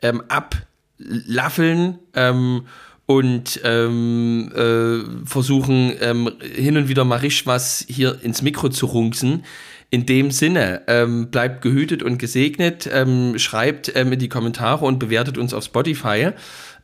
ähm, 0.00 0.22
ablaffeln 0.28 1.98
ähm, 2.14 2.62
und 3.06 3.60
ähm, 3.64 4.52
äh, 4.54 5.26
versuchen, 5.26 5.94
ähm, 6.00 6.30
hin 6.40 6.76
und 6.76 6.88
wieder 6.88 7.04
mal 7.04 7.16
richtig 7.16 7.46
was 7.48 7.84
hier 7.88 8.22
ins 8.22 8.42
Mikro 8.42 8.68
zu 8.68 8.86
runken. 8.86 9.42
In 9.90 10.04
dem 10.04 10.30
Sinne, 10.30 10.82
ähm, 10.86 11.30
bleibt 11.30 11.62
gehütet 11.62 12.02
und 12.02 12.18
gesegnet, 12.18 12.88
ähm, 12.92 13.38
schreibt 13.38 13.90
ähm, 13.96 14.12
in 14.12 14.18
die 14.18 14.28
Kommentare 14.28 14.84
und 14.84 14.98
bewertet 14.98 15.38
uns 15.38 15.54
auf 15.54 15.64
Spotify. 15.64 16.32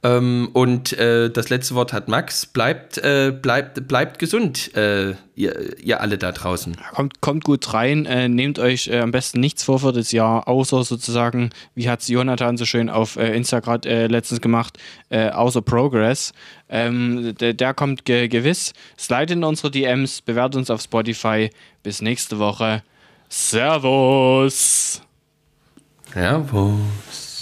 Ähm, 0.02 0.50
und 0.52 0.92
äh, 0.94 1.30
das 1.30 1.48
letzte 1.50 1.74
Wort 1.74 1.92
hat 1.92 2.09
Max. 2.09 2.46
Bleibt, 2.46 2.96
äh, 2.98 3.30
bleibt, 3.30 3.88
bleibt 3.88 4.18
gesund, 4.18 4.74
äh, 4.74 5.14
ihr, 5.34 5.82
ihr, 5.82 6.00
alle 6.00 6.16
da 6.16 6.32
draußen. 6.32 6.76
Kommt, 6.92 7.20
kommt 7.22 7.44
gut 7.44 7.74
rein, 7.74 8.07
äh, 8.07 8.28
nehmt 8.28 8.59
euch 8.59 8.88
äh, 8.88 9.00
am 9.00 9.11
besten 9.11 9.40
nichts 9.40 9.64
vor 9.64 9.80
für 9.80 9.92
das 9.92 10.12
Jahr, 10.12 10.46
außer 10.46 10.84
sozusagen, 10.84 11.50
wie 11.74 11.88
hat 11.88 12.00
es 12.00 12.09
Jonathan 12.09 12.59
so 12.59 12.66
schön 12.66 12.88
auf 12.90 13.16
äh, 13.16 13.34
Instagram 13.34 13.80
letztens 13.82 14.40
gemacht, 14.40 14.78
außer 15.11 15.62
Progress. 15.62 16.32
Ähm, 16.68 17.34
der, 17.38 17.55
der, 17.55 17.74
kommt 17.74 18.05
ge 18.05 18.28
gewiss. 18.28 18.72
Slide 18.98 19.32
in 19.32 19.44
unsere 19.44 19.70
DMs, 19.70 20.20
bewertet 20.22 20.57
uns 20.57 20.70
auf 20.70 20.82
Spotify. 20.82 21.50
Bis 21.82 22.02
nächste 22.02 22.38
Woche. 22.38 22.82
Servus. 23.37 25.03
Servus. 26.12 27.34